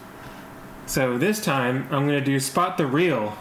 So 0.86 1.18
this 1.18 1.44
time, 1.44 1.84
I'm 1.92 2.08
going 2.08 2.20
to 2.20 2.22
do 2.22 2.40
spot 2.40 2.78
the 2.78 2.86
real. 2.88 3.38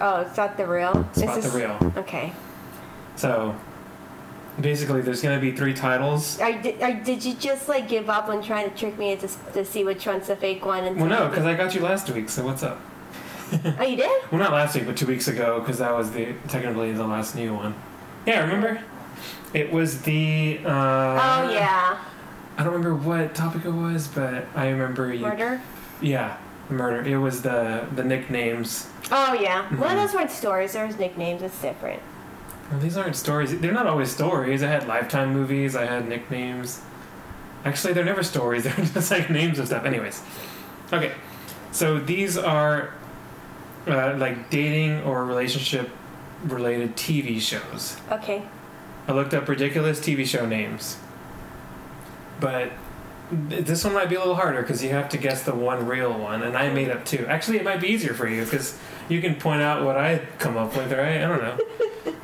Oh, 0.00 0.20
it's 0.26 0.36
not 0.36 0.56
the 0.56 0.66
real. 0.66 0.92
Spot 0.92 1.16
Is 1.16 1.22
the 1.22 1.40
this- 1.40 1.54
real. 1.54 1.92
Okay. 1.96 2.32
So 3.16 3.54
basically, 4.60 5.00
there's 5.00 5.22
going 5.22 5.36
to 5.36 5.40
be 5.40 5.56
three 5.56 5.72
titles. 5.74 6.38
Are, 6.40 6.52
did, 6.60 6.82
are, 6.82 6.92
did 6.92 7.24
you 7.24 7.34
just 7.34 7.68
like 7.68 7.88
give 7.88 8.10
up 8.10 8.28
on 8.28 8.42
trying 8.42 8.70
to 8.70 8.76
trick 8.76 8.98
me 8.98 9.12
into 9.12 9.28
to 9.54 9.64
see 9.64 9.84
which 9.84 10.06
one's 10.06 10.26
the 10.28 10.36
fake 10.36 10.64
one? 10.64 10.84
And 10.84 10.96
Well, 10.96 11.06
no, 11.08 11.28
because 11.28 11.44
I 11.44 11.54
got 11.54 11.74
you 11.74 11.80
last 11.80 12.10
week. 12.10 12.28
So 12.28 12.44
what's 12.44 12.62
up? 12.62 12.80
oh, 13.78 13.82
you 13.84 13.96
did? 13.96 14.22
Well, 14.30 14.40
not 14.40 14.52
last 14.52 14.74
week, 14.74 14.86
but 14.86 14.96
two 14.96 15.06
weeks 15.06 15.28
ago, 15.28 15.60
because 15.60 15.78
that 15.78 15.92
was 15.94 16.10
the 16.10 16.34
technically 16.48 16.92
the 16.92 17.06
last 17.06 17.34
new 17.36 17.54
one. 17.54 17.74
Yeah, 18.26 18.40
remember? 18.40 18.80
It 19.54 19.72
was 19.72 20.02
the. 20.02 20.58
Uh, 20.64 20.68
oh 20.68 21.50
yeah, 21.50 21.98
I 22.58 22.62
don't 22.64 22.72
remember 22.74 22.94
what 22.94 23.34
topic 23.34 23.64
it 23.64 23.70
was, 23.70 24.08
but 24.08 24.46
I 24.54 24.68
remember 24.68 25.12
you. 25.14 25.20
murder. 25.26 25.60
Yeah, 26.00 26.36
murder. 26.68 27.02
It 27.08 27.16
was 27.16 27.42
the 27.42 27.86
the 27.94 28.04
nicknames. 28.04 28.88
Oh 29.10 29.34
yeah. 29.34 29.66
Well, 29.76 29.90
Mhm. 29.90 29.94
those 30.02 30.14
weren't 30.14 30.30
stories. 30.30 30.72
There 30.72 30.86
was 30.86 30.98
nicknames. 30.98 31.42
It's 31.42 31.60
different. 31.62 32.02
Well, 32.70 32.80
these 32.80 32.96
aren't 32.96 33.14
stories. 33.16 33.56
They're 33.60 33.72
not 33.72 33.86
always 33.86 34.10
stories. 34.10 34.62
I 34.62 34.66
had 34.68 34.88
Lifetime 34.88 35.32
movies. 35.32 35.76
I 35.76 35.86
had 35.86 36.08
nicknames. 36.08 36.80
Actually, 37.64 37.92
they're 37.94 38.04
never 38.04 38.22
stories. 38.24 38.64
They're 38.64 38.74
just 38.84 39.10
like 39.10 39.30
names 39.30 39.58
of 39.58 39.66
stuff. 39.68 39.84
Anyways, 39.84 40.22
okay. 40.92 41.12
So 41.72 41.98
these 41.98 42.36
are 42.36 42.90
uh, 43.86 44.14
like 44.18 44.50
dating 44.50 45.02
or 45.04 45.24
relationship 45.24 45.88
related 46.46 46.96
TV 46.96 47.40
shows. 47.40 47.96
Okay. 48.10 48.42
I 49.08 49.12
looked 49.12 49.34
up 49.34 49.48
ridiculous 49.48 50.00
TV 50.00 50.26
show 50.26 50.46
names. 50.46 50.98
But 52.40 52.72
this 53.30 53.84
one 53.84 53.94
might 53.94 54.08
be 54.08 54.14
a 54.14 54.18
little 54.18 54.34
harder 54.34 54.62
because 54.62 54.82
you 54.82 54.90
have 54.90 55.08
to 55.10 55.18
guess 55.18 55.42
the 55.42 55.54
one 55.54 55.86
real 55.86 56.12
one, 56.18 56.42
and 56.42 56.56
I 56.56 56.70
made 56.70 56.90
up 56.90 57.04
two. 57.04 57.26
Actually, 57.26 57.58
it 57.58 57.64
might 57.64 57.80
be 57.80 57.88
easier 57.88 58.14
for 58.14 58.28
you 58.28 58.44
because 58.44 58.78
you 59.08 59.20
can 59.20 59.34
point 59.36 59.62
out 59.62 59.84
what 59.84 59.96
I 59.96 60.20
come 60.38 60.56
up 60.56 60.76
with, 60.76 60.92
right? 60.92 61.22
I 61.22 61.26
don't 61.26 61.42
know. 61.42 61.58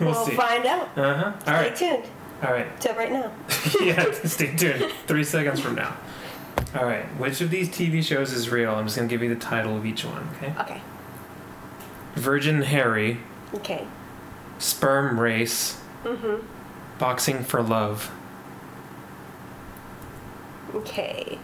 we'll, 0.00 0.10
We'll 0.12 0.26
see. 0.26 0.34
find 0.34 0.66
out. 0.66 0.96
Uh 0.96 1.14
huh. 1.14 1.32
All 1.46 1.74
Stay 1.74 1.74
tuned. 1.90 2.04
All 2.44 2.52
right. 2.52 2.80
Till 2.80 2.94
right 2.94 3.10
now. 3.12 3.32
yeah, 3.80 4.10
stay 4.24 4.54
tuned. 4.56 4.92
Three 5.06 5.24
seconds 5.24 5.60
from 5.60 5.76
now. 5.76 5.96
All 6.74 6.84
right. 6.84 7.04
Which 7.18 7.40
of 7.40 7.50
these 7.50 7.68
TV 7.68 8.02
shows 8.02 8.32
is 8.32 8.50
real? 8.50 8.74
I'm 8.74 8.84
just 8.86 8.96
gonna 8.96 9.08
give 9.08 9.22
you 9.22 9.28
the 9.32 9.40
title 9.40 9.76
of 9.76 9.86
each 9.86 10.04
one. 10.04 10.28
Okay. 10.36 10.52
Okay. 10.60 10.80
Virgin 12.14 12.62
Harry, 12.62 13.18
Okay. 13.54 13.86
Sperm 14.58 15.18
Race, 15.20 15.78
Mhm. 16.04 16.42
Boxing 16.98 17.44
for 17.44 17.62
Love. 17.62 18.10
Okay. 20.74 21.38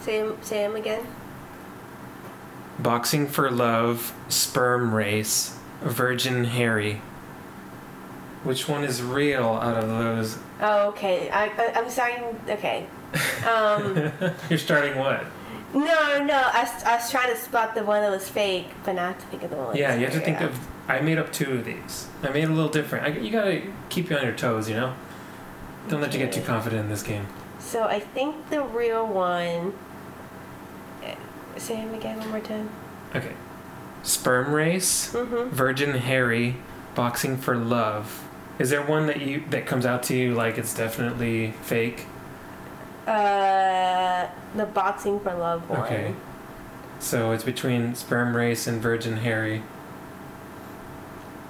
Say 0.00 0.24
say 0.42 0.64
'em 0.64 0.76
again. 0.76 1.06
Boxing 2.78 3.26
for 3.26 3.50
Love, 3.50 4.12
Sperm 4.28 4.94
Race, 4.94 5.56
Virgin 5.82 6.44
Harry. 6.44 7.00
Which 8.42 8.68
one 8.68 8.84
is 8.84 9.02
real 9.02 9.46
out 9.62 9.76
of 9.76 9.88
those? 9.88 10.38
Oh, 10.62 10.88
okay. 10.88 11.30
I, 11.30 11.46
I 11.46 11.72
I'm 11.78 11.90
starting. 11.90 12.40
Okay. 12.48 12.86
Um. 13.46 14.12
You're 14.48 14.58
starting 14.58 14.98
what? 14.98 15.24
no, 15.74 16.24
no. 16.24 16.34
I, 16.52 16.62
was- 16.64 16.84
I 16.84 16.96
was 16.96 17.10
trying 17.10 17.30
to 17.32 17.36
spot 17.40 17.74
the 17.74 17.84
one 17.84 18.00
that 18.02 18.10
was 18.10 18.28
fake, 18.28 18.68
but 18.84 18.94
not 18.94 19.18
to 19.20 19.26
think 19.26 19.42
of 19.44 19.50
the 19.50 19.56
one. 19.56 19.76
Yeah, 19.76 19.94
you 19.94 20.04
have 20.06 20.14
to 20.14 20.20
think 20.20 20.40
of. 20.40 20.58
I 20.90 21.00
made 21.00 21.18
up 21.18 21.32
two 21.32 21.52
of 21.52 21.64
these. 21.64 22.08
I 22.22 22.30
made 22.30 22.44
it 22.44 22.50
a 22.50 22.52
little 22.52 22.70
different. 22.70 23.06
I, 23.06 23.18
you 23.20 23.30
gotta 23.30 23.62
keep 23.88 24.10
you 24.10 24.16
on 24.16 24.24
your 24.24 24.34
toes, 24.34 24.68
you 24.68 24.76
know? 24.76 24.94
Don't 25.88 26.00
let 26.00 26.12
you 26.12 26.18
get 26.18 26.32
too 26.32 26.42
confident 26.42 26.82
in 26.82 26.88
this 26.88 27.02
game. 27.02 27.26
So 27.58 27.84
I 27.84 28.00
think 28.00 28.50
the 28.50 28.62
real 28.62 29.06
one. 29.06 29.74
Say 31.56 31.76
him 31.76 31.92
again 31.94 32.18
one 32.18 32.30
more 32.30 32.40
time. 32.40 32.70
Okay. 33.14 33.32
Sperm 34.02 34.52
Race, 34.52 35.12
Mm-hmm. 35.12 35.50
Virgin 35.50 35.92
Harry, 35.94 36.56
Boxing 36.94 37.36
for 37.36 37.54
Love. 37.56 38.26
Is 38.58 38.70
there 38.70 38.82
one 38.82 39.06
that 39.06 39.20
you 39.20 39.42
that 39.50 39.66
comes 39.66 39.84
out 39.86 40.02
to 40.04 40.16
you 40.16 40.34
like 40.34 40.58
it's 40.58 40.74
definitely 40.74 41.52
fake? 41.62 42.06
Uh, 43.06 44.28
the 44.54 44.66
boxing 44.66 45.18
for 45.20 45.34
love 45.34 45.68
one. 45.68 45.80
Okay. 45.80 46.14
So 46.98 47.32
it's 47.32 47.44
between 47.44 47.94
Sperm 47.94 48.36
Race 48.36 48.66
and 48.66 48.80
Virgin 48.80 49.18
Harry. 49.18 49.62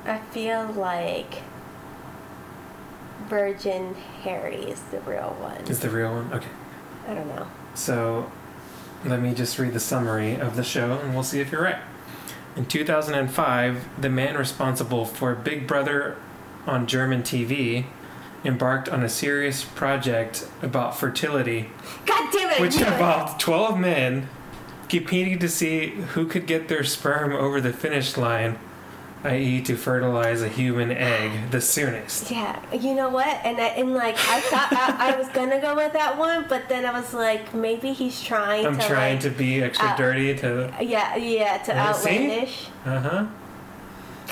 I 0.04 0.18
feel 0.30 0.66
like 0.66 1.42
Virgin 3.28 3.94
Harry 4.22 4.56
is 4.56 4.80
the 4.90 5.00
real 5.00 5.36
one. 5.40 5.60
Is 5.68 5.80
the 5.80 5.90
real 5.90 6.12
one? 6.12 6.32
Okay. 6.32 6.48
I 7.06 7.14
don't 7.14 7.28
know. 7.28 7.46
So 7.74 8.30
let 9.04 9.20
me 9.20 9.34
just 9.34 9.58
read 9.58 9.72
the 9.72 9.80
summary 9.80 10.34
of 10.34 10.56
the 10.56 10.64
show 10.64 10.98
and 10.98 11.14
we'll 11.14 11.22
see 11.22 11.40
if 11.40 11.52
you're 11.52 11.62
right. 11.62 11.78
In 12.56 12.66
2005, 12.66 14.00
the 14.00 14.10
man 14.10 14.36
responsible 14.36 15.04
for 15.04 15.34
Big 15.34 15.66
Brother 15.66 16.16
on 16.66 16.86
German 16.86 17.22
TV 17.22 17.86
embarked 18.44 18.88
on 18.88 19.02
a 19.02 19.08
serious 19.08 19.64
project 19.64 20.48
about 20.62 20.96
fertility, 20.96 21.70
God 22.06 22.32
damn 22.32 22.50
it! 22.50 22.60
Which 22.60 22.76
it. 22.76 22.88
involved 22.88 23.38
12 23.40 23.78
men 23.78 24.28
competing 24.88 25.38
to 25.38 25.48
see 25.48 25.90
who 25.90 26.26
could 26.26 26.46
get 26.46 26.68
their 26.68 26.82
sperm 26.82 27.32
over 27.32 27.60
the 27.60 27.72
finish 27.72 28.16
line, 28.16 28.58
i.e., 29.24 29.60
to 29.62 29.76
fertilize 29.76 30.40
a 30.42 30.48
human 30.48 30.90
egg 30.90 31.50
the 31.50 31.60
soonest. 31.60 32.30
Yeah, 32.30 32.58
you 32.74 32.94
know 32.94 33.08
what? 33.10 33.28
And 33.44 33.58
I, 33.58 33.66
and 33.68 33.92
like 33.94 34.16
I 34.16 34.40
thought 34.40 34.72
I, 34.72 35.12
I 35.12 35.18
was 35.18 35.28
gonna 35.28 35.60
go 35.60 35.74
with 35.76 35.92
that 35.92 36.16
one, 36.18 36.46
but 36.48 36.68
then 36.68 36.86
I 36.86 36.98
was 36.98 37.12
like, 37.12 37.52
maybe 37.54 37.92
he's 37.92 38.22
trying 38.22 38.66
I'm 38.66 38.78
to 38.78 38.86
trying 38.86 39.14
like, 39.16 39.22
to 39.24 39.30
be 39.30 39.62
extra 39.62 39.88
uh, 39.88 39.96
dirty 39.96 40.34
to. 40.38 40.72
yeah, 40.80 41.16
yeah, 41.16 41.58
to 41.58 41.72
Yeah, 41.72 41.88
outlandish. 41.90 42.68
Uh 42.84 43.00
huh. 43.00 43.26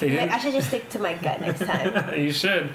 I 0.00 0.38
should 0.38 0.52
just 0.52 0.68
stick 0.68 0.88
to 0.90 0.98
my 1.00 1.14
gut 1.14 1.40
next 1.40 1.60
time. 1.64 2.14
you 2.18 2.30
should. 2.32 2.70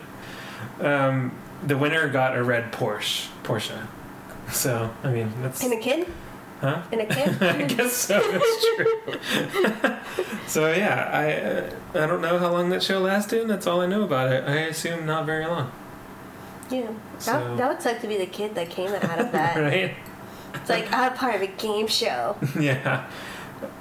Um, 0.81 1.31
the 1.65 1.77
winner 1.77 2.09
got 2.09 2.37
a 2.37 2.43
red 2.43 2.71
Porsche. 2.73 3.27
Porsche. 3.43 3.87
So 4.51 4.93
I 5.03 5.11
mean 5.11 5.31
that's 5.41 5.63
And 5.63 5.73
a 5.73 5.77
kid? 5.77 6.07
Huh. 6.63 6.81
And 6.91 7.01
a 7.01 7.05
kid? 7.05 7.41
I 7.43 7.63
guess 7.63 7.93
so. 7.93 8.19
That's 8.19 8.65
true. 8.75 9.95
so 10.47 10.71
yeah, 10.73 11.09
I 11.13 11.33
uh, 11.99 12.03
I 12.03 12.07
don't 12.07 12.21
know 12.21 12.39
how 12.39 12.51
long 12.51 12.69
that 12.69 12.81
show 12.81 12.99
lasted. 12.99 13.47
That's 13.47 13.67
all 13.67 13.81
I 13.81 13.85
know 13.85 14.03
about 14.03 14.31
it. 14.31 14.43
I 14.47 14.55
assume 14.61 15.05
not 15.05 15.25
very 15.25 15.45
long. 15.45 15.71
yeah. 16.71 16.87
So- 17.19 17.31
That, 17.33 17.57
that 17.57 17.69
would 17.69 17.81
suck 17.81 17.99
to 18.01 18.07
be 18.07 18.17
the 18.17 18.25
kid 18.25 18.55
that 18.55 18.69
came 18.69 18.89
out 18.93 19.19
of 19.19 19.31
that. 19.31 19.55
right? 19.57 19.93
It's 20.55 20.69
like 20.69 20.91
I'm 20.93 21.13
part 21.13 21.35
of 21.35 21.41
a 21.41 21.47
game 21.47 21.87
show. 21.87 22.37
yeah. 22.59 23.09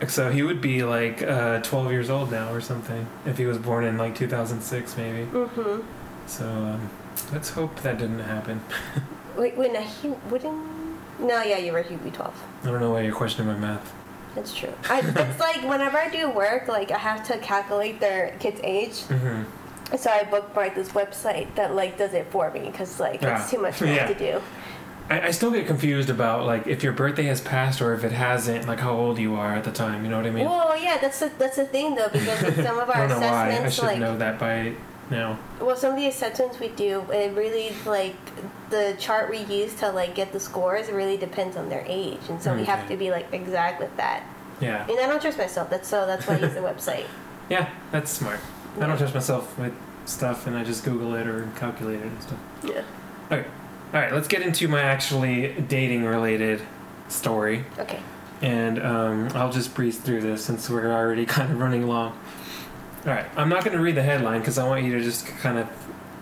So 0.09 0.31
he 0.31 0.43
would 0.43 0.61
be 0.61 0.85
like 0.85 1.23
uh, 1.23 1.61
12 1.61 1.91
years 1.91 2.09
old 2.11 2.31
now 2.31 2.53
or 2.53 2.61
something 2.61 3.07
if 3.27 3.37
he 3.39 3.47
was 3.47 3.59
born 3.59 3.85
in 3.85 3.99
like 3.99 4.15
2006 4.15 4.97
maybe. 4.97 5.27
Mm-hmm. 5.31 5.81
So 6.27 6.47
um, 6.49 6.91
let's 7.33 7.51
hope 7.51 7.81
that 7.83 7.99
didn't 7.99 8.21
happen. 8.21 8.63
Wait, 9.37 9.57
wait, 9.57 9.73
no, 9.73 9.81
he 9.83 10.09
wouldn't. 10.31 10.67
No, 11.23 11.43
yeah, 11.43 11.59
you're 11.59 11.75
right. 11.75 11.87
He'd 11.87 12.03
be 12.03 12.11
12. 12.11 12.35
I 12.63 12.67
don't 12.67 12.81
know 12.81 12.91
why 12.91 13.03
you're 13.03 13.15
questioning 13.15 13.53
my 13.53 13.59
math. 13.59 13.93
That's 14.35 14.55
true. 14.55 14.73
I, 14.89 15.01
it's 15.01 15.41
like 15.49 15.63
whenever 15.63 15.99
I 15.99 16.09
do 16.09 16.31
work, 16.31 16.69
like 16.69 16.91
I 16.91 16.99
have 16.99 17.27
to 17.29 17.39
calculate 17.39 18.01
their 18.01 18.35
kid's 18.41 18.61
age. 18.65 18.93
Mm-hmm. 19.09 19.97
So 19.97 20.11
I 20.11 20.25
bookmark 20.25 20.75
this 20.75 20.89
website 20.91 21.55
that 21.55 21.75
like 21.75 21.99
does 21.99 22.15
it 22.15 22.27
for 22.31 22.51
me 22.51 22.61
because 22.71 22.99
like 22.99 23.21
Ah, 23.23 23.41
it's 23.43 23.51
too 23.51 23.59
much 23.59 23.81
yeah. 23.83 24.07
to 24.07 24.15
do. 24.15 24.41
I, 25.11 25.29
I 25.29 25.31
still 25.33 25.51
get 25.51 25.67
confused 25.67 26.09
about 26.09 26.47
like 26.47 26.67
if 26.67 26.83
your 26.83 26.95
birthday 26.95 27.25
has 27.25 27.43
passed 27.43 27.83
or 27.83 27.93
if 27.93 28.03
it 28.05 28.13
hasn't, 28.13 28.67
like 28.67 28.79
how 28.81 28.93
old 28.97 29.19
you 29.19 29.35
are 29.35 29.55
at 29.55 29.65
the 29.65 29.73
time. 29.73 30.03
You 30.05 30.11
know 30.11 30.17
what 30.17 30.27
I 30.27 30.31
mean? 30.31 30.47
Well, 30.47 30.83
yeah, 30.83 30.97
that's 30.99 31.19
the 31.21 31.31
that's 31.39 31.57
the 31.57 31.67
thing 31.67 31.95
though 31.95 32.09
because 32.11 32.43
like, 32.43 32.55
some 32.55 32.79
of 32.79 32.89
our 32.95 32.97
I 32.97 33.07
don't 33.07 33.21
know 33.21 33.27
why. 33.27 33.27
I 33.27 33.49
assessments, 33.51 33.75
should 33.75 33.85
like 33.85 33.99
know 33.99 34.17
that 34.17 34.39
by 34.39 34.73
now. 35.13 35.39
well, 35.61 35.77
some 35.77 35.93
of 35.93 35.97
the 35.97 36.09
assessments 36.09 36.59
we 36.59 36.69
do, 36.69 37.05
it 37.13 37.37
really 37.37 37.73
like 37.87 38.17
the 38.71 38.97
chart 38.99 39.31
we 39.31 39.39
use 39.45 39.75
to 39.77 39.91
like 39.93 40.15
get 40.15 40.33
the 40.33 40.41
scores 40.41 40.91
really 40.91 41.17
depends 41.17 41.57
on 41.57 41.69
their 41.69 41.85
age, 41.87 42.21
and 42.29 42.43
so 42.43 42.55
we 42.57 42.65
have 42.65 42.89
to 42.89 42.97
be 42.97 43.11
like 43.11 43.33
exact 43.33 43.81
with 43.81 43.97
that. 43.97 44.25
Yeah. 44.61 44.89
And 44.89 44.99
I 44.99 45.07
don't 45.07 45.21
trust 45.21 45.39
myself. 45.39 45.71
That's 45.71 45.89
so 45.89 46.07
that's 46.07 46.27
why 46.27 46.37
I 46.37 46.39
use 46.41 46.55
the 46.55 46.61
website. 46.73 47.07
Yeah, 47.49 47.71
that's 47.91 48.11
smart. 48.11 48.41
I 48.81 48.87
don't 48.87 48.97
trust 48.97 49.15
myself 49.15 49.59
with 49.59 49.75
stuff 50.05 50.47
and 50.47 50.57
I 50.57 50.65
just 50.65 50.85
Google 50.85 51.15
it 51.15 51.27
or 51.27 51.49
calculate 51.57 52.01
it 52.01 52.07
and 52.07 52.23
stuff. 52.23 52.39
Yeah. 52.65 52.83
Okay. 53.31 53.49
All 53.93 54.01
right, 54.01 54.13
let's 54.13 54.29
get 54.29 54.43
into 54.43 54.69
my 54.69 54.81
actually 54.81 55.53
dating 55.69 56.05
related 56.05 56.63
story. 57.09 57.65
Okay. 57.79 58.01
And 58.41 58.83
um, 58.83 59.29
I'll 59.35 59.53
just 59.53 59.75
breeze 59.75 59.99
through 59.99 60.23
this 60.23 60.45
since 60.45 60.69
we're 60.71 60.91
already 60.91 61.27
kind 61.27 61.53
of 61.53 61.61
running 61.61 61.87
long. 61.87 62.19
All 63.05 63.13
right, 63.13 63.27
I'm 63.37 63.49
not 63.49 63.65
going 63.65 63.77
to 63.77 63.83
read 63.83 63.97
the 63.97 64.03
headline 64.03 64.41
because 64.41 64.59
I 64.59 64.69
want 64.69 64.85
you 64.85 64.93
to 64.93 65.03
just 65.03 65.27
kind 65.27 65.59
of 65.59 65.69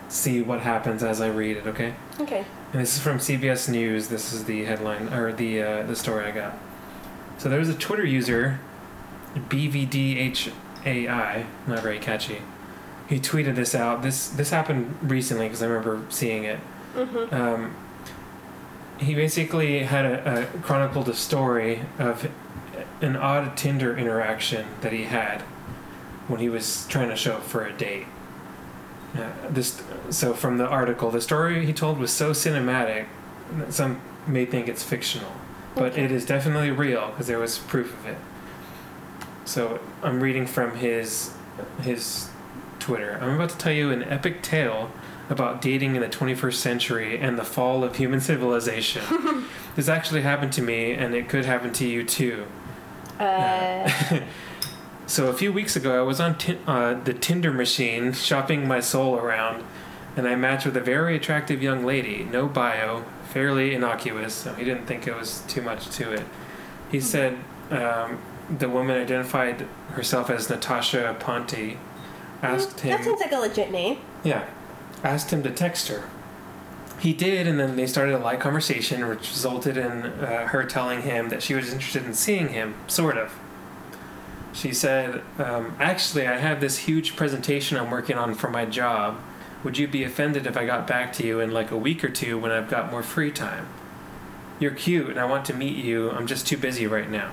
see 0.08 0.40
what 0.40 0.60
happens 0.60 1.02
as 1.02 1.20
I 1.20 1.28
read 1.28 1.58
it, 1.58 1.66
okay? 1.66 1.94
Okay. 2.18 2.46
And 2.72 2.80
this 2.80 2.96
is 2.96 3.02
from 3.02 3.18
CBS 3.18 3.68
News. 3.68 4.08
This 4.08 4.32
is 4.32 4.44
the 4.44 4.64
headline 4.64 5.12
or 5.12 5.30
the 5.32 5.62
uh, 5.62 5.82
the 5.82 5.94
story 5.94 6.24
I 6.24 6.30
got. 6.30 6.56
So 7.36 7.50
there 7.50 7.58
was 7.58 7.68
a 7.68 7.74
Twitter 7.74 8.04
user, 8.04 8.60
BVDHAI, 9.34 10.54
not 11.66 11.80
very 11.80 11.98
catchy. 11.98 12.40
He 13.08 13.18
tweeted 13.18 13.56
this 13.56 13.74
out. 13.74 14.02
This 14.02 14.28
this 14.28 14.50
happened 14.50 14.96
recently 15.02 15.48
because 15.48 15.62
I 15.62 15.66
remember 15.66 16.02
seeing 16.10 16.44
it. 16.44 16.60
Mm-hmm. 16.94 17.34
Um, 17.34 17.76
he 18.98 19.14
basically 19.14 19.80
had 19.80 20.06
a, 20.06 20.42
a 20.42 20.46
chronicled 20.60 21.08
a 21.08 21.14
story 21.14 21.82
of 21.98 22.30
an 23.00 23.16
odd 23.16 23.56
Tinder 23.56 23.96
interaction 23.98 24.66
that 24.80 24.92
he 24.92 25.04
had 25.04 25.42
when 26.30 26.40
he 26.40 26.48
was 26.48 26.86
trying 26.88 27.08
to 27.08 27.16
show 27.16 27.34
up 27.34 27.42
for 27.42 27.64
a 27.66 27.72
date. 27.72 28.06
Uh, 29.16 29.28
this 29.50 29.82
so 30.10 30.32
from 30.32 30.56
the 30.58 30.66
article, 30.66 31.10
the 31.10 31.20
story 31.20 31.66
he 31.66 31.72
told 31.72 31.98
was 31.98 32.12
so 32.12 32.30
cinematic 32.30 33.06
that 33.58 33.72
some 33.72 34.00
may 34.26 34.46
think 34.46 34.68
it's 34.68 34.84
fictional, 34.84 35.32
but 35.74 35.92
Okay. 35.92 36.04
it 36.04 36.12
is 36.12 36.24
definitely 36.24 36.70
real 36.70 37.08
because 37.08 37.26
there 37.26 37.38
was 37.40 37.58
proof 37.58 37.92
of 37.98 38.06
it. 38.06 38.18
So 39.44 39.80
I'm 40.02 40.20
reading 40.22 40.46
from 40.46 40.76
his 40.76 41.32
his 41.82 42.28
Twitter. 42.78 43.18
I'm 43.20 43.34
about 43.34 43.50
to 43.50 43.58
tell 43.58 43.72
you 43.72 43.90
an 43.90 44.04
epic 44.04 44.42
tale 44.42 44.90
about 45.28 45.60
dating 45.60 45.94
in 45.96 46.00
the 46.00 46.08
21st 46.08 46.54
century 46.54 47.18
and 47.18 47.38
the 47.38 47.44
fall 47.44 47.82
of 47.84 47.96
human 47.96 48.20
civilization. 48.20 49.02
this 49.76 49.88
actually 49.88 50.22
happened 50.22 50.52
to 50.52 50.62
me, 50.62 50.92
and 50.92 51.14
it 51.14 51.28
could 51.28 51.44
happen 51.44 51.72
to 51.72 51.86
you 51.86 52.02
too. 52.04 52.46
Uh, 53.18 53.88
So 55.10 55.26
a 55.26 55.32
few 55.32 55.52
weeks 55.52 55.74
ago, 55.74 55.98
I 55.98 56.02
was 56.02 56.20
on 56.20 56.38
tin 56.38 56.60
uh, 56.68 56.94
the 56.94 57.12
Tinder 57.12 57.52
machine 57.52 58.12
shopping 58.12 58.68
my 58.68 58.78
soul 58.78 59.16
around, 59.16 59.64
and 60.16 60.28
I 60.28 60.36
matched 60.36 60.66
with 60.66 60.76
a 60.76 60.80
very 60.80 61.16
attractive 61.16 61.60
young 61.60 61.84
lady. 61.84 62.22
No 62.22 62.46
bio, 62.46 63.04
fairly 63.28 63.74
innocuous, 63.74 64.32
so 64.34 64.54
he 64.54 64.64
didn't 64.64 64.86
think 64.86 65.08
it 65.08 65.16
was 65.16 65.42
too 65.48 65.62
much 65.62 65.88
to 65.96 66.12
it. 66.12 66.22
He 66.92 67.00
said 67.00 67.38
um, 67.72 68.20
the 68.56 68.68
woman 68.68 68.96
identified 69.02 69.66
herself 69.94 70.30
as 70.30 70.48
Natasha 70.48 71.16
Aponte. 71.18 71.76
Asked 72.40 72.78
him. 72.78 72.90
that 72.92 73.04
sounds 73.04 73.20
like 73.20 73.32
a 73.32 73.40
legit 73.40 73.72
name. 73.72 73.98
Yeah. 74.22 74.48
Asked 75.02 75.32
him 75.32 75.42
to 75.42 75.50
text 75.50 75.88
her. 75.88 76.08
He 77.00 77.12
did, 77.14 77.48
and 77.48 77.58
then 77.58 77.74
they 77.74 77.88
started 77.88 78.14
a 78.14 78.18
light 78.18 78.38
conversation, 78.38 79.08
which 79.08 79.28
resulted 79.28 79.76
in 79.76 80.02
uh, 80.02 80.46
her 80.46 80.62
telling 80.62 81.02
him 81.02 81.30
that 81.30 81.42
she 81.42 81.54
was 81.54 81.72
interested 81.72 82.04
in 82.04 82.14
seeing 82.14 82.50
him, 82.50 82.76
sort 82.86 83.18
of. 83.18 83.36
She 84.52 84.72
said, 84.72 85.22
um, 85.38 85.76
Actually, 85.78 86.26
I 86.26 86.38
have 86.38 86.60
this 86.60 86.78
huge 86.78 87.16
presentation 87.16 87.76
I'm 87.76 87.90
working 87.90 88.16
on 88.16 88.34
for 88.34 88.50
my 88.50 88.64
job. 88.64 89.18
Would 89.62 89.78
you 89.78 89.86
be 89.86 90.04
offended 90.04 90.46
if 90.46 90.56
I 90.56 90.64
got 90.66 90.86
back 90.86 91.12
to 91.14 91.26
you 91.26 91.40
in 91.40 91.50
like 91.50 91.70
a 91.70 91.76
week 91.76 92.02
or 92.02 92.08
two 92.08 92.38
when 92.38 92.50
I've 92.50 92.68
got 92.68 92.90
more 92.90 93.02
free 93.02 93.30
time? 93.30 93.68
"You're 94.58 94.70
cute, 94.72 95.08
and 95.10 95.20
I 95.20 95.26
want 95.26 95.44
to 95.46 95.54
meet 95.54 95.76
you. 95.76 96.10
I'm 96.10 96.26
just 96.26 96.46
too 96.46 96.56
busy 96.56 96.86
right 96.86 97.10
now." 97.10 97.32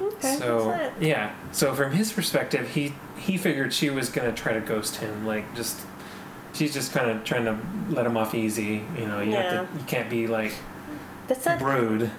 Okay. 0.00 0.36
so 0.36 0.92
yeah. 1.00 1.34
So 1.52 1.74
from 1.74 1.92
his 1.92 2.12
perspective, 2.12 2.70
he 2.70 2.94
he 3.18 3.36
figured 3.36 3.72
she 3.72 3.90
was 3.90 4.08
gonna 4.08 4.32
try 4.32 4.52
to 4.52 4.60
ghost 4.60 4.96
him, 4.96 5.26
like 5.26 5.54
just. 5.54 5.80
She's 6.52 6.74
just 6.74 6.92
kind 6.92 7.08
of 7.08 7.22
trying 7.22 7.44
to 7.44 7.56
let 7.90 8.04
him 8.06 8.16
off 8.16 8.34
easy, 8.34 8.82
you 8.98 9.06
know. 9.06 9.20
You 9.20 9.36
have 9.36 9.72
to, 9.72 9.78
you 9.78 9.84
can't 9.84 10.10
be 10.10 10.26
like 10.26 10.52
That's 11.28 11.46
not. 11.46 11.62
rude. 11.62 12.10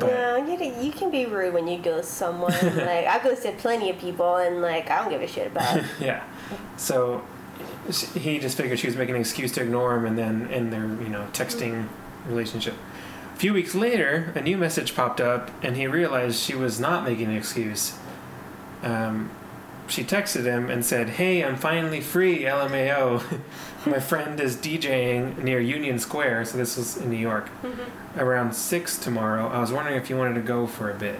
No, 0.00 0.36
you, 0.36 0.56
can- 0.56 0.82
you 0.84 0.90
can 0.92 1.10
be 1.10 1.26
rude 1.26 1.54
when 1.54 1.68
you 1.68 1.78
ghost 1.78 2.12
someone. 2.14 2.52
like 2.62 3.06
I 3.06 3.20
ghosted 3.22 3.58
plenty 3.58 3.90
of 3.90 3.98
people, 3.98 4.36
and 4.36 4.60
like 4.62 4.90
I 4.90 5.00
don't 5.00 5.10
give 5.10 5.22
a 5.22 5.26
shit 5.26 5.48
about. 5.48 5.76
it. 5.78 5.84
yeah. 6.00 6.24
So 6.76 7.22
he 8.14 8.38
just 8.38 8.56
figured 8.56 8.78
she 8.78 8.86
was 8.86 8.96
making 8.96 9.14
an 9.16 9.20
excuse 9.20 9.52
to 9.52 9.62
ignore 9.62 9.96
him 9.96 10.06
and 10.06 10.16
then 10.18 10.48
in 10.50 10.70
their, 10.70 10.86
you 10.86 11.08
know, 11.08 11.26
texting 11.32 11.88
relationship. 12.26 12.74
A 13.34 13.36
few 13.36 13.52
weeks 13.52 13.74
later, 13.74 14.32
a 14.36 14.40
new 14.40 14.56
message 14.56 14.94
popped 14.94 15.20
up 15.20 15.50
and 15.62 15.76
he 15.76 15.86
realized 15.86 16.38
she 16.38 16.54
was 16.54 16.78
not 16.78 17.04
making 17.04 17.26
an 17.26 17.36
excuse. 17.36 17.98
Um, 18.82 19.30
she 19.88 20.04
texted 20.04 20.44
him 20.44 20.70
and 20.70 20.84
said, 20.84 21.10
Hey, 21.10 21.44
I'm 21.44 21.56
finally 21.56 22.00
free, 22.00 22.40
LMAO. 22.42 23.40
My 23.84 23.98
friend 23.98 24.38
is 24.38 24.56
DJing 24.56 25.42
near 25.42 25.58
Union 25.60 25.98
Square, 25.98 26.44
so 26.46 26.56
this 26.58 26.76
was 26.76 26.96
in 26.98 27.10
New 27.10 27.16
York, 27.16 27.48
around 28.16 28.54
6 28.54 28.98
tomorrow. 28.98 29.48
I 29.48 29.58
was 29.58 29.72
wondering 29.72 29.96
if 29.96 30.08
you 30.08 30.16
wanted 30.16 30.34
to 30.34 30.40
go 30.40 30.66
for 30.68 30.88
a 30.90 30.94
bit. 30.94 31.18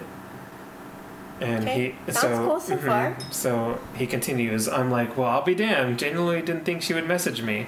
And 1.40 1.64
Okay. 1.64 1.96
he 2.06 2.12
Sounds 2.12 2.36
so 2.36 2.46
cool 2.46 2.60
so 2.60 2.76
mhm. 2.76 2.86
far. 2.86 3.16
so 3.32 3.80
he 3.96 4.06
continues. 4.06 4.68
I'm 4.68 4.92
like, 4.92 5.16
well, 5.18 5.28
I'll 5.28 5.42
be 5.42 5.56
damned. 5.56 5.98
Genuinely 5.98 6.40
didn't 6.40 6.64
think 6.64 6.82
she 6.82 6.94
would 6.94 7.08
message 7.08 7.42
me. 7.42 7.66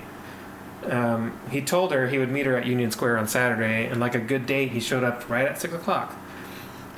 Um, 0.88 1.32
he 1.50 1.60
told 1.60 1.90
her 1.92 2.06
he 2.06 2.18
would 2.18 2.30
meet 2.30 2.46
her 2.46 2.56
at 2.56 2.66
Union 2.66 2.92
Square 2.92 3.18
on 3.18 3.26
Saturday, 3.26 3.86
and 3.86 3.98
like 4.00 4.14
a 4.14 4.20
good 4.20 4.46
date, 4.46 4.70
he 4.70 4.78
showed 4.80 5.02
up 5.02 5.28
right 5.28 5.46
at 5.46 5.60
six 5.60 5.74
o'clock. 5.74 6.14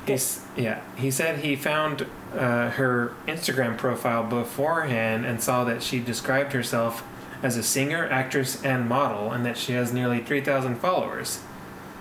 He's 0.05 0.41
yeah. 0.55 0.81
He 0.97 1.09
said 1.09 1.39
he 1.39 1.55
found 1.55 2.05
uh, 2.37 2.69
her 2.71 3.13
Instagram 3.27 3.75
profile 3.77 4.23
beforehand 4.23 5.25
and 5.25 5.41
saw 5.41 5.63
that 5.63 5.81
she 5.81 5.99
described 5.99 6.53
herself 6.53 7.01
as 7.43 7.57
a 7.57 7.63
singer, 7.63 8.07
actress, 8.09 8.63
and 8.63 8.87
model, 8.87 9.31
and 9.31 9.45
that 9.45 9.57
she 9.57 9.73
has 9.73 9.93
nearly 9.93 10.19
three 10.19 10.41
thousand 10.41 10.75
followers. 10.77 11.41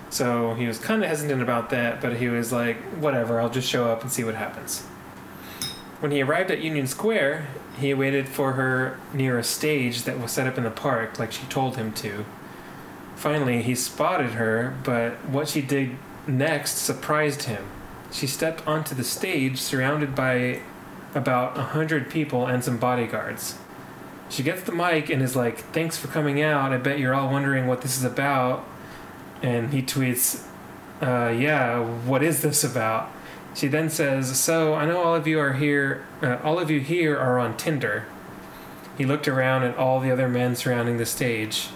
So 0.08 0.54
he 0.54 0.66
was 0.66 0.78
kind 0.78 1.02
of 1.02 1.08
hesitant 1.08 1.42
about 1.42 1.70
that, 1.70 2.00
but 2.00 2.16
he 2.16 2.28
was 2.28 2.52
like, 2.52 2.76
whatever, 3.00 3.40
I'll 3.40 3.50
just 3.50 3.68
show 3.68 3.90
up 3.90 4.02
and 4.02 4.10
see 4.10 4.24
what 4.24 4.34
happens. 4.36 4.82
When 6.00 6.10
he 6.12 6.22
arrived 6.22 6.50
at 6.50 6.60
Union 6.60 6.86
Square, 6.86 7.46
he 7.78 7.92
waited 7.92 8.28
for 8.28 8.52
her 8.52 8.98
near 9.12 9.38
a 9.38 9.42
stage 9.42 10.02
that 10.04 10.20
was 10.20 10.30
set 10.30 10.46
up 10.46 10.56
in 10.58 10.64
the 10.64 10.70
park, 10.70 11.18
like 11.18 11.32
she 11.32 11.44
told 11.46 11.76
him 11.76 11.92
to. 11.94 12.24
Finally, 13.16 13.62
he 13.62 13.74
spotted 13.74 14.32
her, 14.32 14.76
but 14.84 15.12
what 15.28 15.48
she 15.48 15.62
did 15.62 15.96
next 16.26 16.76
surprised 16.76 17.44
him. 17.44 17.64
She 18.12 18.26
stepped 18.26 18.66
onto 18.66 18.94
the 18.94 19.04
stage 19.04 19.58
surrounded 19.58 20.14
by 20.14 20.60
about 21.14 21.56
a 21.58 21.62
hundred 21.62 22.10
people 22.10 22.46
and 22.46 22.62
some 22.62 22.76
bodyguards. 22.76 23.56
She 24.28 24.42
gets 24.42 24.62
the 24.62 24.72
mic 24.72 25.08
and 25.10 25.22
is 25.22 25.36
like, 25.36 25.58
Thanks 25.58 25.96
for 25.96 26.08
coming 26.08 26.42
out. 26.42 26.72
I 26.72 26.78
bet 26.78 26.98
you're 26.98 27.14
all 27.14 27.30
wondering 27.30 27.66
what 27.66 27.82
this 27.82 27.96
is 27.96 28.04
about. 28.04 28.66
And 29.42 29.72
he 29.72 29.82
tweets, 29.82 30.44
uh, 31.00 31.28
Yeah, 31.28 31.80
what 31.80 32.22
is 32.22 32.42
this 32.42 32.64
about? 32.64 33.10
She 33.54 33.68
then 33.68 33.88
says, 33.88 34.38
So 34.38 34.74
I 34.74 34.84
know 34.84 35.02
all 35.02 35.14
of 35.14 35.26
you 35.26 35.38
are 35.40 35.54
here, 35.54 36.04
uh, 36.22 36.38
all 36.42 36.58
of 36.58 36.70
you 36.70 36.80
here 36.80 37.16
are 37.16 37.38
on 37.38 37.56
Tinder. 37.56 38.06
He 38.98 39.04
looked 39.04 39.28
around 39.28 39.62
at 39.62 39.76
all 39.76 40.00
the 40.00 40.10
other 40.10 40.28
men 40.28 40.56
surrounding 40.56 40.96
the 40.96 41.06
stage. 41.06 41.68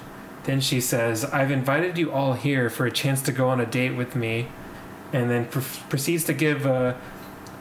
Then 0.44 0.60
she 0.60 0.80
says, 0.80 1.24
I've 1.24 1.50
invited 1.50 1.98
you 1.98 2.10
all 2.10 2.32
here 2.32 2.70
for 2.70 2.86
a 2.86 2.90
chance 2.90 3.20
to 3.22 3.32
go 3.32 3.48
on 3.48 3.60
a 3.60 3.66
date 3.66 3.94
with 3.94 4.16
me. 4.16 4.48
And 5.12 5.30
then 5.30 5.46
pr- 5.46 5.60
proceeds 5.88 6.24
to 6.24 6.32
give 6.32 6.64
a 6.64 6.98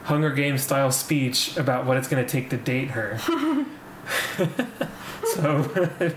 Hunger 0.04 0.30
Games 0.30 0.62
style 0.62 0.90
speech 0.90 1.56
about 1.56 1.84
what 1.84 1.96
it's 1.96 2.08
going 2.08 2.24
to 2.24 2.30
take 2.30 2.48
to 2.50 2.56
date 2.56 2.90
her. 2.90 3.20
so, 5.24 5.90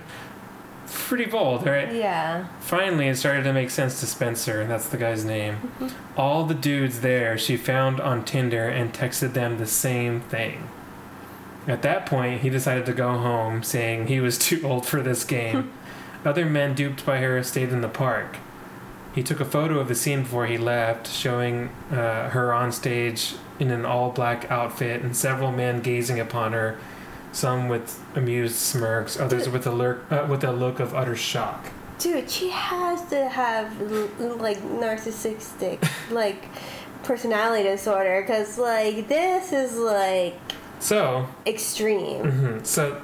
pretty 0.88 1.26
bold, 1.26 1.66
right? 1.66 1.94
Yeah. 1.94 2.48
Finally, 2.60 3.08
it 3.08 3.18
started 3.18 3.44
to 3.44 3.54
make 3.54 3.70
sense 3.70 4.00
to 4.00 4.06
Spencer. 4.06 4.62
and 4.62 4.72
That's 4.72 4.88
the 4.88 4.98
guy's 4.98 5.26
name. 5.26 5.72
All 6.18 6.46
the 6.46 6.54
dudes 6.54 7.02
there 7.02 7.38
she 7.38 7.58
found 7.58 8.00
on 8.00 8.24
Tinder 8.26 8.68
and 8.68 8.94
texted 8.94 9.34
them 9.34 9.58
the 9.58 9.68
same 9.68 10.22
thing. 10.22 10.70
At 11.68 11.82
that 11.84 12.06
point, 12.06 12.42
he 12.42 12.50
decided 12.50 12.86
to 12.88 12.94
go 12.94 13.18
home, 13.18 13.64
saying 13.64 14.08
he 14.08 14.20
was 14.20 14.38
too 14.38 14.62
old 14.68 14.86
for 14.86 15.02
this 15.02 15.24
game. 15.24 15.72
Other 16.26 16.46
men 16.46 16.74
duped 16.74 17.06
by 17.06 17.20
her 17.20 17.42
stayed 17.44 17.70
in 17.70 17.82
the 17.82 17.90
park. 17.90 18.38
He 19.14 19.24
took 19.24 19.40
a 19.40 19.46
photo 19.46 19.80
of 19.80 19.88
the 19.88 19.96
scene 19.96 20.24
before 20.24 20.48
he 20.48 20.58
left, 20.58 21.08
showing 21.08 21.70
uh, 21.92 22.30
her 22.30 22.52
on 22.54 22.72
stage 22.72 23.36
in 23.60 23.70
an 23.70 23.86
all 23.86 24.10
black 24.10 24.50
outfit 24.50 25.04
and 25.04 25.16
several 25.16 25.52
men 25.52 25.82
gazing 25.82 26.20
upon 26.20 26.54
her, 26.54 26.80
some 27.34 27.68
with 27.68 28.02
amused 28.16 28.56
smirks, 28.56 29.20
others 29.20 29.50
with 29.50 29.68
a, 29.68 29.72
lurk, 29.72 30.10
uh, 30.12 30.26
with 30.30 30.44
a 30.46 30.52
look 30.54 30.80
of 30.80 30.96
utter 30.96 31.16
shock. 31.16 31.66
Dude, 32.00 32.30
she 32.30 32.50
has 32.50 33.04
to 33.10 33.28
have 33.28 33.80
like 34.20 34.60
narcissistic 34.62 35.86
like 36.12 36.46
personality 37.04 37.64
disorder 37.64 38.22
because 38.22 38.58
like 38.58 39.08
this 39.10 39.52
is 39.52 39.78
like 39.78 40.40
So, 40.80 41.28
extreme. 41.46 42.24
mhm, 42.24 42.66
so 42.66 43.02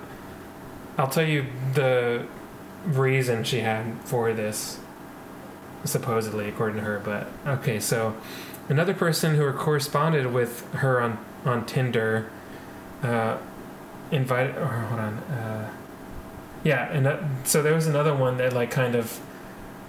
I'll 0.98 1.08
tell 1.10 1.26
you 1.28 1.46
the 1.74 2.26
reason 2.86 3.44
she 3.44 3.60
had 3.60 4.00
for 4.06 4.32
this, 4.34 4.80
supposedly, 5.86 6.48
according 6.50 6.78
to 6.78 6.84
her. 6.84 7.00
But 7.00 7.28
okay, 7.60 7.80
so 7.80 8.16
another 8.68 8.94
person 8.94 9.36
who 9.36 9.52
corresponded 9.54 10.34
with 10.34 10.70
her 10.76 11.02
on 11.02 11.18
on 11.46 11.66
Tinder 11.66 12.30
uh, 13.02 13.38
invited. 14.12 14.58
Or 14.58 14.66
hold 14.68 15.00
on. 15.00 15.14
Uh, 15.18 15.72
yeah, 16.64 16.92
and 16.92 17.06
that, 17.06 17.22
so 17.46 17.62
there 17.62 17.74
was 17.74 17.88
another 17.88 18.14
one 18.16 18.38
that 18.38 18.54
like 18.54 18.72
kind 18.72 18.96
of. 18.96 19.20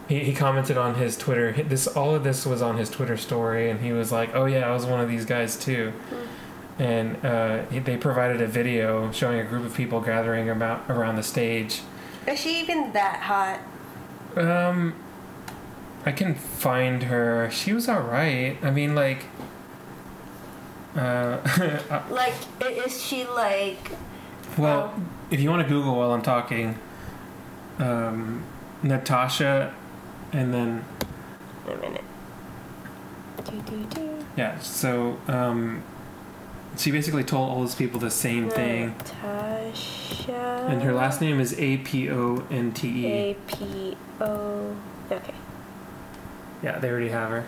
He, 0.08 0.20
he 0.24 0.32
commented 0.34 0.76
on 0.76 0.96
his 0.96 1.16
Twitter. 1.16 1.52
This 1.52 1.86
all 1.86 2.14
of 2.16 2.24
this 2.24 2.44
was 2.44 2.62
on 2.62 2.76
his 2.76 2.90
Twitter 2.90 3.16
story, 3.16 3.70
and 3.70 3.80
he 3.80 3.92
was 3.92 4.10
like, 4.10 4.34
"Oh 4.34 4.44
yeah, 4.46 4.68
I 4.68 4.72
was 4.72 4.84
one 4.86 5.00
of 5.00 5.08
these 5.08 5.24
guys 5.24 5.56
too." 5.56 5.92
and 6.78 7.22
uh, 7.26 7.62
he- 7.66 7.78
they 7.78 7.96
provided 7.98 8.40
a 8.40 8.46
video 8.46 9.12
showing 9.12 9.38
a 9.38 9.44
group 9.44 9.66
of 9.66 9.74
people 9.74 10.00
gathering 10.00 10.48
about 10.48 10.82
around 10.88 11.16
the 11.16 11.22
stage. 11.22 11.82
Is 12.26 12.40
she 12.40 12.58
even 12.60 12.92
that 12.94 13.20
hot? 13.20 13.60
Um, 14.36 14.94
I 16.06 16.12
can 16.12 16.34
find 16.34 17.02
her. 17.04 17.50
She 17.52 17.72
was 17.74 17.86
all 17.88 18.00
right. 18.00 18.56
I 18.62 18.70
mean, 18.70 18.94
like, 18.94 19.26
uh, 20.96 21.38
Like, 22.10 22.34
is 22.62 23.02
she 23.02 23.26
like? 23.26 23.90
Well, 24.58 24.92
Oh. 24.96 25.02
if 25.30 25.40
you 25.40 25.50
want 25.50 25.62
to 25.62 25.68
Google 25.68 25.96
while 25.96 26.12
I'm 26.12 26.22
talking, 26.22 26.78
um, 27.78 28.42
Natasha, 28.82 29.74
and 30.32 30.52
then 30.54 30.84
yeah. 34.36 34.58
So 34.60 35.18
um, 35.28 35.82
she 36.76 36.90
basically 36.90 37.24
told 37.24 37.50
all 37.50 37.60
those 37.60 37.74
people 37.74 37.98
the 38.00 38.10
same 38.10 38.48
thing, 38.50 38.94
Natasha. 38.98 40.66
and 40.68 40.82
her 40.82 40.92
last 40.92 41.20
name 41.20 41.40
is 41.40 41.54
A 41.58 41.78
P 41.78 42.10
O 42.10 42.44
N 42.50 42.72
T 42.72 42.88
E. 42.88 43.06
A 43.06 43.34
P 43.46 43.96
O. 44.20 44.76
Okay. 45.10 45.34
Yeah, 46.62 46.78
they 46.78 46.88
already 46.90 47.08
have 47.08 47.30
her. 47.30 47.44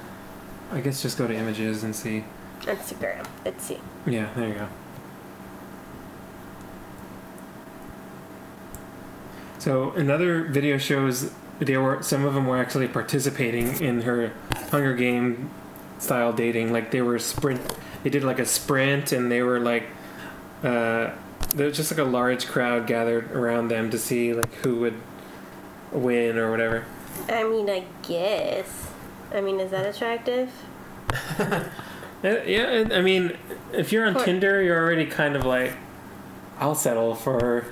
I 0.73 0.81
guess 0.81 1.03
just 1.03 1.19
go 1.19 1.27
to 1.27 1.35
images 1.35 1.85
and 1.85 1.95
see. 1.95 2.25
Instagram. 2.63 3.27
Let's 3.45 3.65
see. 3.65 3.79
Yeah, 4.07 4.29
there 4.35 4.49
you 4.49 4.55
go. 4.55 4.69
So 9.63 9.93
another 9.93 10.43
video 10.43 10.77
shows 10.77 11.31
they 11.61 11.77
were 11.77 12.03
some 12.03 12.25
of 12.25 12.35
them 12.35 12.47
were 12.49 12.59
actually 12.59 12.89
participating 12.89 13.81
in 13.81 14.01
her 14.01 14.33
Hunger 14.73 14.97
Game 14.97 15.51
style 16.01 16.33
dating. 16.33 16.73
Like 16.73 16.91
they 16.91 17.01
were 17.01 17.17
sprint. 17.21 17.61
They 18.03 18.11
did 18.11 18.25
like 18.25 18.41
a 18.41 18.45
sprint, 18.45 19.13
and 19.13 19.31
they 19.31 19.41
were 19.41 19.61
like, 19.61 19.85
uh, 20.65 21.13
there 21.55 21.69
was 21.69 21.77
just 21.77 21.93
like 21.93 22.01
a 22.01 22.11
large 22.11 22.49
crowd 22.49 22.89
gathered 22.89 23.31
around 23.31 23.69
them 23.69 23.89
to 23.91 23.99
see 24.01 24.33
like 24.35 24.53
who 24.65 24.81
would 24.81 24.95
win 25.93 26.39
or 26.39 26.51
whatever. 26.51 26.85
I 27.29 27.45
mean, 27.45 27.71
I 27.71 27.85
guess. 28.03 28.89
I 29.33 29.41
mean, 29.43 29.61
is 29.61 29.71
that 29.71 29.87
attractive? 29.95 30.51
Uh, 32.25 32.39
Yeah, 32.47 32.89
I 32.93 33.01
mean, 33.01 33.37
if 33.73 33.91
you're 33.91 34.07
on 34.07 34.15
Tinder, 34.25 34.63
you're 34.63 34.81
already 34.81 35.07
kind 35.07 35.35
of 35.35 35.45
like, 35.45 35.73
I'll 36.61 36.77
settle 36.77 37.17
for, 37.17 37.67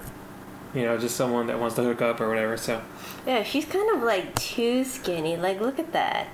you 0.75 0.83
know, 0.83 0.97
just 0.99 1.17
someone 1.17 1.47
that 1.49 1.59
wants 1.59 1.77
to 1.77 1.83
hook 1.83 2.01
up 2.03 2.21
or 2.21 2.29
whatever. 2.29 2.57
So, 2.57 2.81
Yeah, 3.27 3.43
she's 3.43 3.65
kind 3.65 3.97
of 3.97 4.03
like 4.03 4.35
too 4.37 4.85
skinny. 4.85 5.37
Like, 5.37 5.61
look 5.61 5.79
at 5.79 5.93
that. 5.93 6.29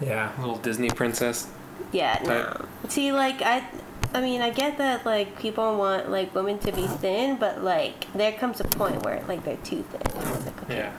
yeah, 0.00 0.32
little 0.38 0.56
Disney 0.58 0.90
princess. 0.90 1.48
Yeah, 1.92 2.20
no. 2.24 2.66
See, 2.88 3.12
like 3.12 3.42
I, 3.42 3.64
I 4.12 4.20
mean, 4.20 4.40
I 4.40 4.50
get 4.50 4.78
that 4.78 5.04
like 5.06 5.38
people 5.38 5.76
want 5.78 6.10
like 6.10 6.34
women 6.34 6.58
to 6.60 6.72
be 6.72 6.86
thin, 6.86 7.36
but 7.36 7.62
like 7.62 8.12
there 8.14 8.32
comes 8.32 8.60
a 8.60 8.64
point 8.64 9.04
where 9.04 9.22
like 9.28 9.44
they're 9.44 9.56
too 9.58 9.84
thin. 9.90 10.44
Like, 10.44 10.62
okay, 10.64 10.76
Yeah. 10.78 10.92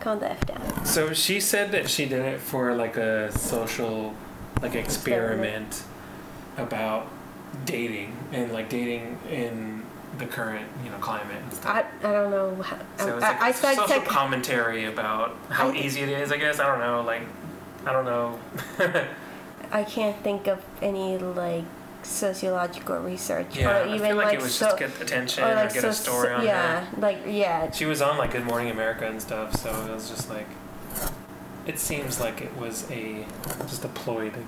calm 0.00 0.18
the 0.18 0.30
f 0.32 0.44
down. 0.46 0.84
So 0.84 1.12
she 1.12 1.40
said 1.40 1.70
that 1.72 1.88
she 1.88 2.06
did 2.06 2.22
it 2.24 2.40
for 2.40 2.74
like 2.74 2.96
a 2.96 3.30
social, 3.38 4.14
like 4.60 4.74
experiment 4.74 5.84
about 6.56 7.08
dating 7.64 8.16
and 8.32 8.52
like 8.52 8.68
dating 8.68 9.18
in 9.30 9.82
the 10.18 10.26
current 10.26 10.66
you 10.84 10.90
know 10.90 10.98
climate 10.98 11.36
and 11.42 11.52
stuff. 11.52 11.86
I, 12.02 12.08
I 12.08 12.12
don't 12.12 12.30
know. 12.30 12.62
How, 12.62 12.78
so 12.98 13.16
it's 13.16 13.24
I, 13.24 13.32
like 13.32 13.42
I 13.42 13.52
started 13.52 13.88
social 13.88 14.02
commentary 14.02 14.84
about 14.84 15.36
how 15.48 15.70
I- 15.70 15.76
easy 15.76 16.00
it 16.00 16.08
is. 16.08 16.32
I 16.32 16.36
guess 16.36 16.58
I 16.60 16.66
don't 16.66 16.80
know. 16.80 17.02
Like 17.02 17.22
I 17.86 17.92
don't 17.92 18.04
know. 18.04 18.38
I 19.72 19.84
can't 19.84 20.16
think 20.22 20.46
of 20.48 20.62
any 20.82 21.18
like 21.18 21.64
sociological 22.02 22.98
research 22.98 23.56
yeah, 23.56 23.70
or 23.70 23.84
I 23.84 23.94
even 23.94 24.08
feel 24.08 24.16
like, 24.16 24.26
like, 24.26 24.34
it 24.34 24.42
was 24.42 24.54
so, 24.54 24.66
just 24.66 24.78
get 24.78 25.00
attention 25.00 25.44
or 25.44 25.52
or, 25.52 25.54
like 25.54 25.72
get 25.72 25.82
so, 25.82 25.88
a 25.88 25.92
story 25.92 26.32
on 26.32 26.44
yeah, 26.44 26.84
her. 26.84 27.00
like 27.00 27.18
yeah, 27.26 27.70
She 27.70 27.86
was 27.86 28.02
on 28.02 28.18
like 28.18 28.32
Good 28.32 28.44
Morning 28.44 28.70
America 28.70 29.06
and 29.06 29.20
stuff, 29.20 29.56
so 29.56 29.70
it 29.86 29.92
was 29.92 30.08
just 30.08 30.28
like. 30.28 30.46
It 31.64 31.78
seems 31.78 32.18
like 32.18 32.40
it 32.40 32.56
was 32.56 32.90
a 32.90 33.24
just 33.68 33.84
a 33.84 33.88
ploy 33.88 34.30
to 34.30 34.40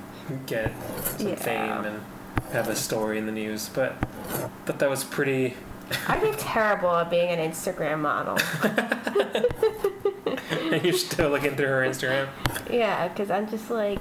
get 0.47 0.73
some 1.17 1.29
Yeah. 1.29 1.35
fame 1.37 1.85
and 1.85 2.01
have 2.55 2.69
a 2.69 2.77
story 2.77 3.19
in 3.19 3.27
the 3.27 3.33
news, 3.33 3.69
but 3.69 3.97
but 4.65 4.79
that 4.79 4.89
was 4.89 5.05
pretty. 5.05 5.55
I'd 6.09 6.23
be 6.23 6.33
terrible 6.39 6.95
at 6.95 7.11
being 7.11 7.29
an 7.29 7.51
Instagram 7.51 8.01
model. 8.01 8.39
You're 10.83 10.95
still 10.95 11.31
looking 11.31 11.57
through 11.57 11.67
her 11.67 11.83
Instagram. 11.83 12.29
Yeah, 12.71 13.09
because 13.09 13.31
I'm 13.31 13.49
just 13.51 13.71
like, 13.71 14.01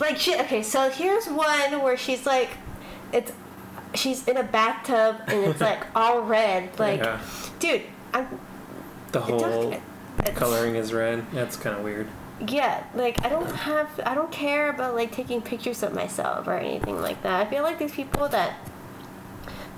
like 0.00 0.18
she. 0.18 0.34
Okay, 0.40 0.62
so 0.62 0.90
here's 0.90 1.26
one 1.26 1.82
where 1.82 1.96
she's 1.96 2.26
like, 2.26 2.50
it's, 3.12 3.32
she's 3.94 4.26
in 4.26 4.36
a 4.36 4.42
bathtub 4.42 5.16
and 5.28 5.44
it's 5.44 5.60
like 5.60 5.84
all 5.94 6.22
red. 6.22 6.76
Like, 6.78 7.00
yeah, 7.00 7.20
dude, 7.60 7.82
I'm. 8.12 8.40
the 9.12 9.20
whole 9.20 9.74
coloring 10.34 10.74
is 10.74 10.92
red. 10.92 11.24
That's 11.32 11.56
kind 11.56 11.76
of 11.76 11.84
weird. 11.84 12.08
Yeah, 12.46 12.84
like 12.94 13.24
I 13.24 13.28
don't 13.28 13.50
have, 13.50 13.88
I 14.04 14.14
don't 14.14 14.30
care 14.30 14.70
about 14.70 14.94
like 14.94 15.10
taking 15.12 15.42
pictures 15.42 15.82
of 15.82 15.92
myself 15.92 16.46
or 16.46 16.54
anything 16.56 17.00
like 17.00 17.22
that. 17.22 17.46
I 17.46 17.50
feel 17.50 17.62
like 17.62 17.78
these 17.78 17.92
people 17.92 18.28
that 18.28 18.54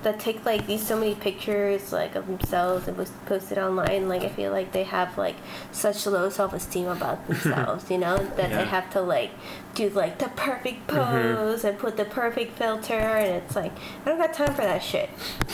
that 0.03 0.19
take 0.19 0.43
like 0.45 0.65
these 0.65 0.85
so 0.85 0.97
many 0.97 1.13
pictures 1.13 1.93
like 1.93 2.15
of 2.15 2.25
themselves 2.25 2.87
and 2.87 2.97
post, 3.27 3.51
it 3.51 3.57
online. 3.57 4.07
Like 4.09 4.23
I 4.23 4.29
feel 4.29 4.51
like 4.51 4.71
they 4.71 4.83
have 4.83 5.17
like 5.17 5.35
such 5.71 6.05
low 6.07 6.29
self 6.29 6.53
esteem 6.53 6.87
about 6.87 7.27
themselves, 7.27 7.89
you 7.89 7.97
know, 7.97 8.17
that 8.17 8.49
Yeah. 8.49 8.57
they 8.57 8.65
have 8.65 8.89
to 8.91 9.01
like 9.01 9.31
do 9.75 9.89
like 9.89 10.19
the 10.19 10.29
perfect 10.29 10.87
pose 10.87 11.63
and 11.63 11.77
put 11.79 11.97
the 11.97 12.05
perfect 12.05 12.57
filter, 12.57 12.93
and 12.93 13.43
it's 13.43 13.55
like 13.55 13.71
I 14.05 14.09
don't 14.09 14.17
got 14.19 14.33
time 14.33 14.53
for 14.53 14.61
that 14.61 14.83
shit. 14.83 15.09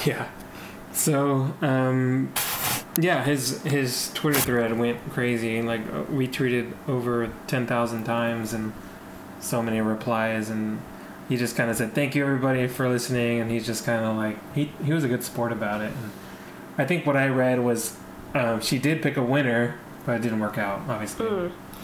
Yeah. 0.05 0.27
So, 0.93 1.53
um, 1.61 2.33
yeah, 2.97 3.23
his 3.23 3.61
his 3.63 4.11
Twitter 4.13 4.39
thread 4.39 4.77
went 4.77 4.97
crazy. 5.11 5.61
Like 5.61 5.81
uh, 5.93 6.03
we 6.11 6.27
tweeted 6.27 6.73
over 6.87 7.31
ten 7.47 7.67
thousand 7.67 8.03
times 8.05 8.53
and 8.53 8.73
so 9.39 9.61
many 9.61 9.79
replies, 9.81 10.49
and 10.49 10.81
he 11.29 11.37
just 11.37 11.55
kind 11.55 11.69
of 11.69 11.75
said 11.77 11.93
thank 11.93 12.15
you 12.15 12.23
everybody 12.23 12.67
for 12.67 12.89
listening, 12.89 13.39
and 13.39 13.51
he's 13.51 13.65
just 13.65 13.85
kind 13.85 14.03
of 14.03 14.15
like 14.17 14.37
he 14.53 14.71
he 14.83 14.93
was 14.93 15.03
a 15.03 15.07
good 15.07 15.23
sport 15.23 15.51
about 15.51 15.81
it. 15.81 15.91
And 15.91 16.11
I 16.77 16.85
think 16.85 17.05
what 17.05 17.15
I 17.15 17.27
read 17.27 17.59
was 17.59 17.95
um, 18.33 18.61
she 18.61 18.77
did 18.79 19.01
pick 19.01 19.15
a 19.17 19.23
winner, 19.23 19.75
but 20.05 20.15
it 20.17 20.21
didn't 20.21 20.39
work 20.39 20.57
out, 20.57 20.81
obviously. 20.89 21.27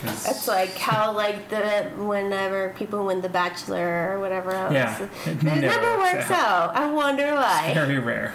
'cause- 0.02 0.28
It's 0.28 0.48
like 0.48 0.76
how 0.78 1.12
like 1.14 1.50
the 1.50 1.92
whenever 1.98 2.70
people 2.78 3.06
win 3.06 3.22
the 3.22 3.30
Bachelor 3.30 4.12
or 4.14 4.20
whatever 4.20 4.52
else, 4.52 4.74
Yeah, 4.74 5.02
it 5.04 5.10
it 5.28 5.44
never, 5.44 5.62
never 5.62 5.98
works 6.00 6.14
works 6.16 6.32
out. 6.32 6.76
I 6.76 6.92
wonder 6.92 7.34
why. 7.36 7.68
It's 7.68 7.76
very 7.76 8.00
rare. 8.00 8.34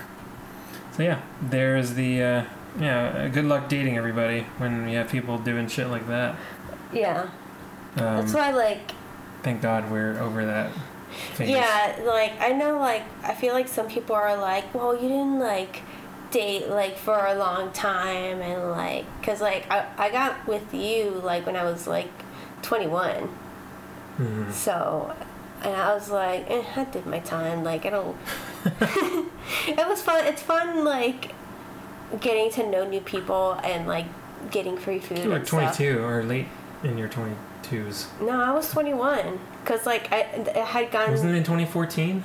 So 0.92 1.02
yeah, 1.02 1.20
there's 1.42 1.94
the 1.94 2.22
uh, 2.22 2.44
yeah. 2.78 3.08
uh, 3.08 3.28
Good 3.28 3.44
luck 3.44 3.68
dating 3.68 3.96
everybody 3.96 4.40
when 4.58 4.88
you 4.88 4.96
have 4.98 5.08
people 5.10 5.38
doing 5.38 5.68
shit 5.68 5.88
like 5.88 6.06
that. 6.08 6.36
Yeah, 6.92 7.22
Um, 7.96 8.16
that's 8.16 8.32
why 8.34 8.50
like 8.52 8.92
thank 9.42 9.62
God 9.62 9.90
we're 9.90 10.18
over 10.20 10.44
that. 10.46 10.70
Phase. 11.34 11.48
yeah, 11.50 11.98
like 12.04 12.32
I 12.40 12.50
know 12.52 12.78
like 12.78 13.02
I 13.22 13.34
feel 13.34 13.54
like 13.54 13.68
some 13.68 13.88
people 13.88 14.14
are 14.14 14.36
like, 14.36 14.74
well, 14.74 14.94
you 14.94 15.08
didn't 15.08 15.38
like 15.38 15.82
date 16.30 16.68
like 16.68 16.96
for 16.98 17.24
a 17.26 17.34
long 17.34 17.72
time 17.72 18.42
and 18.42 18.70
like 18.72 19.06
because 19.20 19.40
like 19.40 19.70
I, 19.70 19.86
I 19.96 20.10
got 20.10 20.46
with 20.46 20.74
you 20.74 21.10
like 21.24 21.46
when 21.46 21.56
I 21.56 21.64
was 21.64 21.86
like 21.86 22.10
21 22.60 23.30
Mhm. 24.18 24.52
so 24.52 25.14
and 25.62 25.74
I 25.74 25.94
was 25.94 26.10
like 26.10 26.44
eh, 26.50 26.62
I 26.76 26.84
did 26.84 27.06
my 27.06 27.20
time 27.20 27.64
like 27.64 27.86
I 27.86 27.90
don't 27.90 28.16
it 29.66 29.88
was 29.88 30.02
fun 30.02 30.26
it's 30.26 30.42
fun 30.42 30.84
like 30.84 31.32
getting 32.20 32.50
to 32.52 32.68
know 32.68 32.88
new 32.88 33.00
people 33.00 33.52
and 33.64 33.86
like 33.86 34.06
getting 34.50 34.76
free 34.76 34.98
food 34.98 35.18
You 35.18 35.30
were 35.30 35.36
and 35.36 35.46
stuff. 35.46 35.76
22 35.76 35.98
or 36.02 36.22
late 36.22 36.46
in 36.84 36.96
your 36.96 37.08
22s. 37.08 38.06
no 38.20 38.40
I 38.40 38.52
was 38.52 38.70
21 38.70 39.38
because 39.62 39.84
like 39.86 40.10
I, 40.12 40.26
I 40.54 40.58
had 40.60 40.90
gone 40.90 41.10
Wasn't 41.10 41.30
it 41.30 41.36
in 41.36 41.42
2014? 41.44 42.24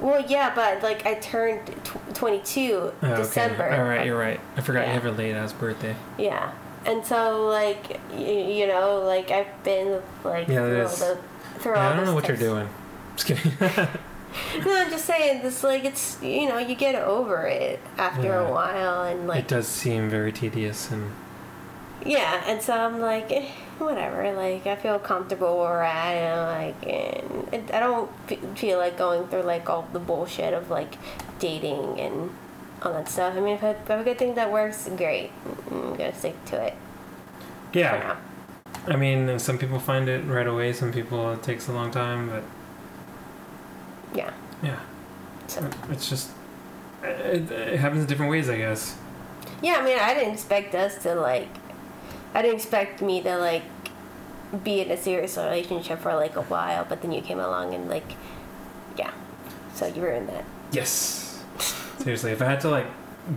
Well, 0.00 0.24
yeah, 0.28 0.52
but 0.54 0.82
like 0.82 1.06
I 1.06 1.14
turned 1.14 1.64
tw- 1.84 2.14
22 2.14 2.92
Oh, 3.02 3.16
December. 3.16 3.66
Okay. 3.66 3.76
All 3.76 3.84
right, 3.84 4.04
you're 4.04 4.18
right. 4.18 4.40
I 4.56 4.60
forgot 4.60 4.80
Yeah. 4.86 4.94
you 4.94 5.00
have 5.00 5.06
a 5.06 5.16
late 5.16 5.34
ass 5.34 5.52
birthday. 5.52 5.94
Yeah, 6.18 6.50
and 6.84 7.04
so 7.06 7.46
like 7.46 8.00
y- 8.10 8.18
you 8.18 8.66
know, 8.66 8.98
like 9.04 9.30
I've 9.30 9.62
been 9.62 10.02
like 10.24 10.48
Yeah, 10.48 10.54
through 10.66 10.82
all 10.82 10.88
the 11.14 11.18
through 11.60 11.72
Yeah, 11.74 11.86
all 11.86 11.92
I 11.92 11.96
don't 11.96 12.06
know 12.06 12.14
what 12.14 12.26
you're 12.26 12.36
doing. 12.36 12.68
Just 13.16 13.26
kidding. 13.28 13.52
No, 14.64 14.76
I'm 14.76 14.90
just 14.90 15.04
saying 15.06 15.42
this. 15.42 15.62
Like 15.64 15.84
it's 15.84 16.18
you 16.22 16.48
know 16.48 16.58
you 16.58 16.74
get 16.74 16.94
over 16.94 17.46
it 17.46 17.80
after 17.98 18.24
Yeah. 18.28 18.48
a 18.48 18.52
while, 18.52 19.02
and 19.04 19.26
like 19.26 19.40
it 19.40 19.48
does 19.48 19.66
seem 19.68 20.10
very 20.10 20.32
tedious 20.32 20.90
and 20.90 21.10
yeah, 22.04 22.42
and 22.46 22.60
so 22.60 22.74
I'm 22.74 23.00
like 23.00 23.30
eh, 23.30 23.48
whatever. 23.78 24.32
Like 24.32 24.66
I 24.66 24.76
feel 24.76 24.98
comfortable 24.98 25.58
where 25.58 25.70
we're 25.70 25.82
at, 25.82 26.14
and 26.14 26.74
like 26.74 26.86
and 26.92 27.54
it, 27.54 27.74
I 27.74 27.80
don't 27.80 28.10
f- 28.30 28.58
feel 28.58 28.78
like 28.78 28.96
going 28.98 29.26
through 29.28 29.42
like 29.42 29.70
all 29.70 29.88
the 29.92 30.00
bullshit 30.00 30.52
of 30.52 30.68
like 30.70 30.94
dating 31.38 32.00
and 32.00 32.30
all 32.82 32.92
that 32.92 33.08
stuff. 33.08 33.34
I 33.36 33.40
mean, 33.40 33.54
if 33.54 33.62
I, 33.62 33.68
have 33.88 34.00
a 34.00 34.04
good 34.04 34.18
thing 34.18 34.34
that 34.34 34.50
works, 34.52 34.88
great. 34.96 35.30
I'm 35.70 35.94
gonna 35.96 36.14
stick 36.14 36.44
to 36.46 36.56
it 36.66 36.74
for 37.72 37.78
yeah. 37.78 38.16
now. 38.86 38.92
I 38.92 38.96
mean, 38.96 39.38
some 39.38 39.58
people 39.58 39.78
find 39.78 40.08
it 40.08 40.24
right 40.26 40.46
away. 40.46 40.72
Some 40.72 40.92
people 40.92 41.30
it 41.32 41.42
takes 41.42 41.68
a 41.68 41.72
long 41.72 41.90
time, 41.92 42.28
but 42.28 42.42
Yeah. 44.14 44.32
Yeah, 44.62 44.78
So 45.48 45.68
it's 45.90 46.08
just 46.08 46.30
it, 47.02 47.50
it 47.50 47.78
happens 47.80 48.02
in 48.02 48.06
different 48.06 48.30
ways, 48.30 48.48
I 48.48 48.56
guess. 48.58 48.96
yeah, 49.62 49.76
I 49.80 49.84
mean, 49.84 49.98
I 49.98 50.14
didn't 50.14 50.34
expect 50.34 50.74
us 50.74 51.02
to 51.02 51.14
like. 51.14 51.48
I 52.34 52.42
didn't 52.42 52.56
expect 52.56 53.02
me 53.02 53.20
to 53.22 53.36
like 53.38 53.62
be 54.64 54.80
in 54.80 54.90
a 54.90 54.96
serious 54.96 55.36
relationship 55.36 55.98
for 56.00 56.14
like 56.14 56.36
a 56.36 56.42
while, 56.42 56.84
but 56.88 57.02
then 57.02 57.10
you 57.12 57.20
came 57.22 57.40
along 57.40 57.74
and 57.74 57.88
like, 57.88 58.12
yeah. 58.96 59.10
So 59.74 59.86
you 59.86 60.02
ruined 60.02 60.28
that. 60.28 60.44
Yes. 60.72 61.42
Seriously, 61.98 62.32
if 62.32 62.40
I 62.40 62.46
had 62.46 62.60
to 62.62 62.68
like 62.70 62.86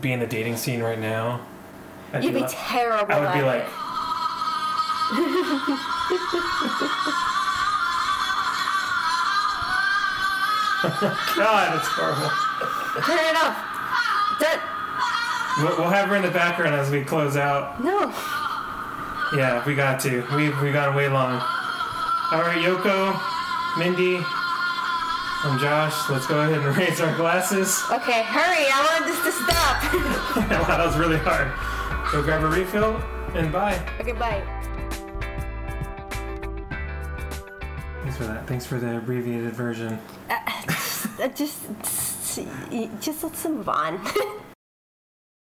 be 0.02 0.12
in 0.14 0.20
the 0.20 0.28
dating 0.28 0.58
scene 0.58 0.82
right 0.84 1.00
now, 1.00 1.42
I'd 2.14 2.24
You'd 2.24 2.34
be 2.34 2.40
like- 2.42 2.50
terrible. 2.54 3.14
I 3.14 3.20
would 3.20 3.34
be 3.34 3.42
like, 3.42 3.66
God, 11.36 11.76
it's 11.78 11.88
horrible. 11.88 12.30
turn 13.06 13.26
it 13.26 13.38
off. 13.38 13.58
Done. 14.40 14.60
We'll, 15.58 15.78
we'll 15.80 15.90
have 15.90 16.10
her 16.10 16.16
in 16.16 16.22
the 16.22 16.32
background 16.32 16.76
as 16.76 16.92
we 16.92 17.04
close 17.04 17.38
out. 17.38 17.82
No. 17.84 18.14
Yeah, 19.36 19.64
we 19.66 19.74
got 19.76 20.00
to. 20.02 20.22
We 20.36 20.50
we 20.62 20.72
gone 20.72 20.96
way 20.96 21.08
long. 21.08 21.42
All 22.32 22.42
right, 22.42 22.60
Yoko, 22.60 23.20
Mindy, 23.78 24.16
and 24.16 25.60
Josh. 25.60 26.10
Let's 26.10 26.28
go 26.28 26.42
ahead 26.42 26.60
and 26.60 26.78
raise 26.78 27.02
our 27.02 27.16
glasses. 27.16 27.82
Okay, 27.92 28.24
hurry! 28.24 28.66
I 28.70 28.82
want 28.92 29.06
this 29.06 29.24
to 29.24 29.32
stop. 29.32 29.84
wow, 30.70 30.78
that 30.78 30.86
was 30.86 30.98
really 30.98 31.18
hard. 31.18 31.52
Go 32.12 32.22
grab 32.22 32.44
a 32.44 32.48
refill 32.48 33.02
and 33.34 33.52
bye. 33.52 33.80
okay, 34.00 34.14
bye. 34.14 34.44
Thanks 38.06 38.18
for 38.20 38.26
that. 38.26 38.46
Thanks 38.46 38.66
for 38.68 38.78
the 38.78 38.98
abbreviated 38.98 39.54
version. 39.54 40.00
Uh, 40.30 41.28
just, 41.34 41.68
just, 41.82 42.40
just 43.02 43.24
let's 43.24 43.46
move 43.46 43.68
on. 43.68 44.00